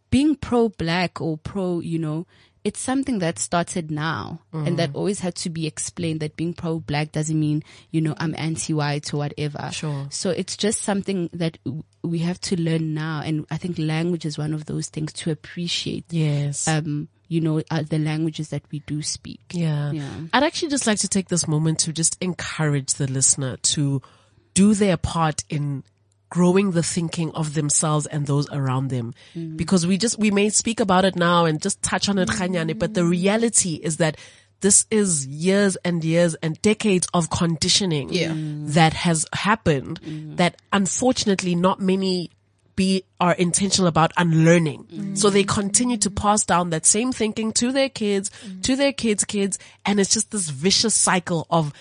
being 0.10 0.36
pro 0.36 0.70
black 0.70 1.20
or 1.22 1.38
pro, 1.38 1.80
you 1.80 1.98
know, 2.00 2.28
it's 2.64 2.80
something 2.80 3.20
that 3.20 3.40
started 3.40 3.92
now 3.92 4.40
and 4.54 4.76
Mm. 4.76 4.78
that 4.78 4.92
always 4.94 5.20
had 5.20 5.36
to 5.36 5.50
be 5.50 5.68
explained 5.68 6.22
that 6.22 6.38
being 6.38 6.54
pro 6.54 6.80
black 6.80 7.12
doesn't 7.12 7.38
mean, 7.38 7.62
you 7.92 8.00
know, 8.00 8.14
I'm 8.18 8.34
anti 8.38 8.74
white 8.74 9.14
or 9.14 9.18
whatever. 9.18 9.70
Sure. 9.74 10.08
So 10.12 10.30
it's 10.30 10.56
just 10.56 10.82
something 10.82 11.30
that 11.34 11.58
we 12.04 12.20
have 12.20 12.40
to 12.42 12.56
learn 12.62 12.94
now. 12.94 13.22
And 13.22 13.46
I 13.52 13.58
think 13.58 13.78
language 13.78 14.26
is 14.26 14.38
one 14.38 14.54
of 14.54 14.66
those 14.66 14.88
things 14.88 15.12
to 15.14 15.32
appreciate, 15.32 16.06
Yes. 16.10 16.66
um, 16.68 17.10
you 17.34 17.42
know, 17.42 17.64
uh, 17.72 17.82
the 17.82 17.98
languages 17.98 18.50
that 18.50 18.62
we 18.72 18.80
do 18.82 19.02
speak. 19.02 19.42
Yeah. 19.52 19.92
Yeah. 19.92 20.08
I'd 20.32 20.44
actually 20.44 20.70
just 20.70 20.86
like 20.86 21.00
to 21.00 21.08
take 21.08 21.30
this 21.30 21.48
moment 21.48 21.80
to 21.80 21.92
just 21.92 22.16
encourage 22.22 22.94
the 22.94 23.08
listener 23.08 23.58
to 23.74 24.04
do 24.54 24.76
their 24.76 24.98
part 24.98 25.44
in 25.50 25.84
growing 26.30 26.72
the 26.72 26.84
thinking 26.84 27.32
of 27.32 27.56
themselves 27.56 28.06
and 28.06 28.28
those 28.28 28.48
around 28.52 28.90
them. 28.90 29.16
Mm-hmm. 29.36 29.56
Because 29.56 29.88
we 29.88 29.98
just, 29.98 30.20
we 30.20 30.30
may 30.30 30.50
speak 30.50 30.80
about 30.80 31.06
it 31.06 31.16
now 31.16 31.46
and 31.46 31.60
just 31.60 31.82
touch 31.82 32.08
on 32.08 32.20
it, 32.20 32.30
mm-hmm. 32.30 32.54
Khanyane, 32.56 32.78
but 32.78 32.94
the 32.94 33.04
reality 33.04 33.80
is 33.82 33.98
that 33.98 34.16
this 34.62 34.86
is 34.92 35.26
years 35.26 35.76
and 35.78 36.04
years 36.04 36.36
and 36.36 36.62
decades 36.62 37.08
of 37.16 37.32
conditioning 37.32 38.14
Yeah. 38.14 38.30
Mm-hmm. 38.30 38.68
that 38.74 38.94
has 38.94 39.26
happened 39.34 40.00
that 40.38 40.62
unfortunately 40.72 41.56
not 41.56 41.80
many 41.80 42.30
be 42.76 43.04
are 43.20 43.34
intentional 43.34 43.88
about 43.88 44.12
unlearning. 44.18 44.86
Mm. 44.86 45.18
So 45.18 45.30
they 45.30 45.44
continue 45.44 45.98
to 45.98 46.12
pass 46.12 46.46
down 46.46 46.70
that 46.72 46.86
same 46.86 47.12
thinking 47.12 47.52
to 47.54 47.72
their 47.72 47.90
kids, 47.90 48.32
to 48.64 48.76
their 48.76 48.94
kids' 48.94 49.24
kids, 49.26 49.60
and 49.86 50.00
it's 50.00 50.14
just 50.14 50.32
this 50.32 50.50
vicious 50.50 50.96
cycle 50.96 51.46
of 51.50 51.74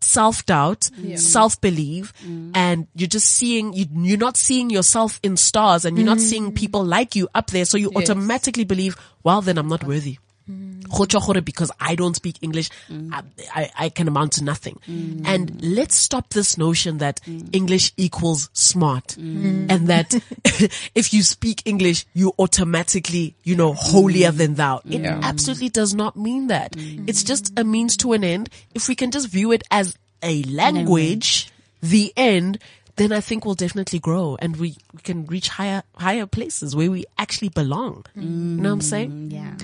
self-doubt, 0.00 0.90
self-belief, 1.16 2.12
mm. 2.22 2.52
and 2.54 2.86
you're 2.94 3.08
just 3.08 3.26
seeing, 3.26 3.72
you, 3.72 3.86
you're 3.94 4.18
not 4.18 4.36
seeing 4.36 4.68
yourself 4.68 5.18
in 5.22 5.34
stars 5.36 5.86
and 5.86 5.96
you're 5.96 6.04
not 6.06 6.18
mm. 6.18 6.28
seeing 6.28 6.52
people 6.52 6.84
like 6.84 7.16
you 7.16 7.26
up 7.34 7.46
there. 7.48 7.64
So 7.64 7.78
you 7.78 7.90
Yes. 7.94 8.10
automatically 8.10 8.64
believe, 8.64 8.96
well, 9.22 9.40
then 9.40 9.56
I'm 9.56 9.68
not 9.68 9.82
worthy. 9.82 10.18
Gore 10.46 11.40
because 11.40 11.70
I 11.80 11.94
don't 11.94 12.14
speak 12.14 12.36
English, 12.42 12.70
I, 12.90 13.22
I, 13.54 13.70
I 13.78 13.88
can 13.88 14.08
amount 14.08 14.32
to 14.34 14.44
nothing. 14.44 14.78
And 15.24 15.60
let's 15.62 15.96
stop 15.96 16.30
this 16.30 16.58
notion 16.58 16.98
that 16.98 17.20
English 17.52 17.92
equals 17.96 18.50
smart 18.52 19.16
and 19.16 19.88
that 19.88 20.14
if 20.94 21.12
you 21.14 21.22
speak 21.22 21.62
English, 21.64 22.04
you 22.14 22.32
automatically, 22.38 23.34
you 23.44 23.56
know, 23.56 23.72
holier 23.74 24.30
than 24.30 24.54
thou. 24.54 24.80
It 24.84 25.00
Yeah. 25.00 25.20
absolutely 25.22 25.68
does 25.70 25.94
not 25.94 26.16
mean 26.16 26.48
that. 26.48 26.74
It's 26.76 27.22
just 27.24 27.52
a 27.58 27.64
means 27.64 27.96
to 27.98 28.12
an 28.12 28.24
end. 28.24 28.48
If 28.74 28.88
we 28.88 28.94
can 28.94 29.10
just 29.10 29.28
view 29.28 29.52
it 29.52 29.62
as 29.70 29.96
a 30.22 30.42
language, 30.44 31.50
the 31.80 32.12
end, 32.16 32.58
then 32.96 33.12
I 33.12 33.20
think 33.20 33.44
we'll 33.44 33.54
definitely 33.54 33.98
grow 33.98 34.36
and 34.40 34.56
we, 34.56 34.76
we 34.92 35.00
can 35.02 35.26
reach 35.26 35.48
higher, 35.48 35.82
higher 35.96 36.26
places 36.26 36.76
where 36.76 36.90
we 36.90 37.04
actually 37.18 37.48
belong. 37.48 38.06
You 38.14 38.28
know 38.28 38.68
what 38.68 38.74
I'm 38.74 38.80
saying? 38.80 39.30
Yeah. 39.32 39.54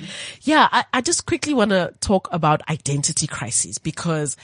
Yeah, 0.42 0.68
I, 0.70 0.84
I 0.92 1.00
just 1.00 1.26
quickly 1.26 1.54
want 1.54 1.70
to 1.70 1.94
talk 2.00 2.28
about 2.32 2.68
identity 2.68 3.26
crises 3.26 3.78
because 3.78 4.36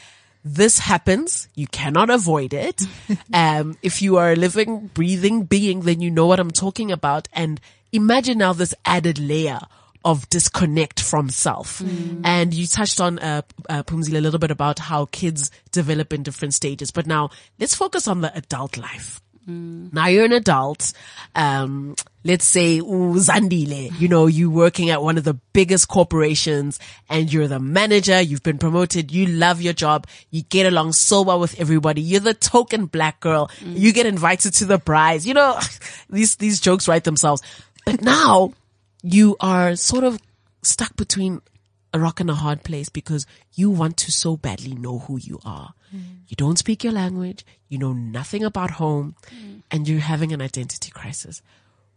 this 0.45 0.79
happens. 0.79 1.49
You 1.57 1.67
cannot 1.67 2.11
avoid 2.11 2.55
it. 2.55 2.83
um, 3.35 3.77
if 3.83 4.01
you 4.01 4.19
are 4.19 4.33
a 4.33 4.37
living, 4.37 4.87
breathing 4.95 5.43
being, 5.43 5.81
then 5.81 6.01
you 6.01 6.11
know 6.11 6.27
what 6.27 6.39
I'm 6.39 6.53
talking 6.53 6.93
about. 6.93 7.27
And 7.33 7.61
imagine 7.93 8.39
now 8.39 8.53
this 8.53 8.75
added 8.85 9.19
layer 9.19 9.59
of 10.07 10.27
disconnect 10.31 11.01
from 11.01 11.29
self. 11.29 11.83
And 12.25 12.55
you 12.55 12.67
touched 12.69 13.01
on, 13.01 13.19
uh, 13.19 13.43
uh, 13.69 13.83
Pumzile, 13.83 14.17
a 14.17 14.21
little 14.21 14.39
bit 14.39 14.53
about 14.53 14.79
how 14.79 15.07
kids 15.07 15.51
develop 15.73 16.13
in 16.13 16.23
different 16.23 16.55
stages. 16.55 16.93
But 16.93 17.07
now 17.07 17.31
let's 17.59 17.75
focus 17.75 18.07
on 18.07 18.21
the 18.21 18.35
adult 18.35 18.77
life. 18.79 19.21
Now 19.49 20.07
you're 20.09 20.25
an 20.25 20.33
adult. 20.33 20.93
Um, 21.37 21.95
let's 22.25 22.45
say 22.45 22.81
Zandile, 22.81 23.93
you 24.01 24.09
know, 24.09 24.27
you 24.27 24.51
working 24.51 24.91
at 24.91 25.03
one 25.03 25.19
of 25.19 25.25
the 25.25 25.35
biggest 25.53 25.87
corporations 25.87 26.81
and 27.09 27.33
you're 27.33 27.47
the 27.47 27.61
manager. 27.61 28.21
You've 28.21 28.43
been 28.43 28.59
promoted. 28.59 29.13
You 29.13 29.27
love 29.27 29.63
your 29.63 29.73
job. 29.73 30.09
You 30.31 30.43
get 30.43 30.67
along 30.67 30.95
so 30.95 31.23
well 31.23 31.39
with 31.39 31.61
everybody. 31.61 32.01
You're 32.01 32.21
the 32.21 32.35
token 32.35 32.87
black 32.87 33.21
girl. 33.21 33.49
You 33.77 33.93
get 33.93 34.07
invited 34.07 34.55
to 34.55 34.65
the 34.65 34.79
brides. 34.79 35.27
You 35.27 35.35
know, 35.35 35.61
these, 36.11 36.37
these 36.37 36.61
jokes 36.61 36.89
write 36.89 37.05
themselves. 37.05 37.41
But 37.85 38.03
now 38.03 38.53
you 39.07 39.37
are 39.41 39.77
sort 39.77 40.05
of 40.05 40.19
stuck 40.63 40.97
between 40.97 41.41
a 41.95 41.99
rock 41.99 42.21
and 42.21 42.29
a 42.29 42.35
hard 42.35 42.65
place 42.65 42.89
because 42.89 43.25
you 43.55 43.71
want 43.71 43.97
to 43.97 44.13
so 44.13 44.37
badly 44.37 44.75
know 44.75 44.99
who 44.99 45.17
you 45.17 45.39
are. 45.45 45.75
Mm. 45.95 46.19
You 46.27 46.37
don't 46.37 46.59
speak 46.59 46.83
your 46.83 46.93
language. 46.93 47.47
You 47.69 47.79
know 47.79 47.93
nothing 47.93 48.45
about 48.45 48.73
home 48.73 49.15
mm. 49.33 49.63
and 49.71 49.89
you're 49.89 50.01
having 50.01 50.33
an 50.33 50.43
identity 50.43 50.91
crisis. 50.91 51.41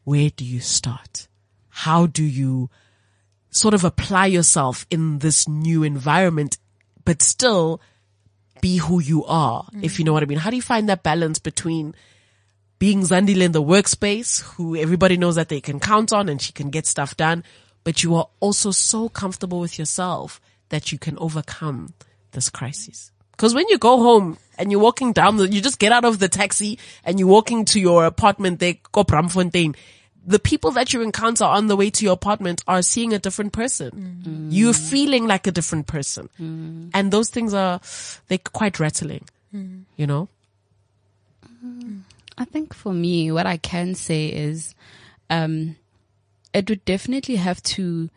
Where 0.03 0.29
do 0.29 0.45
you 0.45 0.59
start? 0.59 1.27
How 1.69 2.05
do 2.05 2.23
you 2.23 2.69
sort 3.49 3.73
of 3.73 3.83
apply 3.83 4.27
yourself 4.27 4.85
in 4.91 5.19
this 5.19 5.47
new 5.47 5.83
environment, 5.83 6.59
but 7.05 7.23
still 7.23 7.81
be 8.61 8.77
who 8.77 9.01
you 9.01 9.25
are? 9.25 9.67
If 9.81 9.95
mm. 9.95 9.99
you 9.99 10.05
know 10.05 10.13
what 10.13 10.23
I 10.23 10.27
mean. 10.27 10.37
How 10.37 10.51
do 10.51 10.55
you 10.55 10.61
find 10.61 10.87
that 10.89 11.01
balance 11.01 11.39
between 11.39 11.95
being 12.79 13.01
Zandile 13.01 13.41
in 13.41 13.51
the 13.51 13.61
workspace, 13.61 14.41
who 14.55 14.75
everybody 14.75 15.17
knows 15.17 15.35
that 15.35 15.49
they 15.49 15.61
can 15.61 15.79
count 15.79 16.13
on 16.13 16.29
and 16.29 16.41
she 16.41 16.53
can 16.53 16.69
get 16.69 16.85
stuff 16.85 17.15
done. 17.17 17.43
But 17.83 18.03
you 18.03 18.15
are 18.15 18.27
also 18.39 18.71
so 18.71 19.09
comfortable 19.09 19.59
with 19.59 19.77
yourself 19.77 20.41
that 20.69 20.91
you 20.91 20.97
can 20.97 21.17
overcome 21.17 21.93
this 22.31 22.49
crisis. 22.49 23.11
Cause 23.37 23.53
when 23.53 23.67
you 23.69 23.77
go 23.77 23.97
home 23.97 24.37
and 24.57 24.71
you're 24.71 24.81
walking 24.81 25.13
down 25.13 25.37
the, 25.37 25.47
you 25.47 25.61
just 25.61 25.79
get 25.79 25.91
out 25.91 26.03
of 26.03 26.19
the 26.19 26.27
taxi 26.27 26.77
and 27.05 27.19
you're 27.19 27.29
walking 27.29 27.65
to 27.65 27.79
your 27.79 28.05
apartment 28.05 28.59
there, 28.59 28.75
go 28.91 29.03
Braamfontein. 29.03 29.75
The 30.25 30.39
people 30.39 30.71
that 30.71 30.93
you 30.93 31.01
encounter 31.01 31.45
on 31.45 31.67
the 31.67 31.77
way 31.77 31.89
to 31.89 32.05
your 32.05 32.13
apartment 32.13 32.63
are 32.67 32.81
seeing 32.81 33.13
a 33.13 33.19
different 33.19 33.53
person. 33.53 34.21
Mm. 34.25 34.47
You're 34.51 34.73
feeling 34.73 35.25
like 35.25 35.47
a 35.47 35.51
different 35.51 35.87
person. 35.87 36.29
Mm. 36.39 36.91
And 36.93 37.11
those 37.11 37.29
things 37.29 37.53
are, 37.53 37.79
they're 38.27 38.37
quite 38.37 38.79
rattling, 38.79 39.23
mm. 39.55 39.83
you 39.95 40.05
know? 40.05 40.27
I 42.39 42.45
think 42.45 42.73
for 42.73 42.93
me, 42.93 43.31
what 43.31 43.45
I 43.45 43.57
can 43.57 43.95
say 43.95 44.27
is, 44.27 44.73
um, 45.29 45.75
it 46.53 46.69
would 46.69 46.85
definitely 46.85 47.35
have 47.35 47.61
to 47.63 48.09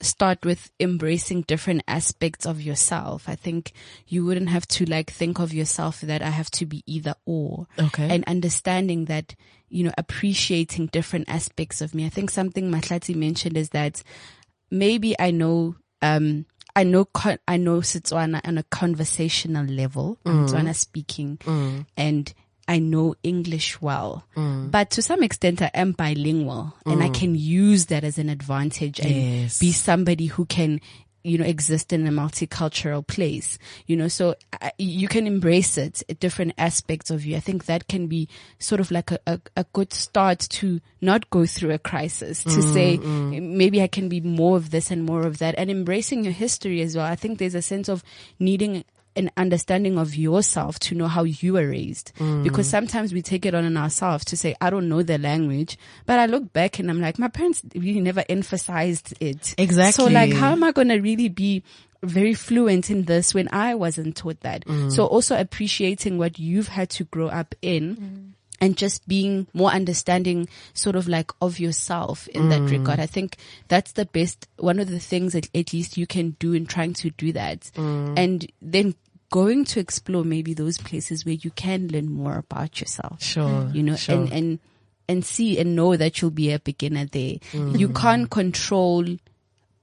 start 0.00 0.44
with 0.44 0.70
embracing 0.78 1.42
different 1.42 1.82
aspects 1.88 2.46
of 2.46 2.60
yourself. 2.60 3.28
I 3.28 3.34
think 3.34 3.72
you 4.06 4.24
wouldn't 4.24 4.48
have 4.50 4.66
to 4.68 4.84
like 4.84 5.10
think 5.10 5.38
of 5.38 5.52
yourself 5.52 6.00
that 6.02 6.22
I 6.22 6.30
have 6.30 6.50
to 6.52 6.66
be 6.66 6.82
either 6.86 7.14
or. 7.24 7.66
Okay. 7.78 8.08
And 8.08 8.24
understanding 8.26 9.06
that, 9.06 9.34
you 9.68 9.84
know, 9.84 9.92
appreciating 9.96 10.86
different 10.86 11.28
aspects 11.28 11.80
of 11.80 11.94
me. 11.94 12.04
I 12.06 12.10
think 12.10 12.30
something 12.30 12.70
Mahlatse 12.70 13.14
mentioned 13.14 13.56
is 13.56 13.70
that 13.70 14.02
maybe 14.70 15.18
I 15.18 15.30
know, 15.30 15.76
um, 16.02 16.46
I 16.76 16.84
know, 16.84 17.04
con- 17.04 17.40
I 17.48 17.56
know 17.56 17.78
Setswana 17.78 18.40
on 18.44 18.58
a 18.58 18.62
conversational 18.64 19.66
level, 19.66 20.18
I'm 20.24 20.46
Tswana 20.46 20.76
speaking, 20.76 21.38
and 21.96 22.32
I 22.68 22.78
know 22.78 23.14
English 23.22 23.80
well. 23.80 24.24
Mm. 24.36 24.70
But 24.70 24.90
to 24.90 25.02
some 25.02 25.22
extent, 25.22 25.62
I 25.62 25.70
am 25.72 25.92
bilingual 25.92 26.74
and 26.84 27.02
I 27.02 27.08
mm. 27.08 27.14
can 27.14 27.34
use 27.34 27.86
that 27.86 28.04
as 28.04 28.18
an 28.18 28.28
advantage 28.28 29.00
and 29.00 29.10
Yes. 29.10 29.58
be 29.58 29.72
somebody 29.72 30.26
who 30.26 30.44
can, 30.44 30.80
you 31.24 31.38
know, 31.38 31.44
exist 31.44 31.92
in 31.92 32.06
a 32.06 32.10
multicultural 32.10 33.06
place, 33.06 33.58
you 33.86 33.96
know, 33.96 34.08
so 34.08 34.34
I, 34.60 34.72
you 34.78 35.08
can 35.08 35.26
embrace 35.26 35.76
it, 35.78 36.02
different 36.20 36.52
aspects 36.58 37.10
of 37.10 37.24
you. 37.24 37.36
I 37.36 37.40
think 37.40 37.64
that 37.64 37.88
can 37.88 38.06
be 38.06 38.28
sort 38.58 38.80
of 38.80 38.90
like 38.90 39.10
a, 39.10 39.18
a, 39.26 39.40
a 39.56 39.64
good 39.72 39.92
start 39.92 40.40
to 40.40 40.80
not 41.00 41.28
go 41.30 41.46
through 41.46 41.72
a 41.72 41.78
crisis, 41.78 42.44
to 42.44 42.50
mm, 42.50 42.72
say, 42.72 42.96
maybe 43.40 43.82
I 43.82 43.88
can 43.88 44.08
be 44.08 44.20
more 44.20 44.56
of 44.56 44.70
this 44.70 44.90
and 44.90 45.04
more 45.04 45.26
of 45.26 45.38
that 45.38 45.54
and 45.58 45.70
embracing 45.70 46.22
your 46.22 46.34
history 46.34 46.82
as 46.82 46.96
well. 46.96 47.06
I 47.06 47.16
think 47.16 47.38
there's 47.38 47.54
a 47.54 47.62
sense 47.62 47.88
of 47.88 48.04
needing 48.38 48.84
an 49.18 49.30
understanding 49.36 49.98
of 49.98 50.14
yourself 50.14 50.78
to 50.78 50.94
know 50.94 51.08
how 51.08 51.24
you 51.24 51.54
were 51.54 51.68
raised. 51.68 52.12
Mm. 52.18 52.44
Because 52.44 52.68
sometimes 52.68 53.12
we 53.12 53.20
take 53.20 53.44
it 53.44 53.54
on 53.54 53.64
in 53.64 53.76
ourselves 53.76 54.24
to 54.26 54.36
say, 54.36 54.54
I 54.60 54.70
don't 54.70 54.88
know 54.88 55.02
the 55.02 55.18
language, 55.18 55.76
but 56.06 56.18
I 56.18 56.26
look 56.26 56.52
back 56.52 56.78
and 56.78 56.88
I'm 56.88 57.00
like, 57.00 57.18
my 57.18 57.28
parents 57.28 57.62
really 57.74 58.00
never 58.00 58.24
emphasized 58.28 59.14
it. 59.20 59.54
Exactly. 59.58 60.04
So 60.04 60.10
like, 60.10 60.32
how 60.32 60.52
am 60.52 60.62
I 60.62 60.72
going 60.72 60.88
to 60.88 61.00
really 61.00 61.28
be 61.28 61.62
very 62.02 62.32
fluent 62.32 62.90
in 62.90 63.04
this 63.06 63.34
when 63.34 63.48
I 63.52 63.74
wasn't 63.74 64.16
taught 64.16 64.40
that? 64.40 64.64
Mm. 64.64 64.92
So 64.92 65.04
also 65.04 65.36
appreciating 65.36 66.16
what 66.16 66.38
you've 66.38 66.68
had 66.68 66.88
to 66.90 67.04
grow 67.04 67.26
up 67.26 67.56
in 67.60 67.96
mm. 67.96 68.30
and 68.60 68.76
just 68.76 69.08
being 69.08 69.48
more 69.52 69.70
understanding 69.70 70.48
sort 70.74 70.94
of 70.94 71.08
like 71.08 71.32
of 71.42 71.58
yourself 71.58 72.28
in 72.28 72.50
that 72.50 72.62
regard. 72.70 73.00
I 73.00 73.06
think 73.06 73.36
that's 73.66 73.92
the 73.92 74.06
best, 74.06 74.46
one 74.58 74.78
of 74.78 74.88
the 74.88 75.00
things 75.00 75.32
that 75.32 75.48
at 75.56 75.72
least 75.72 75.96
you 75.96 76.06
can 76.06 76.36
do 76.38 76.52
in 76.52 76.66
trying 76.66 76.92
to 76.94 77.10
do 77.10 77.32
that. 77.32 77.70
And 77.76 78.46
then 78.62 78.94
going 79.30 79.64
to 79.66 79.80
explore 79.80 80.24
maybe 80.24 80.54
those 80.54 80.78
places 80.78 81.24
where 81.24 81.34
you 81.34 81.50
can 81.50 81.88
learn 81.88 82.10
more 82.10 82.38
about 82.38 82.80
yourself. 82.80 83.22
Sure. 83.22 83.70
You 83.72 83.82
know, 83.82 83.96
sure. 83.96 84.14
and, 84.14 84.32
and, 84.32 84.58
and 85.08 85.24
see 85.24 85.58
and 85.58 85.76
know 85.76 85.96
that 85.96 86.20
you'll 86.20 86.30
be 86.30 86.52
a 86.52 86.58
beginner 86.58 87.06
there. 87.06 87.36
Mm. 87.52 87.78
You 87.78 87.88
can't 87.90 88.30
control 88.30 89.04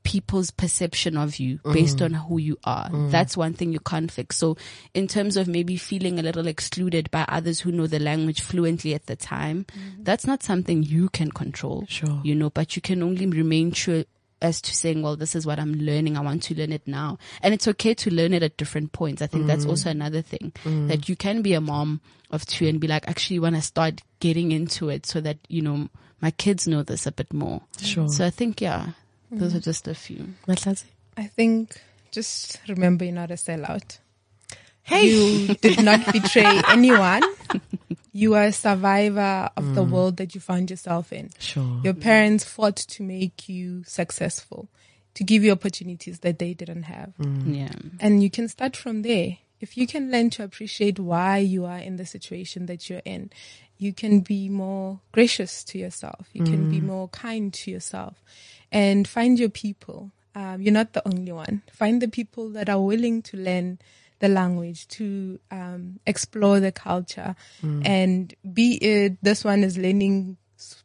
people's 0.04 0.52
perception 0.52 1.18
of 1.18 1.40
you 1.40 1.58
mm. 1.60 1.74
based 1.74 2.02
on 2.02 2.14
who 2.14 2.38
you 2.38 2.58
are. 2.64 2.90
Mm. 2.90 3.12
That's 3.12 3.36
one 3.36 3.54
thing 3.54 3.74
you 3.74 3.80
can't 3.80 4.12
fix. 4.12 4.38
So 4.38 4.56
in 4.94 5.08
terms 5.08 5.36
of 5.36 5.48
maybe 5.48 5.78
feeling 5.78 6.20
a 6.20 6.22
little 6.22 6.48
excluded 6.48 7.10
by 7.12 7.26
others 7.28 7.60
who 7.60 7.72
know 7.72 7.88
the 7.88 8.00
language 8.00 8.42
fluently 8.42 8.94
at 8.94 9.08
the 9.08 9.16
time, 9.16 9.66
that's 10.00 10.28
not 10.28 10.44
something 10.44 10.84
you 10.84 11.10
can 11.10 11.32
control. 11.32 11.86
Sure. 11.90 12.22
You 12.24 12.36
know, 12.36 12.52
but 12.52 12.76
you 12.76 12.82
can 12.82 13.02
only 13.02 13.26
remain 13.26 13.72
true 13.72 14.06
as 14.42 14.62
to 14.62 14.74
saying, 14.74 15.02
well, 15.02 15.16
this 15.16 15.36
is 15.36 15.46
what 15.46 15.60
I'm 15.60 15.74
learning. 15.74 16.18
I 16.18 16.22
want 16.22 16.44
to 16.44 16.56
learn 16.56 16.72
it 16.72 16.88
now. 16.88 17.18
And 17.42 17.54
it's 17.54 17.68
okay 17.70 17.94
to 17.96 18.12
learn 18.12 18.34
it 18.34 18.44
at 18.44 18.58
different 18.58 18.92
points. 18.92 19.22
I 19.22 19.28
think 19.28 19.48
that's 19.48 19.66
mm. 19.66 19.70
also 19.70 19.90
another 19.90 20.22
thing 20.22 20.52
mm. 20.64 20.88
that 20.88 21.08
you 21.10 21.16
can 21.16 21.42
be 21.42 21.54
a 21.54 21.62
mom 21.62 22.02
of 22.32 22.46
two 22.46 22.68
and 22.68 22.80
be 22.80 22.88
like, 22.88 23.08
actually 23.08 23.40
when 23.40 23.56
I 23.56 23.60
start 23.60 24.02
getting 24.20 24.52
into 24.52 24.90
it 24.90 25.06
so 25.06 25.22
that, 25.22 25.38
you 25.48 25.62
know, 25.62 25.90
my 26.22 26.32
kids 26.32 26.68
know 26.68 26.84
this 26.84 27.06
a 27.06 27.12
bit 27.12 27.34
more. 27.34 27.62
Sure. 27.80 28.08
So 28.10 28.26
I 28.26 28.30
think, 28.30 28.62
yeah, 28.62 28.90
those 29.32 29.54
mm. 29.54 29.58
are 29.58 29.62
just 29.62 29.88
a 29.88 29.96
few. 29.96 30.34
Mahlatse? 30.48 30.86
I 31.18 31.28
think 31.28 31.82
just 32.12 32.60
remember 32.68 33.06
you're 33.06 33.14
not 33.14 33.32
a 33.32 33.36
sellout. 33.36 34.00
Hey. 34.86 35.08
You 35.08 35.56
did 35.56 35.84
not 35.84 36.14
betray 36.14 36.62
anyone. 36.68 37.24
You 38.14 38.36
are 38.36 38.44
a 38.44 38.52
survivor 38.52 39.50
of 39.58 39.74
the 39.74 39.84
mm. 39.84 39.90
world 39.90 40.18
that 40.18 40.36
you 40.36 40.40
found 40.40 40.70
yourself 40.70 41.12
in. 41.12 41.32
Sure. 41.40 41.82
Your 41.84 41.96
parents 41.96 42.46
fought 42.46 42.78
to 42.78 43.04
make 43.04 43.50
you 43.50 43.84
successful, 43.84 44.70
to 45.16 45.24
give 45.24 45.44
you 45.44 45.52
opportunities 45.52 46.20
that 46.20 46.38
they 46.38 46.54
didn't 46.54 46.84
have. 46.84 47.14
Mm. 47.20 47.58
Yeah. 47.58 47.90
And 48.00 48.22
you 48.22 48.30
can 48.30 48.48
start 48.48 48.78
from 48.78 49.02
there. 49.02 49.40
If 49.60 49.76
you 49.76 49.88
can 49.88 50.12
learn 50.12 50.30
to 50.32 50.44
appreciate 50.44 51.00
why 51.00 51.40
you 51.40 51.66
are 51.66 51.80
in 51.80 51.96
the 51.96 52.06
situation 52.06 52.68
that 52.68 52.88
you're 52.88 53.02
in, 53.06 53.32
you 53.80 53.92
can 53.92 54.20
be 54.20 54.50
more 54.50 55.00
gracious 55.12 55.64
to 55.66 55.80
yourself. 55.80 56.28
You 56.32 56.44
can 56.44 56.70
be 56.70 56.80
mm. 56.80 56.84
more 56.84 57.08
kind 57.08 57.52
to 57.56 57.72
yourself 57.72 58.24
and 58.72 59.08
find 59.08 59.40
your 59.40 59.50
people. 59.50 60.12
Um, 60.36 60.62
you're 60.62 60.74
not 60.74 60.94
the 60.94 61.06
only 61.08 61.32
one. 61.32 61.64
Find 61.72 62.02
the 62.02 62.08
people 62.08 62.50
that 62.50 62.70
are 62.70 62.80
willing 62.80 63.24
to 63.24 63.38
learn 63.38 63.80
the 64.20 64.28
language, 64.28 64.88
to 64.90 65.40
um, 65.52 66.00
explore 66.06 66.60
the 66.60 66.72
culture, 66.72 67.36
and 67.62 68.34
be 68.54 68.76
it 68.76 69.18
this 69.22 69.44
one 69.44 69.64
is 69.64 69.78
learning 69.78 70.38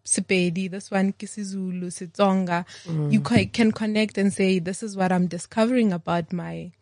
Sepedi, 0.04 0.70
this 0.70 0.90
one 0.90 1.12
Kisizulu, 1.12 1.86
Sitsonga. 1.86 2.64
You 3.10 3.20
can 3.20 3.72
connect 3.72 4.18
and 4.18 4.32
say, 4.32 4.58
"This 4.58 4.82
is 4.82 4.96
what 4.96 5.12
I'm 5.12 5.26
discovering 5.26 5.92
about 5.92 6.32
my 6.32 6.72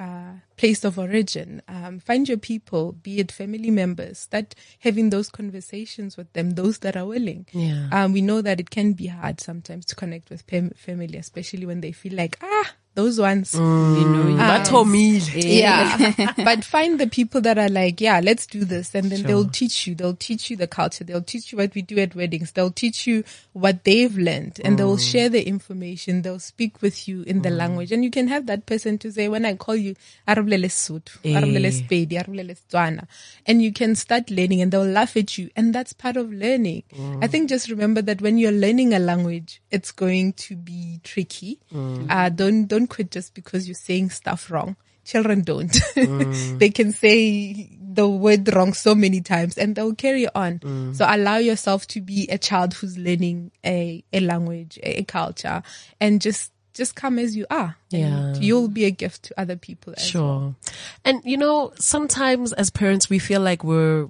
uh, 0.00 0.32
place 0.56 0.82
of 0.84 0.98
origin. 0.98 1.60
Um, 1.68 1.98
find 1.98 2.28
your 2.28 2.38
people, 2.38 2.92
be 2.92 3.18
it 3.18 3.30
family 3.30 3.70
members, 3.70 4.20
start 4.20 4.54
having 4.78 5.10
those 5.10 5.28
conversations 5.28 6.16
with 6.16 6.32
them, 6.32 6.52
those 6.52 6.78
that 6.78 6.96
are 6.96 7.04
willing. 7.06 7.46
Yeah. 7.52 7.88
Um, 7.92 8.12
we 8.12 8.22
know 8.22 8.40
that 8.40 8.60
it 8.60 8.70
can 8.70 8.94
be 8.94 9.08
hard 9.08 9.40
sometimes 9.40 9.84
to 9.86 9.96
connect 9.96 10.30
with 10.30 10.42
fam- 10.42 10.70
family, 10.70 11.18
especially 11.18 11.66
when 11.66 11.82
they 11.82 11.92
feel 11.92 12.14
like, 12.14 12.38
ah, 12.42 12.72
those 12.94 13.20
ones. 13.20 13.52
Mm. 13.52 14.00
You 14.00 14.08
know, 14.08 14.28
you 14.28 14.36
ah. 14.38 14.58
But 14.58 14.64
Tommy. 14.66 15.18
Yeah. 15.18 16.32
but 16.36 16.64
find 16.64 16.98
the 16.98 17.06
people 17.06 17.40
that 17.42 17.56
are 17.58 17.68
like, 17.68 18.00
yeah, 18.00 18.20
let's 18.22 18.46
do 18.46 18.64
this. 18.64 18.94
And 18.94 19.10
then 19.10 19.22
they'll 19.22 19.48
teach 19.48 19.86
you. 19.86 19.94
They'll 19.94 20.16
teach 20.16 20.50
you 20.50 20.56
the 20.56 20.66
culture. 20.66 21.04
They'll 21.04 21.22
teach 21.22 21.52
you 21.52 21.58
what 21.58 21.74
we 21.74 21.82
do 21.82 21.98
at 21.98 22.14
weddings. 22.14 22.52
They'll 22.52 22.72
teach 22.72 23.06
you 23.06 23.24
what 23.52 23.84
they've 23.84 24.16
learned 24.16 24.60
and 24.64 24.78
they'll 24.78 24.96
mm. 24.96 25.12
share 25.12 25.28
the 25.28 25.46
information. 25.46 26.22
They'll 26.22 26.38
speak 26.40 26.82
with 26.82 27.06
you 27.08 27.22
in 27.22 27.42
the 27.42 27.50
mm. 27.50 27.56
language. 27.56 27.92
And 27.92 28.02
you 28.04 28.10
can 28.10 28.28
have 28.28 28.46
that 28.46 28.66
person 28.66 28.98
to 28.98 29.12
say, 29.12 29.28
when 29.28 29.44
I 29.44 29.54
call 29.54 29.76
you, 29.76 29.94
Arabulele 30.26 30.66
Sotho, 30.66 31.18
Arabulele 31.22 31.66
Eh. 31.66 31.70
Sepedi, 31.70 32.12
Arabulele 32.12 32.56
Setswana. 32.56 33.06
And 33.46 33.62
you 33.62 33.72
can 33.72 33.94
start 33.94 34.30
learning 34.30 34.62
and 34.62 34.72
they'll 34.72 34.84
laugh 34.84 35.16
at 35.16 35.38
you. 35.38 35.50
And 35.54 35.74
that's 35.74 35.92
part 35.92 36.16
of 36.16 36.32
learning. 36.32 36.82
I 37.22 37.26
think 37.28 37.48
just 37.48 37.70
remember 37.70 38.02
that 38.02 38.20
when 38.20 38.36
you're 38.36 38.52
learning 38.52 38.94
a 38.94 38.98
language, 38.98 39.62
it's 39.70 39.92
going 39.92 40.32
to 40.34 40.56
be 40.56 41.00
tricky. 41.04 41.58
Uh, 41.72 42.28
don't, 42.28 42.66
don't 42.66 42.79
quit 42.86 43.10
just 43.10 43.34
because 43.34 43.68
you're 43.68 43.74
saying 43.74 44.10
stuff 44.10 44.50
wrong. 44.50 44.76
Children 45.04 45.42
don't. 45.42 45.76
they 46.58 46.70
can 46.70 46.92
say 46.92 47.70
the 47.80 48.08
word 48.08 48.52
wrong 48.54 48.72
so 48.72 48.94
many 48.94 49.20
times 49.20 49.58
and 49.58 49.74
they'll 49.74 49.94
carry 49.94 50.28
on. 50.34 50.58
Mm. 50.60 50.94
So 50.94 51.06
allow 51.08 51.38
yourself 51.38 51.86
to 51.88 52.00
be 52.00 52.28
a 52.28 52.38
child 52.38 52.74
who's 52.74 52.96
learning 52.96 53.50
a, 53.64 54.04
a 54.12 54.20
language, 54.20 54.78
a, 54.82 55.00
a 55.00 55.04
culture 55.04 55.62
and 56.00 56.20
just, 56.20 56.52
just 56.74 56.94
come 56.94 57.18
as 57.18 57.36
you 57.36 57.46
are. 57.50 57.76
Yeah. 57.90 58.34
You'll 58.36 58.68
be 58.68 58.84
a 58.84 58.90
gift 58.90 59.24
to 59.24 59.40
other 59.40 59.56
people 59.56 59.94
as 59.96 60.14
well. 60.14 60.54
Sure. 60.62 60.72
And 61.04 61.22
you 61.24 61.36
know, 61.36 61.72
sometimes 61.76 62.52
as 62.52 62.70
parents, 62.70 63.10
we 63.10 63.18
feel 63.18 63.40
like 63.40 63.64
we're, 63.64 64.08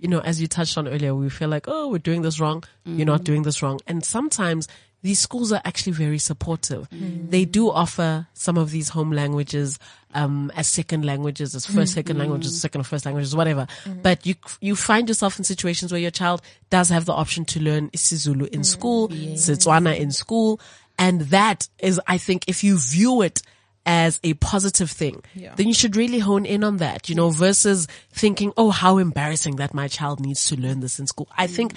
you 0.00 0.08
know, 0.08 0.20
as 0.20 0.40
you 0.40 0.46
touched 0.46 0.76
on 0.76 0.86
earlier, 0.86 1.14
we 1.14 1.30
feel 1.30 1.48
like, 1.48 1.66
oh, 1.66 1.88
we're 1.88 1.98
doing 1.98 2.22
this 2.22 2.38
wrong. 2.38 2.62
You're 2.84 3.06
not 3.06 3.22
mm. 3.22 3.24
doing 3.24 3.42
this 3.42 3.62
wrong. 3.62 3.80
And 3.86 4.04
sometimes 4.04 4.68
these 5.02 5.18
schools 5.18 5.52
are 5.52 5.60
actually 5.64 5.92
very 5.92 6.18
supportive. 6.18 6.88
Mm. 6.90 7.30
They 7.30 7.44
do 7.44 7.70
offer 7.70 8.26
some 8.34 8.58
of 8.58 8.70
these 8.70 8.88
home 8.88 9.12
languages, 9.12 9.78
um, 10.14 10.50
as 10.56 10.66
second 10.66 11.04
languages, 11.04 11.54
as 11.54 11.66
first, 11.66 11.94
second 11.94 12.14
mm-hmm. 12.14 12.20
languages, 12.20 12.60
second 12.60 12.80
or 12.80 12.84
first 12.84 13.06
languages, 13.06 13.36
whatever. 13.36 13.66
Mm-hmm. 13.84 14.02
But 14.02 14.26
you, 14.26 14.34
you 14.60 14.74
find 14.74 15.08
yourself 15.08 15.38
in 15.38 15.44
situations 15.44 15.92
where 15.92 16.00
your 16.00 16.10
child 16.10 16.42
does 16.70 16.88
have 16.88 17.04
the 17.04 17.12
option 17.12 17.44
to 17.46 17.60
learn 17.60 17.90
isiZulu 17.90 18.48
in 18.48 18.62
mm. 18.62 18.66
school, 18.66 19.08
Setswana 19.08 19.96
in 19.96 20.10
school. 20.10 20.60
And 20.98 21.20
that 21.22 21.68
is, 21.78 22.00
I 22.08 22.18
think, 22.18 22.44
if 22.48 22.64
you 22.64 22.78
view 22.78 23.22
it 23.22 23.42
as 23.86 24.20
a 24.22 24.34
positive 24.34 24.90
thing, 24.90 25.22
Yeah. 25.34 25.54
then 25.56 25.66
you 25.66 25.72
should 25.74 25.96
really 25.96 26.18
hone 26.18 26.44
in 26.44 26.62
on 26.62 26.76
that, 26.78 27.08
you 27.08 27.14
know, 27.14 27.30
versus 27.30 27.86
thinking, 28.12 28.52
oh, 28.56 28.70
how 28.70 28.98
embarrassing 28.98 29.56
that 29.56 29.72
my 29.72 29.88
child 29.88 30.20
needs 30.20 30.44
to 30.46 30.60
learn 30.60 30.80
this 30.80 30.98
in 30.98 31.06
school. 31.06 31.28
I 31.38 31.46
think 31.46 31.74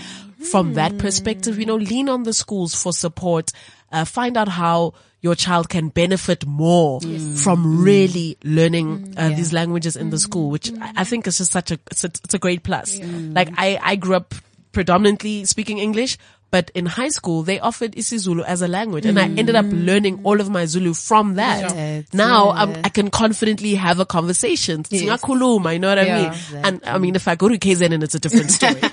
from 0.51 0.73
that 0.73 0.97
perspective, 0.97 1.57
you 1.57 1.65
know, 1.65 1.75
lean 1.77 2.09
on 2.09 2.23
the 2.23 2.33
schools 2.33 2.75
for 2.75 2.91
support, 2.91 3.51
uh, 3.93 4.03
find 4.03 4.35
out 4.35 4.49
how 4.49 4.93
your 5.21 5.35
child 5.35 5.69
can 5.69 5.87
benefit 5.89 6.45
more 6.45 6.99
from 7.37 7.83
really 7.83 8.37
learning 8.43 9.13
uh, 9.17 9.29
these 9.29 9.53
languages 9.53 9.95
in 9.95 10.09
the 10.09 10.17
school, 10.17 10.49
which 10.49 10.71
I, 10.81 10.93
I 10.97 11.03
think 11.03 11.27
is 11.27 11.37
just 11.37 11.51
such 11.51 11.71
a, 11.71 11.79
it's 11.91 12.03
a, 12.03 12.07
it's 12.07 12.33
a 12.33 12.39
great 12.39 12.63
plus. 12.63 12.99
Like 12.99 13.49
I, 13.55 13.79
I 13.81 13.95
grew 13.95 14.15
up 14.15 14.33
predominantly 14.71 15.45
speaking 15.45 15.77
English, 15.77 16.17
but 16.51 16.69
in 16.75 16.85
high 16.85 17.09
school 17.09 17.43
they 17.43 17.59
offered 17.59 17.93
isiZulu 17.93 18.43
as 18.43 18.61
a 18.61 18.67
language 18.67 19.05
and 19.05 19.19
I 19.19 19.27
mm. 19.27 19.39
ended 19.39 19.55
up 19.55 19.65
learning 19.69 20.21
all 20.23 20.39
of 20.39 20.49
my 20.49 20.65
Zulu 20.65 20.93
from 20.93 21.35
that. 21.35 21.73
Yes, 21.75 22.13
Now 22.13 22.49
um, 22.51 22.57
I'm. 22.57 22.81
I 22.83 22.89
can 22.89 23.09
confidently 23.09 23.75
have 23.75 23.99
a 23.99 24.05
conversation. 24.05 24.83
Yes. 24.89 25.03
Singakhuluma, 25.03 25.73
you 25.73 25.79
know 25.79 25.89
what 25.89 25.99
I 25.99 26.05
Yeah. 26.05 26.29
mean? 26.51 26.65
And 26.65 26.81
I 26.85 26.97
mean, 26.97 27.15
if 27.15 27.27
I 27.27 27.35
go 27.35 27.47
to 27.49 27.57
KZN, 27.57 28.03
it's 28.03 28.15
a 28.15 28.19
different 28.19 28.51
story. 28.51 28.81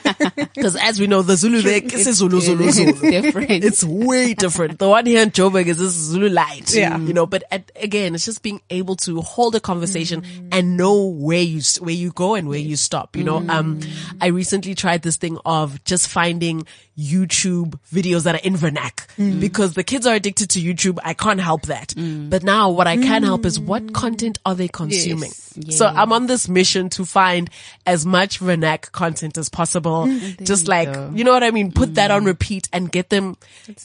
Because 0.55 0.77
as 0.77 0.99
we 0.99 1.07
know, 1.07 1.23
the 1.23 1.37
Zulu 1.37 1.63
there, 1.63 1.81
it's 1.83 2.11
Zulu, 2.13 2.41
Zulu, 2.41 2.67
It's 2.67 2.77
Zulu. 2.77 3.11
different. 3.11 3.51
It's 3.51 3.85
way 3.85 4.35
different. 4.35 4.79
The 4.79 4.89
one 4.89 5.07
here 5.07 5.23
in 5.23 5.31
Joburg 5.31 5.67
is 5.67 5.79
this 5.79 5.93
Zulu 5.93 6.29
light. 6.29 6.75
Yeah. 6.75 6.99
You 6.99 7.13
know, 7.13 7.27
but 7.27 7.45
at, 7.51 7.71
again, 7.77 8.15
it's 8.15 8.25
just 8.25 8.43
being 8.43 8.61
able 8.71 8.97
to 8.97 9.21
hold 9.21 9.55
a 9.55 9.61
conversation 9.61 10.23
mm. 10.23 10.49
and 10.51 10.77
know 10.77 11.07
where 11.07 11.43
you, 11.43 11.61
where 11.81 11.95
you 11.95 12.11
go 12.11 12.35
and 12.35 12.49
where 12.49 12.59
you 12.59 12.77
stop. 12.77 13.17
You 13.17 13.25
know, 13.25 13.41
mm. 13.41 13.51
um, 13.51 13.81
I 14.21 14.29
recently 14.29 14.75
tried 14.75 15.03
this 15.03 15.17
thing 15.17 15.39
of 15.45 15.83
just 15.85 16.09
finding 16.09 16.67
YouTube 16.99 17.79
videos 17.93 18.25
that 18.25 18.35
are 18.35 18.45
in 18.45 18.55
vernac 18.55 19.07
mm. 19.17 19.41
because 19.41 19.75
the 19.75 19.85
kids 19.85 20.05
are 20.07 20.15
addicted 20.15 20.51
to 20.51 20.61
YouTube. 20.61 20.99
I 21.05 21.15
can't 21.15 21.41
help 21.41 21.63
that. 21.63 21.89
Mm. 21.91 22.29
But 22.29 22.43
now 22.43 22.71
what 22.71 22.89
I 22.89 22.97
can 22.97 23.23
help 23.23 23.47
is 23.47 23.61
what 23.61 23.85
mm. 23.85 23.95
content 23.95 24.39
are 24.45 24.57
they 24.57 24.67
consuming? 24.67 25.31
Yes. 25.55 25.79
So 25.79 25.87
I'm 25.87 26.13
on 26.13 26.27
this 26.27 26.49
mission 26.49 26.89
to 26.91 27.05
find 27.05 27.51
as 27.87 28.05
much 28.05 28.41
vernac 28.41 28.91
content 28.93 29.39
as 29.39 29.49
possible. 29.49 30.07
just 30.43 30.65
you 30.65 30.71
like, 30.71 30.93
go. 30.93 31.13
you 31.15 31.23
know 31.23 31.33
what 31.33 31.45
I 31.45 31.53
mean? 31.53 31.71
Put 31.71 31.95
that 31.95 32.11
on 32.11 32.25
repeat 32.25 32.69
and 32.73 32.91
get 32.91 33.11
them, 33.11 33.37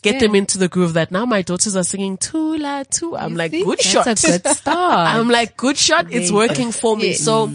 get 0.01 0.20
them 0.20 0.34
into 0.34 0.57
the 0.57 0.68
groove 0.68 0.93
that 0.93 1.11
now 1.11 1.26
my 1.26 1.43
daughters 1.43 1.76
are 1.76 1.84
singing 1.84 2.18
Tula 2.18 2.86
too. 2.89 3.16
I'm 3.16 3.36
like, 3.36 3.51
see? 3.51 3.64
good 3.64 3.80
That's 3.80 3.88
shot. 3.88 4.07
a 4.07 4.39
good 4.39 4.47
start. 4.55 5.07
I'm 5.16 5.30
like, 5.30 5.55
good 5.55 5.78
shot. 5.78 6.11
It's 6.11 6.32
working 6.32 6.72
for 6.72 6.97
me. 6.97 7.09
Yes. 7.09 7.20
So 7.20 7.47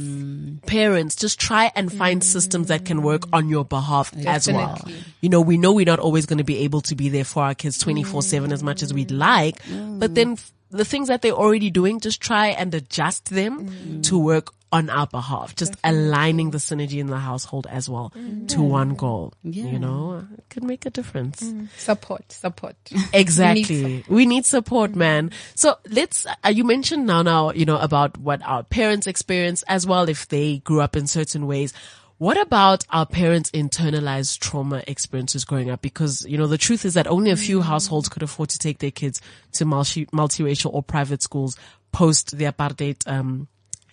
parents, 0.68 1.16
just 1.16 1.40
try 1.40 1.72
and 1.74 1.92
find 1.92 2.20
mm. 2.20 2.24
systems 2.24 2.68
that 2.68 2.84
can 2.84 3.02
work 3.02 3.22
on 3.32 3.48
your 3.48 3.64
behalf 3.64 4.14
as 4.26 4.46
well. 4.48 4.78
You 5.20 5.28
know, 5.28 5.40
we 5.40 5.56
know 5.56 5.72
we're 5.72 5.86
not 5.86 5.98
always 5.98 6.26
going 6.26 6.38
to 6.38 6.44
be 6.44 6.58
able 6.58 6.82
to 6.82 6.94
be 6.94 7.08
there 7.08 7.24
for 7.24 7.42
our 7.42 7.54
kids 7.54 7.78
24 7.78 8.22
seven 8.22 8.52
as 8.52 8.62
much 8.62 8.82
as 8.82 8.92
we'd 8.92 9.10
like, 9.10 9.56
but 9.66 10.10
mm. 10.10 10.14
then 10.14 10.36
the 10.70 10.84
things 10.84 11.08
that 11.08 11.22
they're 11.22 11.32
already 11.32 11.70
doing, 11.70 12.00
just 12.00 12.20
try 12.20 12.48
and 12.48 12.74
adjust 12.74 13.30
them 13.30 13.68
mm. 13.68 14.02
to 14.04 14.18
work 14.18 14.52
on 14.70 14.90
our 14.90 15.06
behalf, 15.06 15.56
just 15.56 15.74
aligning 15.82 16.50
the 16.50 16.58
synergy 16.58 16.98
in 16.98 17.06
the 17.06 17.18
household 17.18 17.66
as 17.70 17.88
well 17.88 18.10
to 18.10 18.58
mm. 18.58 18.68
one 18.68 18.94
goal. 18.94 19.32
Yeah. 19.42 19.64
You 19.64 19.78
know, 19.78 20.26
it 20.36 20.44
could 20.50 20.64
make 20.64 20.84
a 20.84 20.90
difference. 20.90 21.42
Mm. 21.42 21.68
Support, 21.76 22.30
support. 22.32 22.76
Exactly. 23.14 24.04
We 24.08 24.26
need 24.26 24.44
support, 24.44 24.94
man. 24.94 25.30
So 25.54 25.76
let's, 25.88 26.26
uh, 26.26 26.50
you 26.50 26.64
mentioned 26.64 27.06
now, 27.06 27.22
now, 27.22 27.52
you 27.52 27.64
know, 27.64 27.78
about 27.78 28.18
what 28.18 28.42
our 28.44 28.62
parents 28.62 29.06
experience 29.06 29.64
as 29.68 29.86
well 29.86 30.08
if 30.08 30.28
they 30.28 30.58
grew 30.58 30.80
up 30.80 30.96
in 30.96 31.06
certain 31.06 31.46
ways. 31.46 31.72
What 32.18 32.40
about 32.40 32.84
our 32.90 33.06
parents' 33.06 33.52
internalized 33.52 34.40
trauma 34.40 34.82
experiences 34.88 35.44
growing 35.44 35.70
up? 35.70 35.80
Because, 35.80 36.26
you 36.28 36.36
know, 36.36 36.48
the 36.48 36.58
truth 36.58 36.84
is 36.84 36.94
that 36.94 37.06
only 37.06 37.30
a 37.30 37.36
few 37.36 37.60
mm. 37.60 37.62
households 37.62 38.08
could 38.08 38.24
afford 38.24 38.48
to 38.50 38.58
take 38.58 38.78
their 38.78 38.90
kids 38.90 39.20
to 39.52 39.64
multi, 39.64 40.06
multiracial 40.06 40.74
or 40.74 40.82
private 40.82 41.22
schools 41.22 41.56
post 41.92 42.36
the 42.36 42.46
apartheid, 42.46 43.06
um, 43.06 43.46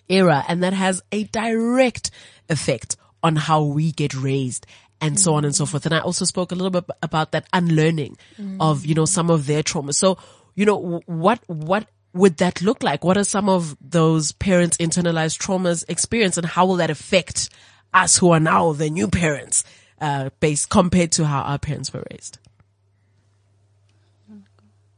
era. 0.08 0.44
And 0.48 0.62
that 0.64 0.72
has 0.72 1.02
a 1.12 1.24
direct 1.24 2.10
effect 2.48 2.96
on 3.22 3.36
how 3.36 3.62
we 3.62 3.92
get 3.92 4.14
raised 4.14 4.66
and 5.00 5.20
so 5.20 5.34
on 5.34 5.44
and 5.44 5.54
so 5.54 5.64
mm. 5.64 5.68
forth. 5.68 5.86
And 5.86 5.94
I 5.94 6.00
also 6.00 6.24
spoke 6.24 6.50
a 6.50 6.56
little 6.56 6.70
bit 6.70 6.84
about 7.02 7.30
that 7.30 7.46
unlearning 7.52 8.16
mm. 8.40 8.56
of, 8.58 8.84
you 8.84 8.94
know, 8.94 9.04
some 9.04 9.30
of 9.30 9.46
their 9.46 9.62
trauma. 9.62 9.92
So, 9.92 10.18
you 10.56 10.64
know, 10.64 11.00
what, 11.06 11.40
what 11.46 11.86
would 12.12 12.38
that 12.38 12.60
look 12.60 12.82
like? 12.82 13.04
What 13.04 13.16
are 13.16 13.24
some 13.24 13.48
of 13.48 13.76
those 13.80 14.32
parents' 14.32 14.78
internalized 14.78 15.38
traumas 15.38 15.84
experience 15.88 16.36
and 16.36 16.46
how 16.46 16.66
will 16.66 16.76
that 16.76 16.90
affect 16.90 17.50
us 17.92 18.18
who 18.18 18.30
are 18.30 18.40
now 18.40 18.72
the 18.72 18.90
new 18.90 19.08
parents, 19.08 19.64
uh, 20.00 20.30
based 20.40 20.68
compared 20.70 21.12
to 21.12 21.26
how 21.26 21.42
our 21.42 21.58
parents 21.58 21.92
were 21.92 22.04
raised? 22.10 22.38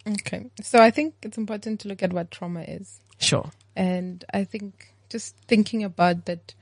Okay. 0.07 0.51
So 0.63 0.81
I 0.81 0.91
think 0.91 1.15
it's 1.23 1.37
important 1.37 1.81
to 1.81 1.89
look 1.89 2.03
at 2.03 2.13
what 2.13 2.31
trauma 2.31 2.63
is. 2.63 3.01
Sure. 3.19 3.51
And 3.77 4.25
I 4.33 4.45
think 4.45 4.95
just 5.11 5.37
thinking 5.47 5.85
about 5.85 6.25
that 6.27 6.55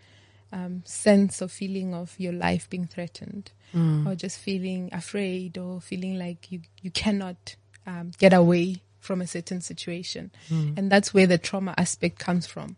um, 0.52 0.82
sense 0.84 1.40
of 1.40 1.52
feeling 1.52 1.94
of 1.94 2.14
your 2.18 2.32
life 2.32 2.68
being 2.70 2.86
threatened, 2.86 3.52
or 4.06 4.14
just 4.14 4.38
feeling 4.38 4.88
afraid, 4.92 5.58
or 5.58 5.80
feeling 5.80 6.18
like 6.18 6.50
you 6.50 6.60
you 6.80 6.90
cannot 6.90 7.56
um, 7.86 8.12
get 8.18 8.32
away 8.32 8.82
from 9.00 9.20
a 9.20 9.26
certain 9.26 9.60
situation, 9.60 10.30
and 10.76 10.90
that's 10.90 11.12
where 11.12 11.26
the 11.26 11.38
trauma 11.38 11.74
aspect 11.76 12.18
comes 12.18 12.46
from. 12.46 12.76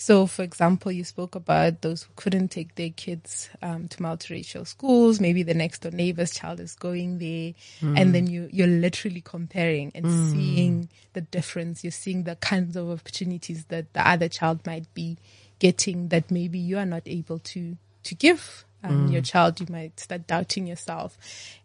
So, 0.00 0.28
for 0.28 0.44
example, 0.44 0.92
you 0.92 1.02
spoke 1.02 1.34
about 1.34 1.82
those 1.82 2.04
who 2.04 2.12
couldn't 2.14 2.52
take 2.52 2.76
their 2.76 2.90
kids 2.90 3.50
um, 3.60 3.88
to 3.88 3.98
multiracial 3.98 4.64
schools. 4.64 5.18
Maybe 5.18 5.42
the 5.42 5.54
next 5.54 5.80
door 5.80 5.90
neighbor's 5.90 6.30
child 6.30 6.60
is 6.60 6.76
going 6.76 7.18
there, 7.18 7.52
and 7.96 8.14
then 8.14 8.28
you 8.28 8.48
you're 8.52 8.68
literally 8.68 9.20
comparing 9.20 9.90
and 9.96 10.06
seeing 10.30 10.88
the 11.14 11.22
difference. 11.22 11.82
You're 11.82 11.90
seeing 11.90 12.22
the 12.22 12.36
kinds 12.36 12.76
of 12.76 12.88
opportunities 12.88 13.64
that 13.66 13.92
the 13.92 14.08
other 14.08 14.28
child 14.28 14.64
might 14.64 14.86
be 14.94 15.18
getting 15.58 16.08
that 16.08 16.30
maybe 16.30 16.60
you 16.60 16.78
are 16.78 16.86
not 16.86 17.02
able 17.06 17.40
to 17.40 17.76
to 18.04 18.14
give 18.14 18.64
um, 18.82 19.08
your 19.08 19.22
child. 19.22 19.60
You 19.60 19.66
might 19.70 19.98
start 19.98 20.26
doubting 20.26 20.66
yourself, 20.66 21.18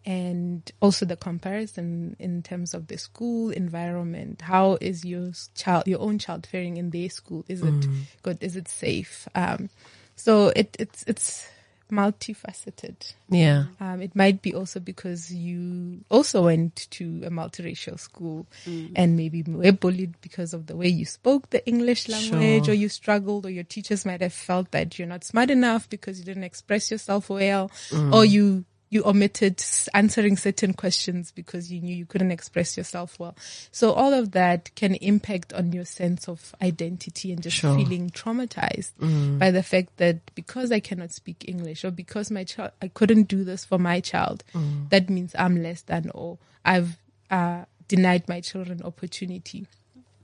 and 0.05 0.69
also 0.81 1.05
the 1.05 1.15
comparison 1.15 2.15
in 2.19 2.43
terms 2.43 2.73
of 2.73 2.87
the 2.87 2.97
school 2.97 3.49
environment. 3.51 4.41
How 4.41 4.77
is 4.81 5.05
your 5.05 5.31
child, 5.55 5.87
your 5.87 6.01
own 6.01 6.19
child, 6.19 6.45
faring 6.45 6.77
in 6.77 6.89
their 6.89 7.09
school? 7.09 7.45
Is 7.47 7.61
it 7.61 7.87
good? 8.21 8.37
Is 8.41 8.55
it 8.55 8.67
safe? 8.67 9.27
Um, 9.35 9.69
so 10.15 10.49
it 10.55 10.75
it's 10.79 11.03
it's 11.07 11.47
multifaceted. 11.91 13.13
Yeah. 13.29 13.65
Um, 13.79 14.01
it 14.01 14.15
might 14.15 14.41
be 14.41 14.53
also 14.53 14.79
because 14.79 15.33
you 15.33 16.01
also 16.09 16.43
went 16.45 16.87
to 16.91 17.21
a 17.25 17.29
multiracial 17.29 17.99
school 17.99 18.47
and 18.95 19.15
maybe 19.17 19.43
were 19.43 19.71
bullied 19.71 20.15
because 20.21 20.53
of 20.53 20.67
the 20.67 20.75
way 20.75 20.87
you 20.87 21.05
spoke 21.05 21.49
the 21.49 21.65
English 21.67 22.07
language 22.07 22.65
Sure. 22.65 22.73
or 22.73 22.75
you 22.75 22.89
struggled 22.89 23.45
or 23.45 23.49
your 23.49 23.63
teachers 23.63 24.05
might 24.05 24.21
have 24.21 24.33
felt 24.33 24.71
that 24.71 24.97
you're 24.97 25.07
not 25.07 25.23
smart 25.23 25.49
enough 25.49 25.89
because 25.89 26.19
you 26.19 26.25
didn't 26.25 26.43
express 26.43 26.91
yourself 26.91 27.29
well 27.29 27.71
or 28.11 28.25
you 28.25 28.65
you 28.93 29.03
omitted 29.05 29.63
answering 29.93 30.37
certain 30.37 30.73
questions 30.73 31.31
because 31.31 31.71
you 31.71 31.81
knew 31.81 31.95
you 31.95 32.05
couldn't 32.05 32.31
express 32.31 32.77
yourself 32.77 33.17
well. 33.19 33.35
So 33.71 33.91
all 33.91 34.13
of 34.13 34.31
that 34.31 34.73
can 34.75 34.95
impact 34.95 35.51
on 35.53 35.73
your 35.73 35.85
sense 35.85 36.27
of 36.27 36.53
identity 36.61 37.31
and 37.31 37.41
just 37.41 37.57
Sure. 37.57 37.75
feeling 37.75 38.09
traumatized 38.11 38.91
mm. 38.99 39.39
by 39.39 39.51
the 39.51 39.63
fact 39.63 39.97
that 39.97 40.17
because 40.35 40.71
I 40.71 40.79
cannot 40.79 41.11
speak 41.11 41.45
English 41.47 41.83
or 41.83 41.91
because 41.91 42.29
my 42.31 42.43
child, 42.43 42.71
I 42.81 42.87
couldn't 42.89 43.23
do 43.27 43.43
this 43.43 43.65
for 43.65 43.79
my 43.79 43.99
child, 43.99 44.43
mm. 44.53 44.89
that 44.89 45.09
means 45.09 45.33
I'm 45.37 45.61
less 45.63 45.81
than 45.81 46.11
or 46.13 46.37
I've 46.63 46.97
uh, 47.31 47.65
denied 47.87 48.27
my 48.29 48.41
children 48.41 48.81
opportunity. 48.83 49.67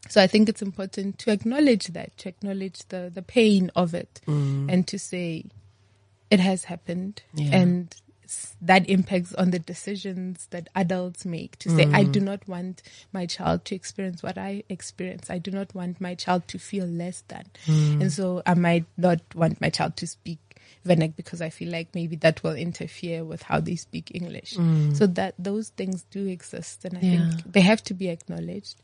So 0.10 0.22
I 0.22 0.28
think 0.28 0.50
it's 0.50 0.62
important 0.62 1.20
to 1.20 1.32
acknowledge 1.32 1.88
that, 1.88 2.18
to 2.20 2.30
acknowledge 2.30 2.88
the, 2.90 3.12
the 3.14 3.22
pain 3.22 3.72
of 3.76 3.94
it 3.94 4.22
mm. 4.28 4.72
and 4.72 4.88
to 4.88 4.98
say 4.98 5.46
it 6.32 6.40
has 6.40 6.64
happened 6.66 7.22
Yeah. 7.34 7.56
and 7.56 7.96
that 8.62 8.90
impacts 8.90 9.34
on 9.36 9.52
the 9.52 9.60
decisions 9.60 10.48
that 10.52 10.68
adults 10.76 11.26
make 11.26 11.58
to 11.60 11.70
say, 11.70 11.90
I 11.94 12.04
do 12.04 12.20
not 12.20 12.48
want 12.48 12.82
my 13.12 13.26
child 13.26 13.66
to 13.66 13.76
experience 13.76 14.22
what 14.22 14.38
I 14.38 14.64
experience. 14.70 15.30
I 15.30 15.38
do 15.40 15.52
not 15.52 15.74
want 15.74 16.00
my 16.02 16.16
child 16.16 16.48
to 16.50 16.60
feel 16.60 16.86
less 16.86 17.24
than. 17.28 17.46
Hmm. 17.66 18.02
And 18.02 18.12
so 18.14 18.42
I 18.46 18.54
might 18.54 18.86
not 18.98 19.20
want 19.36 19.60
my 19.62 19.70
child 19.70 19.96
to 19.98 20.08
speak 20.08 20.40
vernac 20.86 21.16
because 21.16 21.42
I 21.42 21.50
feel 21.50 21.72
like 21.72 21.94
maybe 21.96 22.16
that 22.18 22.44
will 22.44 22.56
interfere 22.56 23.24
with 23.26 23.42
how 23.44 23.60
they 23.60 23.76
speak 23.76 24.12
English. 24.14 24.56
Hmm. 24.56 24.94
So 24.94 25.08
that 25.08 25.36
those 25.40 25.70
things 25.70 26.06
do 26.12 26.28
exist. 26.28 26.86
And 26.86 26.98
I 26.98 27.02
Yeah. 27.02 27.12
think 27.12 27.52
they 27.52 27.62
have 27.62 27.84
to 27.86 27.94
be 27.94 28.10
acknowledged. 28.10 28.76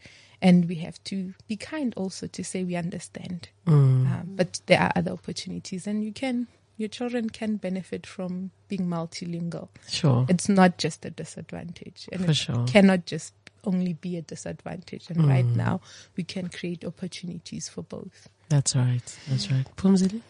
And 0.41 0.67
we 0.67 0.75
have 0.75 1.01
to 1.05 1.33
be 1.47 1.55
kind 1.55 1.93
also 1.95 2.27
to 2.27 2.43
say 2.43 2.63
we 2.63 2.75
understand. 2.75 3.49
Hmm. 3.67 4.05
Um, 4.05 4.33
but 4.35 4.59
there 4.65 4.79
are 4.81 4.91
other 4.95 5.11
opportunities 5.11 5.87
and 5.87 6.03
you 6.03 6.11
can, 6.11 6.47
your 6.77 6.89
children 6.89 7.29
can 7.29 7.57
benefit 7.57 8.05
from 8.05 8.51
being 8.67 8.87
multilingual. 8.87 9.69
Sure. 9.89 10.25
It's 10.29 10.49
not 10.49 10.77
just 10.77 11.05
a 11.05 11.09
disadvantage. 11.09 12.07
And 12.11 12.25
For 12.25 12.31
it 12.31 12.35
sure. 12.35 12.65
cannot 12.67 13.05
just 13.05 13.33
only 13.63 13.93
be 13.93 14.17
a 14.17 14.21
disadvantage. 14.21 15.09
And 15.09 15.27
right 15.27 15.45
now 15.45 15.81
we 16.15 16.23
can 16.23 16.49
create 16.49 16.83
opportunities 16.83 17.69
for 17.69 17.81
both. 17.81 18.29
That's 18.49 18.75
right. 18.75 19.17
That's 19.29 19.51
right. 19.51 19.65
Pumzile? 19.75 20.21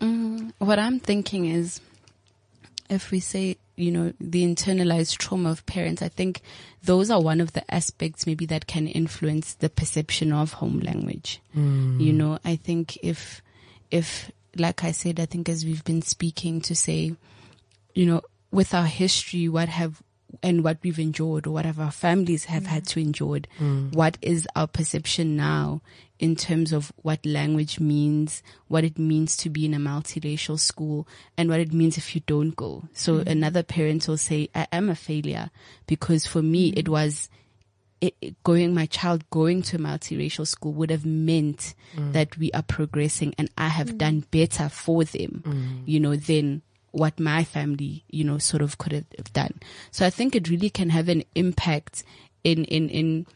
Mm, 0.00 0.52
what 0.58 0.78
I'm 0.78 1.00
thinking 1.00 1.46
is, 1.46 1.80
if 2.90 3.10
we 3.10 3.20
say 3.20 3.56
you 3.76 3.90
know, 3.90 4.12
the 4.20 4.44
internalized 4.44 5.16
trauma 5.18 5.50
of 5.50 5.66
parents, 5.66 6.00
I 6.00 6.08
think 6.08 6.42
those 6.82 7.10
are 7.10 7.20
one 7.20 7.40
of 7.40 7.52
the 7.52 7.74
aspects 7.74 8.26
maybe 8.26 8.46
that 8.46 8.66
can 8.66 8.86
influence 8.86 9.54
the 9.54 9.68
perception 9.68 10.32
of 10.32 10.54
home 10.54 10.80
language. 10.80 11.40
You 11.54 12.12
know, 12.12 12.38
I 12.44 12.56
think 12.56 12.98
if, 13.02 13.42
if, 13.90 14.30
like 14.58 14.84
I 14.84 14.92
said, 14.92 15.20
I 15.20 15.26
think 15.26 15.48
as 15.48 15.64
we've 15.64 15.84
been 15.84 16.02
speaking 16.02 16.60
to 16.62 16.74
say, 16.74 17.14
you 17.94 18.06
know, 18.06 18.22
with 18.50 18.74
our 18.74 18.86
history, 18.86 19.48
what 19.48 19.68
have 19.68 20.02
and 20.42 20.64
what 20.64 20.78
we've 20.82 20.98
endured 20.98 21.46
or 21.46 21.50
what 21.52 21.64
have 21.64 21.78
our 21.78 21.90
families 21.90 22.46
have 22.46 22.66
had 22.66 22.86
to 22.88 23.00
endure, 23.00 23.40
mm. 23.58 23.92
what 23.94 24.18
is 24.20 24.48
our 24.56 24.66
perception 24.66 25.36
now 25.36 25.80
in 26.18 26.36
terms 26.36 26.72
of 26.72 26.92
what 27.02 27.24
language 27.26 27.80
means, 27.80 28.42
what 28.68 28.84
it 28.84 28.98
means 28.98 29.36
to 29.36 29.50
be 29.50 29.64
in 29.64 29.74
a 29.74 29.78
multiracial 29.78 30.58
school, 30.58 31.06
and 31.36 31.48
what 31.48 31.60
it 31.60 31.72
means 31.72 31.98
if 31.98 32.14
you 32.14 32.22
don't 32.26 32.56
go. 32.56 32.84
So 32.92 33.18
mm. 33.18 33.26
another 33.26 33.62
parent 33.62 34.08
will 34.08 34.16
say, 34.16 34.48
I 34.54 34.66
am 34.72 34.88
a 34.88 34.94
failure 34.94 35.50
because 35.86 36.26
for 36.26 36.42
me 36.42 36.68
it 36.70 36.86
mm. 36.86 36.90
was 36.92 37.28
it, 38.04 38.14
it- 38.20 38.42
going 38.44 38.74
my 38.74 38.86
child 38.86 39.28
going 39.30 39.62
to 39.62 39.76
a 39.76 39.78
multiracial 39.78 40.46
school 40.46 40.72
would 40.72 40.90
have 40.90 41.06
meant 41.06 41.74
mm. 41.96 42.12
that 42.12 42.36
we 42.36 42.50
are 42.52 42.62
progressing 42.62 43.34
and 43.38 43.50
I 43.56 43.68
have 43.68 43.90
mm. 43.90 43.98
done 43.98 44.24
better 44.30 44.68
for 44.68 45.04
them, 45.04 45.42
mm. 45.46 45.82
you 45.86 46.00
know, 46.00 46.16
than 46.16 46.62
what 46.90 47.18
my 47.18 47.42
family, 47.42 48.04
you 48.08 48.22
know, 48.22 48.38
sort 48.38 48.62
of 48.62 48.78
could 48.78 48.92
have 48.92 49.32
done. 49.32 49.58
So 49.90 50.06
I 50.06 50.10
think 50.10 50.36
it 50.36 50.48
really 50.48 50.70
can 50.70 50.90
have 50.90 51.08
an 51.08 51.24
impact 51.34 52.04
in 52.44 52.64
in 52.64 52.88
in 52.88 53.26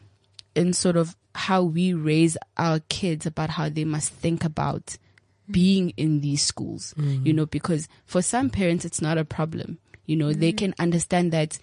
in 0.55 0.73
sort 0.73 0.95
of 0.95 1.15
how 1.35 1.63
we 1.63 1.93
raise 1.93 2.37
our 2.57 2.79
kids 2.89 3.25
about 3.25 3.51
how 3.51 3.69
they 3.69 3.85
must 3.85 4.11
think 4.11 4.43
about 4.45 4.97
being 5.49 5.91
in 5.97 6.21
these 6.21 6.43
schools, 6.43 6.93
you 6.97 7.33
know, 7.33 7.45
because 7.45 7.87
for 8.05 8.21
some 8.21 8.49
parents 8.49 8.85
it's 8.85 9.01
not 9.01 9.17
a 9.17 9.25
problem. 9.25 9.79
You 10.05 10.15
know, 10.15 10.31
they 10.33 10.51
can 10.51 10.73
understand 10.79 11.31
that 11.33 11.59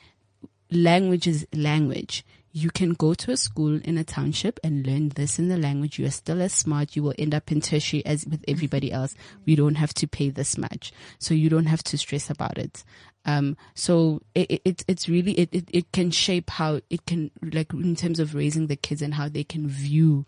language 0.71 1.27
is 1.27 1.47
language. 1.55 2.25
You 2.57 2.71
can 2.71 2.95
go 2.95 3.13
to 3.13 3.33
a 3.33 3.37
school 3.37 3.79
in 3.85 3.99
a 3.99 4.03
township 4.03 4.59
and 4.65 4.87
learn 4.87 5.11
this 5.11 5.39
in 5.39 5.49
the 5.49 5.59
language. 5.59 5.99
You 5.99 6.07
are 6.07 6.11
still 6.11 6.41
as 6.41 6.55
smart. 6.55 6.97
You 6.97 7.03
will 7.03 7.13
end 7.19 7.35
up 7.35 7.53
in 7.53 7.61
tertiary 7.61 8.03
as 8.07 8.25
with 8.25 8.43
everybody 8.49 8.91
else. 8.91 9.15
We 9.45 9.57
don't 9.57 9.75
have 9.75 9.93
to 9.93 10.09
pay 10.09 10.31
this 10.31 10.57
much. 10.57 10.91
So 11.19 11.35
you 11.35 11.51
don't 11.51 11.67
have 11.67 11.83
to 11.83 11.99
stress 11.99 12.31
about 12.31 12.57
it. 12.57 12.83
Um, 13.27 13.57
so 13.75 14.23
it, 14.35 14.51
it- 14.51 14.63
it, 14.65 14.85
it's 14.89 15.09
really, 15.09 15.33
it, 15.33 15.49
it, 15.53 15.65
it 15.73 15.93
can 15.93 16.11
shape 16.11 16.49
how 16.49 16.81
it 16.91 17.05
can, 17.07 17.31
like 17.43 17.73
in 17.73 17.95
terms 17.97 18.21
of 18.21 18.35
raising 18.35 18.69
the 18.69 18.77
kids 18.77 19.03
and 19.03 19.13
how 19.15 19.29
they 19.29 19.45
can 19.45 19.69
view 19.69 20.25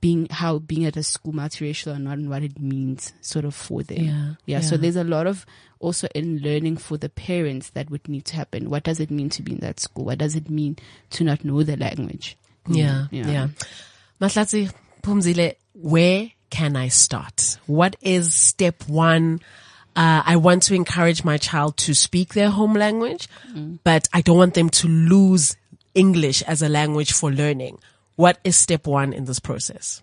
being, 0.00 0.26
how 0.30 0.58
being 0.58 0.84
at 0.86 0.96
a 0.96 1.02
school 1.02 1.32
multiracial 1.34 1.94
or 1.94 1.98
not 1.98 2.18
and 2.18 2.28
what 2.30 2.42
it 2.42 2.58
means 2.58 3.12
sort 3.20 3.44
of 3.44 3.54
for 3.54 3.82
them. 3.82 4.02
Yeah, 4.04 4.34
Yeah. 4.46 4.60
So 4.60 4.76
there's 4.78 4.96
a 4.96 5.04
lot 5.04 5.26
of 5.26 5.44
also 5.78 6.08
in 6.14 6.38
learning 6.38 6.78
for 6.78 6.96
the 6.98 7.08
parents 7.08 7.70
that 7.70 7.90
would 7.90 8.08
need 8.08 8.24
to 8.26 8.36
happen. 8.36 8.68
What 8.70 8.82
does 8.84 9.00
it 9.00 9.10
mean 9.10 9.28
to 9.30 9.42
be 9.42 9.52
in 9.52 9.58
that 9.60 9.78
school? 9.80 10.04
What 10.06 10.18
does 10.18 10.34
it 10.34 10.48
mean 10.50 10.76
to 11.10 11.24
not 11.24 11.44
know 11.44 11.62
the 11.62 11.76
language? 11.76 12.36
You 12.68 12.76
Yeah, 12.76 13.06
yeah. 13.32 13.48
Mahlatse 14.20 14.72
Pumzile, 15.02 15.54
where 15.74 16.30
can 16.50 16.76
I 16.76 16.88
start? 16.88 17.58
What 17.66 17.96
is 18.02 18.34
step 18.34 18.88
one? 18.88 19.40
Uh, 19.96 20.22
I 20.24 20.36
want 20.36 20.62
to 20.64 20.74
encourage 20.74 21.24
my 21.24 21.36
child 21.36 21.76
to 21.78 21.94
speak 21.94 22.34
their 22.34 22.50
home 22.50 22.74
language, 22.74 23.28
but 23.84 24.08
I 24.12 24.20
don't 24.20 24.38
want 24.38 24.54
them 24.54 24.70
to 24.70 24.88
lose 24.88 25.56
English 25.94 26.42
as 26.42 26.62
a 26.62 26.68
language 26.68 27.12
for 27.12 27.30
learning. 27.30 27.78
What 28.16 28.38
is 28.44 28.56
step 28.56 28.86
one 28.86 29.12
in 29.12 29.24
this 29.24 29.40
process? 29.40 30.02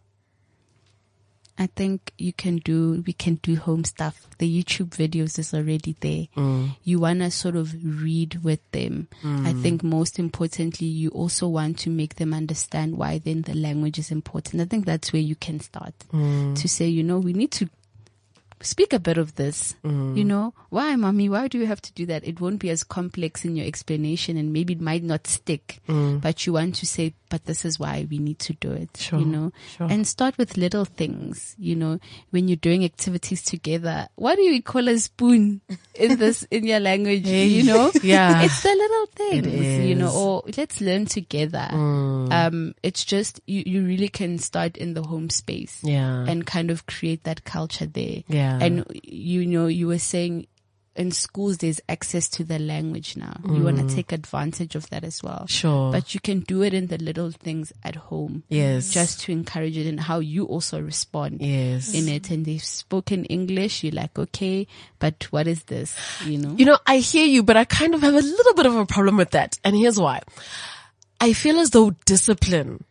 I 1.59 1.65
think 1.65 2.13
you 2.17 2.33
can 2.33 2.57
do, 2.57 3.03
we 3.07 3.13
can 3.13 3.35
do 3.35 3.55
home 3.55 3.83
stuff. 3.83 4.27
The 4.37 4.63
YouTube 4.63 4.89
videos 4.89 5.39
is 5.39 5.53
already 5.53 5.95
there. 5.99 6.27
Mm. 6.35 6.75
You 6.83 6.99
want 6.99 7.21
to 7.21 7.31
sort 7.31 7.55
of 7.55 7.73
read 7.83 8.43
with 8.43 8.59
them. 8.71 9.07
I 9.23 9.53
mm. 9.53 9.61
think 9.63 9.83
most 9.83 10.19
importantly, 10.19 10.85
you 10.85 11.09
also 11.09 11.47
want 11.47 11.79
to 11.79 11.89
make 11.89 12.15
them 12.15 12.33
understand 12.33 12.97
why 12.97 13.17
then 13.17 13.41
the 13.41 13.55
language 13.55 13.97
is 13.97 14.11
important. 14.11 14.61
I 14.61 14.65
think 14.65 14.85
that's 14.85 15.11
where 15.11 15.21
you 15.21 15.35
can 15.35 15.59
start 15.59 15.95
mm. 16.13 16.55
to 16.55 16.69
say, 16.69 16.87
you 16.87 17.03
know, 17.03 17.17
we 17.17 17.33
need 17.33 17.51
to 17.53 17.69
speak 18.61 18.93
a 18.93 18.99
bit 18.99 19.17
of 19.17 19.35
this. 19.35 19.75
Mm-hmm. 19.83 20.17
You 20.17 20.25
know, 20.25 20.53
why, 20.69 20.95
mommy? 20.95 21.29
Why 21.29 21.47
do 21.47 21.57
you 21.57 21.65
have 21.65 21.81
to 21.81 21.93
do 21.93 22.05
that? 22.07 22.27
It 22.27 22.41
won't 22.41 22.59
be 22.59 22.69
as 22.69 22.83
complex 22.83 23.45
in 23.45 23.55
your 23.55 23.65
explanation 23.65 24.37
and 24.37 24.51
maybe 24.53 24.73
it 24.73 24.81
might 24.81 25.03
not 25.03 25.27
stick, 25.27 25.79
mm. 25.87 26.19
but 26.21 26.45
you 26.45 26.53
want 26.53 26.75
to 26.75 26.85
say, 26.85 27.13
but 27.29 27.43
this 27.45 27.65
is 27.65 27.77
why 27.77 28.07
we 28.09 28.19
need 28.19 28.39
to 28.39 28.53
do 28.53 28.71
it. 28.71 28.89
Sure, 28.97 29.19
You 29.19 29.25
know, 29.25 29.51
sure. 29.77 29.87
and 29.89 30.07
start 30.07 30.37
with 30.37 30.55
little 30.57 30.85
things. 30.85 31.55
You 31.59 31.75
know, 31.75 31.99
when 32.29 32.47
you're 32.47 32.55
doing 32.55 32.85
activities 32.85 33.41
together, 33.43 34.07
what 34.15 34.37
do 34.37 34.43
you 34.43 34.63
call 34.63 34.87
a 34.87 34.97
spoon 34.97 35.61
in 35.95 36.17
this, 36.17 36.43
in 36.49 36.65
your 36.65 36.79
language? 36.79 37.27
You 37.27 37.63
know? 37.63 37.91
Yeah. 38.01 38.43
It's 38.43 38.63
the 38.63 38.69
little 38.69 39.05
things, 39.07 39.85
you 39.85 39.95
know, 39.95 40.13
or 40.13 40.43
let's 40.57 40.79
learn 40.81 41.05
together. 41.05 41.67
Mm. 41.71 42.31
Um, 42.31 42.75
it's 42.81 43.03
just, 43.03 43.41
you, 43.45 43.63
you 43.65 43.83
really 43.85 44.07
can 44.07 44.37
start 44.37 44.77
in 44.77 44.93
the 44.93 45.03
home 45.03 45.29
space 45.29 45.81
Yeah. 45.83 46.23
and 46.27 46.45
kind 46.45 46.71
of 46.71 46.85
create 46.85 47.23
that 47.25 47.43
culture 47.43 47.85
there. 47.85 48.23
Yeah. 48.27 48.46
And 48.61 48.85
you 49.03 49.45
know, 49.45 49.67
you 49.67 49.87
were 49.87 49.99
saying 49.99 50.47
in 50.97 51.11
schools 51.11 51.59
there's 51.59 51.79
access 51.87 52.27
to 52.27 52.43
the 52.43 52.57
language 52.57 53.15
now. 53.15 53.39
You 53.47 53.63
want 53.63 53.77
to 53.77 53.95
take 53.95 54.11
advantage 54.11 54.75
of 54.75 54.89
that 54.89 55.03
as 55.03 55.21
well. 55.21 55.43
Mm. 55.43 55.49
Sure. 55.49 55.91
But 55.91 56.13
you 56.13 56.19
can 56.19 56.39
do 56.39 56.63
it 56.63 56.73
in 56.73 56.87
the 56.87 56.97
little 56.97 57.31
things 57.31 57.71
at 57.83 57.95
home. 57.95 58.43
Yes. 58.49 58.89
Just 58.89 59.21
to 59.21 59.31
encourage 59.31 59.77
it 59.77 59.87
and 59.87 59.99
how 59.99 60.19
you 60.19 60.45
also 60.45 60.81
respond 60.81 61.41
yes. 61.41 61.93
in 61.93 62.09
it. 62.09 62.31
And 62.31 62.45
they've 62.45 62.63
spoken 62.63 63.25
English. 63.25 63.83
You're 63.83 63.93
like, 63.93 64.17
okay, 64.17 64.67
but 64.99 65.27
what 65.29 65.47
is 65.47 65.63
this? 65.63 65.95
You 66.25 66.39
know? 66.39 66.55
You 66.57 66.65
know, 66.65 66.79
I 66.85 66.97
hear 66.97 67.27
you, 67.27 67.43
but 67.43 67.57
I 67.57 67.65
kind 67.65 67.93
of 67.93 68.01
have 68.01 68.15
a 68.15 68.21
little 68.21 68.53
bit 68.55 68.65
of 68.65 68.75
a 68.75 68.85
problem 68.85 69.17
with 69.17 69.31
that. 69.31 69.59
And 69.63 69.75
here's 69.75 69.99
why. 69.99 70.23
I 71.21 71.33
feel 71.33 71.59
as 71.59 71.71
though 71.71 71.91
discipline, 72.05 72.83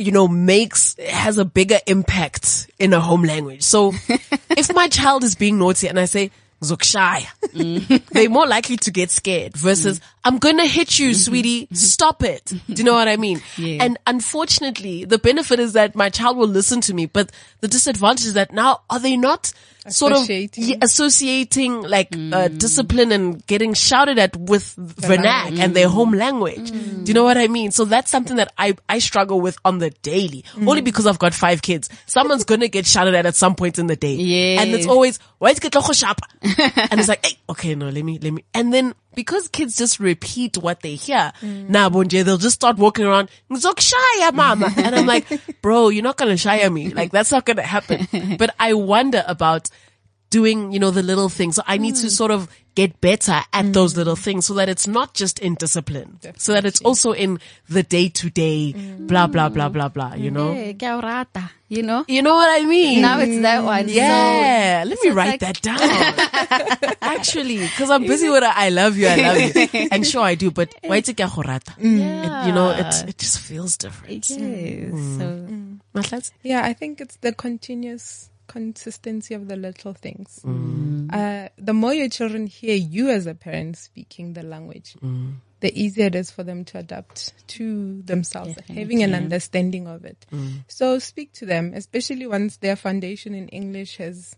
you 0.00 0.12
know, 0.12 0.26
makes, 0.26 0.96
has 0.98 1.38
a 1.38 1.44
bigger 1.44 1.78
impact 1.86 2.70
in 2.78 2.92
a 2.92 3.00
home 3.00 3.22
language. 3.22 3.62
So 3.62 3.92
if 4.50 4.74
my 4.74 4.88
child 4.88 5.24
is 5.24 5.34
being 5.34 5.58
naughty 5.58 5.88
and 5.88 5.98
I 5.98 6.06
say, 6.06 6.30
Zukshaya, 6.62 7.26
mm. 7.54 8.06
they're 8.08 8.28
more 8.28 8.46
likely 8.46 8.76
to 8.78 8.90
get 8.90 9.10
scared 9.10 9.56
versus, 9.56 9.98
mm. 9.98 10.02
I'm 10.24 10.38
gonna 10.38 10.66
hit 10.66 10.98
you, 10.98 11.10
mm-hmm. 11.10 11.14
sweetie. 11.14 11.62
Mm-hmm. 11.64 11.74
Stop 11.74 12.22
it. 12.22 12.44
Do 12.46 12.74
you 12.74 12.84
know 12.84 12.92
what 12.92 13.08
I 13.08 13.16
mean? 13.16 13.40
Yeah. 13.56 13.82
And 13.82 13.98
unfortunately, 14.06 15.06
the 15.06 15.18
benefit 15.18 15.58
is 15.58 15.72
that 15.72 15.94
my 15.94 16.10
child 16.10 16.36
will 16.36 16.48
listen 16.48 16.82
to 16.82 16.92
me, 16.94 17.06
but 17.06 17.30
the 17.60 17.68
disadvantage 17.68 18.26
is 18.26 18.34
that 18.34 18.52
now 18.52 18.82
are 18.90 18.98
they 18.98 19.16
not 19.16 19.54
sort 19.88 20.12
of 20.12 20.18
Associating. 20.18 20.64
yeah, 20.64 20.76
associating 20.82 21.82
like 21.82 22.08
uh, 22.12 22.16
mm. 22.48 22.58
discipline 22.58 23.12
and 23.12 23.46
getting 23.46 23.74
shouted 23.74 24.18
at 24.18 24.36
with 24.36 24.74
vernac 24.76 25.24
language. 25.24 25.60
and 25.60 25.76
their 25.76 25.88
home 25.88 26.12
mm. 26.12 26.18
language. 26.18 26.70
Mm. 26.70 27.04
Do 27.04 27.10
you 27.10 27.14
know 27.14 27.24
what 27.24 27.38
I 27.38 27.48
mean? 27.48 27.70
So 27.70 27.84
that's 27.84 28.10
something 28.10 28.36
that 28.36 28.52
I, 28.58 28.76
I 28.88 28.98
struggle 28.98 29.40
with 29.40 29.58
on 29.64 29.78
the 29.78 29.90
daily, 30.02 30.44
only 30.56 30.82
because 30.82 31.06
I've 31.06 31.18
got 31.18 31.34
five 31.34 31.62
kids. 31.62 31.88
Someone's 32.06 32.44
going 32.44 32.60
to 32.60 32.68
get 32.68 32.86
shouted 32.86 33.14
at 33.14 33.26
at 33.26 33.36
some 33.36 33.54
point 33.54 33.78
in 33.78 33.86
the 33.86 33.96
day. 33.96 34.56
And 34.58 34.70
it's 34.70 34.86
always, 34.86 35.18
why 35.38 35.50
is 35.50 35.58
it 35.58 35.94
sharp? 35.94 36.20
and 36.42 37.00
it's 37.00 37.08
like, 37.08 37.24
hey, 37.24 37.36
okay, 37.48 37.74
no, 37.74 37.88
let 37.88 38.04
me, 38.04 38.18
let 38.18 38.32
me. 38.32 38.44
And 38.54 38.72
then 38.72 38.94
because 39.14 39.48
kids 39.48 39.76
just 39.76 39.98
repeat 39.98 40.56
what 40.58 40.80
they 40.80 40.94
hear, 40.94 41.32
nah, 41.42 41.90
bonje, 41.90 42.24
they'll 42.24 42.36
just 42.36 42.54
start 42.54 42.76
walking 42.76 43.04
around, 43.04 43.28
"Ngizokshaya, 43.50 44.32
mama. 44.32 44.72
And 44.76 44.94
I'm 44.94 45.06
like, 45.06 45.26
bro, 45.62 45.88
you're 45.88 46.02
not 46.02 46.16
going 46.16 46.36
to 46.36 46.48
shaya 46.48 46.72
me. 46.72 46.90
Like 46.90 47.10
that's 47.10 47.32
not 47.32 47.44
going 47.44 47.56
to 47.56 47.62
happen. 47.62 48.06
But 48.38 48.54
I 48.58 48.74
wonder 48.74 49.24
about 49.26 49.69
doing, 50.30 50.72
you 50.72 50.78
know, 50.78 50.90
the 50.90 51.02
little 51.02 51.28
things. 51.28 51.56
So 51.56 51.62
I 51.66 51.76
need 51.76 51.96
to 51.96 52.02
hmm. 52.02 52.08
sort 52.08 52.30
of 52.30 52.48
get 52.76 53.00
better 53.00 53.40
at 53.52 53.64
hmm. 53.64 53.72
those 53.72 53.96
little 53.96 54.16
things 54.16 54.46
so 54.46 54.54
that 54.54 54.68
it's 54.68 54.86
not 54.86 55.12
just 55.12 55.40
in 55.40 55.54
discipline, 55.56 56.18
so 56.36 56.52
that 56.52 56.64
it's 56.64 56.80
also 56.82 57.12
in 57.12 57.40
the 57.68 57.82
day 57.82 58.08
to 58.08 58.30
day, 58.30 58.72
blah, 58.72 59.26
blah, 59.26 59.48
blah, 59.48 59.68
blah, 59.68 59.88
blah, 59.88 60.14
you 60.14 60.30
know? 60.30 60.54
Hey, 60.54 60.72
you 61.68 61.82
know? 61.82 62.04
You 62.08 62.22
know 62.22 62.34
what 62.34 62.48
I 62.50 62.64
mean? 62.64 63.02
Now 63.02 63.20
it's 63.20 63.42
that 63.42 63.64
one. 63.64 63.88
Yeah, 63.88 64.84
let 64.86 64.98
me 65.02 65.10
write 65.10 65.40
like- 65.40 65.40
that 65.40 65.62
down. 65.62 66.94
Actually, 67.02 67.58
because 67.58 67.90
I'm 67.90 68.02
busy 68.02 68.28
with 68.28 68.42
a 68.42 68.56
I 68.56 68.70
love 68.70 68.96
you, 68.96 69.08
I 69.08 69.16
love 69.16 69.56
you. 69.56 69.88
And 69.92 70.06
sure 70.06 70.22
I 70.22 70.36
do, 70.36 70.50
but 70.50 70.74
why 70.84 71.00
take 71.00 71.20
a 71.20 71.24
horata? 71.24 71.74
Yeah. 71.78 72.46
You 72.46 72.52
know, 72.52 72.70
it, 72.70 73.08
it 73.08 73.18
just 73.18 73.40
feels 73.40 73.76
different. 73.76 74.28
Yes. 74.30 74.36
Hmm. 74.36 75.18
So, 75.18 75.46
Mahlatse? 75.94 76.32
Yeah, 76.42 76.64
I 76.64 76.72
think 76.72 77.00
it's 77.00 77.16
the 77.16 77.32
continuous 77.32 78.30
consistency 78.50 79.32
of 79.34 79.46
the 79.46 79.56
little 79.56 79.94
things. 79.94 80.40
Mm. 80.44 80.90
Mm. 81.10 81.14
Uh, 81.14 81.48
the 81.56 81.72
more 81.72 81.94
your 81.94 82.08
children 82.08 82.46
hear 82.46 82.74
you 82.74 83.10
as 83.10 83.26
a 83.26 83.34
parent 83.34 83.76
speaking 83.76 84.32
the 84.32 84.42
language, 84.42 84.96
mm. 85.02 85.34
the 85.60 85.80
easier 85.80 86.06
it 86.06 86.14
is 86.14 86.30
for 86.30 86.42
them 86.42 86.64
to 86.66 86.78
adapt 86.78 87.32
to 87.48 88.02
themselves, 88.02 88.56
having 88.68 89.02
an 89.02 89.14
understanding 89.14 89.86
of 89.86 90.04
it. 90.04 90.26
So 90.68 90.98
speak 90.98 91.32
to 91.34 91.46
them, 91.46 91.72
especially 91.74 92.26
once 92.26 92.56
their 92.58 92.76
foundation 92.76 93.34
in 93.34 93.48
English 93.48 93.96
has, 93.98 94.36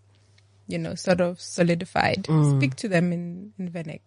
you 0.73 0.79
know, 0.79 0.95
sort 0.95 1.21
of 1.21 1.41
solidified. 1.41 2.27
Speak 2.57 2.75
to 2.77 2.89
them 2.89 3.13
in, 3.13 3.53
in 3.59 3.71
vernac. 3.71 4.01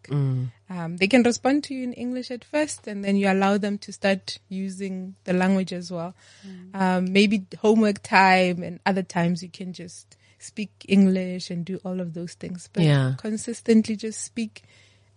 Um, 0.70 0.98
they 0.98 1.08
can 1.08 1.24
respond 1.24 1.64
to 1.66 1.76
you 1.76 1.84
in 1.84 1.94
English 1.94 2.32
at 2.32 2.44
first, 2.44 2.88
and 2.88 3.06
then 3.06 3.16
you 3.16 3.30
allow 3.32 3.58
them 3.58 3.78
to 3.80 3.94
start 3.94 4.40
using 4.50 5.16
the 5.24 5.34
language 5.34 5.72
as 5.72 5.92
well. 5.92 6.16
Um, 6.74 7.14
maybe 7.14 7.46
homework 7.62 8.02
time, 8.02 8.64
and 8.64 8.80
other 8.86 9.04
times 9.04 9.44
you 9.44 9.50
can 9.50 9.72
just 9.74 10.18
speak 10.40 10.72
English 10.88 11.50
and 11.50 11.64
do 11.66 11.80
all 11.86 12.00
of 12.02 12.14
those 12.14 12.34
things. 12.34 12.70
But 12.74 12.84
Yeah. 12.84 13.14
consistently 13.18 13.96
just 13.96 14.22
speak 14.22 14.64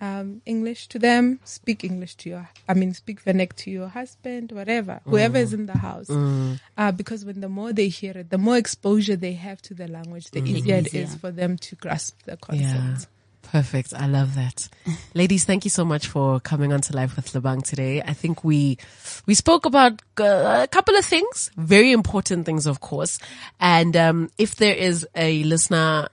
um, 0.01 0.43
English 0.47 0.89
to 0.89 0.99
them, 0.99 1.41
speak 1.45 1.85
English 1.85 2.17
to 2.17 2.31
your, 2.31 2.49
I 2.69 2.75
mean, 2.75 2.95
speak 2.95 3.25
Vernac 3.25 3.55
to 3.57 3.71
your 3.71 3.89
husband, 3.89 4.53
whatever, 4.53 5.01
whoever 5.05 5.39
is 5.39 5.53
in 5.53 5.67
the 5.67 5.79
house. 5.79 6.09
Uh, 6.11 6.93
because 6.93 7.25
when 7.25 7.41
the 7.41 7.49
more 7.49 7.73
they 7.73 7.89
hear 7.89 8.17
it, 8.17 8.31
the 8.31 8.39
more 8.39 8.57
exposure 8.57 9.17
they 9.17 9.33
have 9.33 9.61
to 9.63 9.75
the 9.75 9.89
language, 9.89 10.31
the 10.31 10.43
easier 10.43 10.77
it 10.77 10.95
is 10.95 11.15
for 11.17 11.31
them 11.31 11.57
to 11.59 11.77
grasp 11.77 12.23
the 12.25 12.39
Yeah. 12.53 12.97
Perfect. 13.51 13.95
I 13.95 14.07
love 14.07 14.35
that. 14.35 14.69
Ladies, 15.15 15.45
thank 15.45 15.65
you 15.65 15.71
so 15.71 15.83
much 15.83 16.07
for 16.07 16.39
coming 16.39 16.71
on 16.71 16.83
to 16.83 16.95
Life 16.95 17.17
with 17.17 17.33
Lebang 17.33 17.63
today. 17.63 18.03
I 18.03 18.13
think 18.13 18.45
we, 18.45 18.77
we 19.25 19.33
spoke 19.33 19.65
about 19.65 20.03
uh, 20.21 20.61
a 20.65 20.69
couple 20.71 20.95
of 20.97 21.05
things, 21.05 21.51
very 21.57 21.93
important 21.93 22.45
things, 22.45 22.67
of 22.67 22.81
course. 22.81 23.19
And, 23.59 23.97
um, 23.97 24.31
if 24.37 24.57
there 24.57 24.75
is 24.75 25.07
a 25.15 25.45
listener 25.45 26.09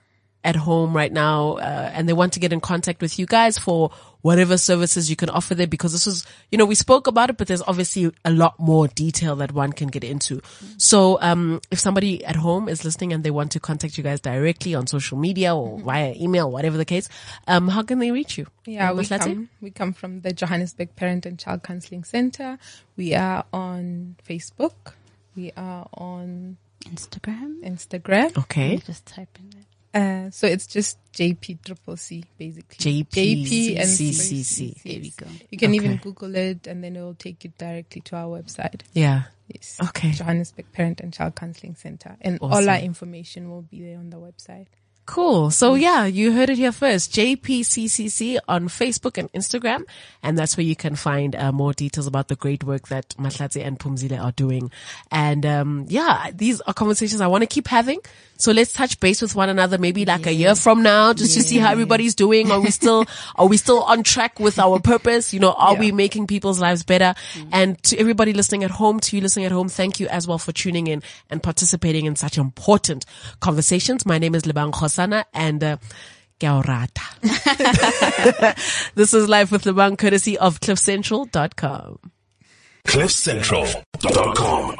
at 0.46 0.56
home 0.56 0.94
right 0.94 1.12
now, 1.12 1.58
uh, 1.58 1.90
and 1.92 2.08
they 2.08 2.12
want 2.12 2.32
to 2.34 2.40
get 2.40 2.52
in 2.52 2.60
contact 2.60 3.02
with 3.02 3.18
you 3.18 3.26
guys 3.26 3.58
for 3.58 3.90
whatever 4.22 4.56
services 4.56 5.10
you 5.10 5.16
can 5.16 5.28
offer 5.28 5.54
there, 5.54 5.66
because 5.66 5.92
this 5.92 6.06
was, 6.06 6.26
you 6.50 6.58
know, 6.58 6.64
we 6.64 6.74
spoke 6.74 7.06
about 7.06 7.30
it, 7.30 7.36
but 7.36 7.46
there's 7.48 7.62
obviously 7.62 8.10
a 8.24 8.30
lot 8.30 8.58
more 8.58 8.88
detail 8.88 9.36
that 9.36 9.52
one 9.52 9.72
can 9.72 9.88
get 9.88 10.02
into. 10.02 10.40
So, 10.78 11.18
um, 11.20 11.60
if 11.70 11.78
somebody 11.78 12.24
at 12.24 12.36
home 12.36 12.68
is 12.68 12.84
listening 12.84 13.12
and 13.12 13.22
they 13.22 13.30
want 13.30 13.52
to 13.52 13.60
contact 13.60 13.98
you 13.98 14.04
guys 14.04 14.20
directly 14.20 14.74
on 14.74 14.86
social 14.86 15.18
media 15.18 15.54
or 15.54 15.78
via 15.78 16.14
email, 16.16 16.50
whatever 16.50 16.76
the 16.76 16.84
case, 16.84 17.08
um, 17.46 17.68
how 17.68 17.82
can 17.82 17.98
they 17.98 18.10
reach 18.10 18.38
you? 18.38 18.46
Yeah, 18.64 18.92
we 18.92 19.04
Mahlatse? 19.04 19.18
come, 19.20 19.48
we 19.60 19.70
come 19.70 19.92
from 19.92 20.20
the 20.22 20.32
Johannesburg 20.32 20.94
Parent 20.96 21.26
and 21.26 21.38
Child 21.38 21.62
Counseling 21.62 22.04
Center. 22.04 22.58
We 22.96 23.14
are 23.14 23.44
on 23.52 24.16
Facebook. 24.28 24.94
We 25.36 25.52
are 25.56 25.88
on 25.94 26.56
Instagram. 26.84 27.62
Instagram. 27.62 28.36
Okay. 28.38 28.72
You 28.72 28.78
just 28.78 29.06
type 29.06 29.38
in 29.38 29.48
it. 29.58 29.66
Uh, 29.94 30.30
so 30.30 30.46
it's 30.46 30.66
just 30.66 30.98
JP 31.12 31.64
Triple 31.64 31.96
C 31.96 32.24
basically. 32.36 32.76
JP 32.76 33.08
JP 33.08 33.76
and 33.76 33.88
CCC. 33.88 34.82
There 34.82 35.00
we 35.00 35.12
go. 35.16 35.26
You 35.50 35.58
can 35.58 35.74
even 35.74 35.96
Google 35.96 36.34
it 36.34 36.66
and 36.66 36.84
then 36.84 36.96
it 36.96 37.00
will 37.00 37.14
take 37.14 37.44
you 37.44 37.52
directly 37.56 38.02
to 38.02 38.16
our 38.16 38.40
website. 38.40 38.82
Yeah. 38.92 39.24
Yes. 39.48 39.78
Okay. 39.82 40.10
Johannesburg 40.10 40.70
Parent 40.72 41.00
and 41.00 41.12
Child 41.12 41.36
Counseling 41.36 41.76
Center. 41.76 42.16
And 42.20 42.38
all 42.40 42.68
our 42.68 42.78
information 42.78 43.50
will 43.50 43.62
be 43.62 43.82
there 43.82 43.98
on 43.98 44.10
the 44.10 44.18
website. 44.18 44.66
Cool. 45.06 45.52
So 45.52 45.74
yeah, 45.76 46.04
you 46.04 46.32
heard 46.32 46.50
it 46.50 46.58
here 46.58 46.72
first. 46.72 47.12
JPCCC 47.12 48.38
on 48.48 48.66
Facebook 48.68 49.16
and 49.16 49.32
Instagram. 49.32 49.84
And 50.20 50.36
that's 50.36 50.56
where 50.56 50.66
you 50.66 50.74
can 50.74 50.96
find 50.96 51.36
uh, 51.36 51.52
more 51.52 51.72
details 51.72 52.08
about 52.08 52.26
the 52.26 52.34
great 52.34 52.64
work 52.64 52.88
that 52.88 53.10
Mahlatse 53.10 53.64
and 53.64 53.78
Pumzile 53.78 54.20
are 54.20 54.32
doing. 54.32 54.72
And, 55.12 55.46
um, 55.46 55.86
yeah, 55.88 56.30
these 56.34 56.60
are 56.62 56.74
conversations 56.74 57.20
I 57.20 57.28
want 57.28 57.42
to 57.42 57.46
keep 57.46 57.68
having. 57.68 58.00
So 58.38 58.52
let's 58.52 58.72
touch 58.72 59.00
base 59.00 59.22
with 59.22 59.34
one 59.34 59.48
another 59.48 59.78
maybe 59.78 60.04
like 60.04 60.26
a 60.26 60.32
year 60.32 60.54
from 60.54 60.82
now 60.82 61.12
just 61.12 61.34
to 61.34 61.42
see 61.42 61.58
how 61.58 61.70
everybody's 61.72 62.14
doing. 62.14 62.50
Are 62.50 62.60
we 62.60 62.70
still, 62.70 63.04
are 63.36 63.46
we 63.46 63.56
still 63.56 63.82
on 63.82 64.02
track 64.02 64.38
with 64.38 64.58
our 64.58 64.78
purpose? 64.78 65.32
You 65.32 65.40
know, 65.40 65.52
are 65.52 65.72
Yeah. 65.74 65.80
we 65.80 65.92
making 65.92 66.26
people's 66.26 66.60
lives 66.60 66.82
better? 66.84 67.14
And 67.52 67.82
to 67.84 67.98
everybody 67.98 68.32
listening 68.32 68.62
at 68.64 68.70
home, 68.70 69.00
to 69.00 69.16
you 69.16 69.22
listening 69.22 69.46
at 69.46 69.52
home, 69.52 69.68
thank 69.68 70.00
you 70.00 70.08
as 70.08 70.26
well 70.28 70.38
for 70.38 70.52
tuning 70.52 70.86
in 70.86 71.02
and 71.30 71.42
participating 71.42 72.04
in 72.06 72.16
such 72.16 72.36
important 72.38 73.06
conversations. 73.40 74.04
My 74.06 74.18
name 74.18 74.34
is 74.34 74.42
Lebang 74.44 74.72
Khosana 74.72 75.24
and, 75.32 75.64
uh, 75.64 75.76
ke 76.38 76.44
a 76.44 76.48
o 76.48 76.60
rata. 76.62 77.02
this 78.94 79.14
is 79.14 79.26
Life 79.28 79.50
with 79.50 79.64
Lebang 79.64 79.96
courtesy 79.96 80.36
of 80.36 80.60
cliffcentral.com. 80.60 81.98
CliffCentral.com. 82.86 84.76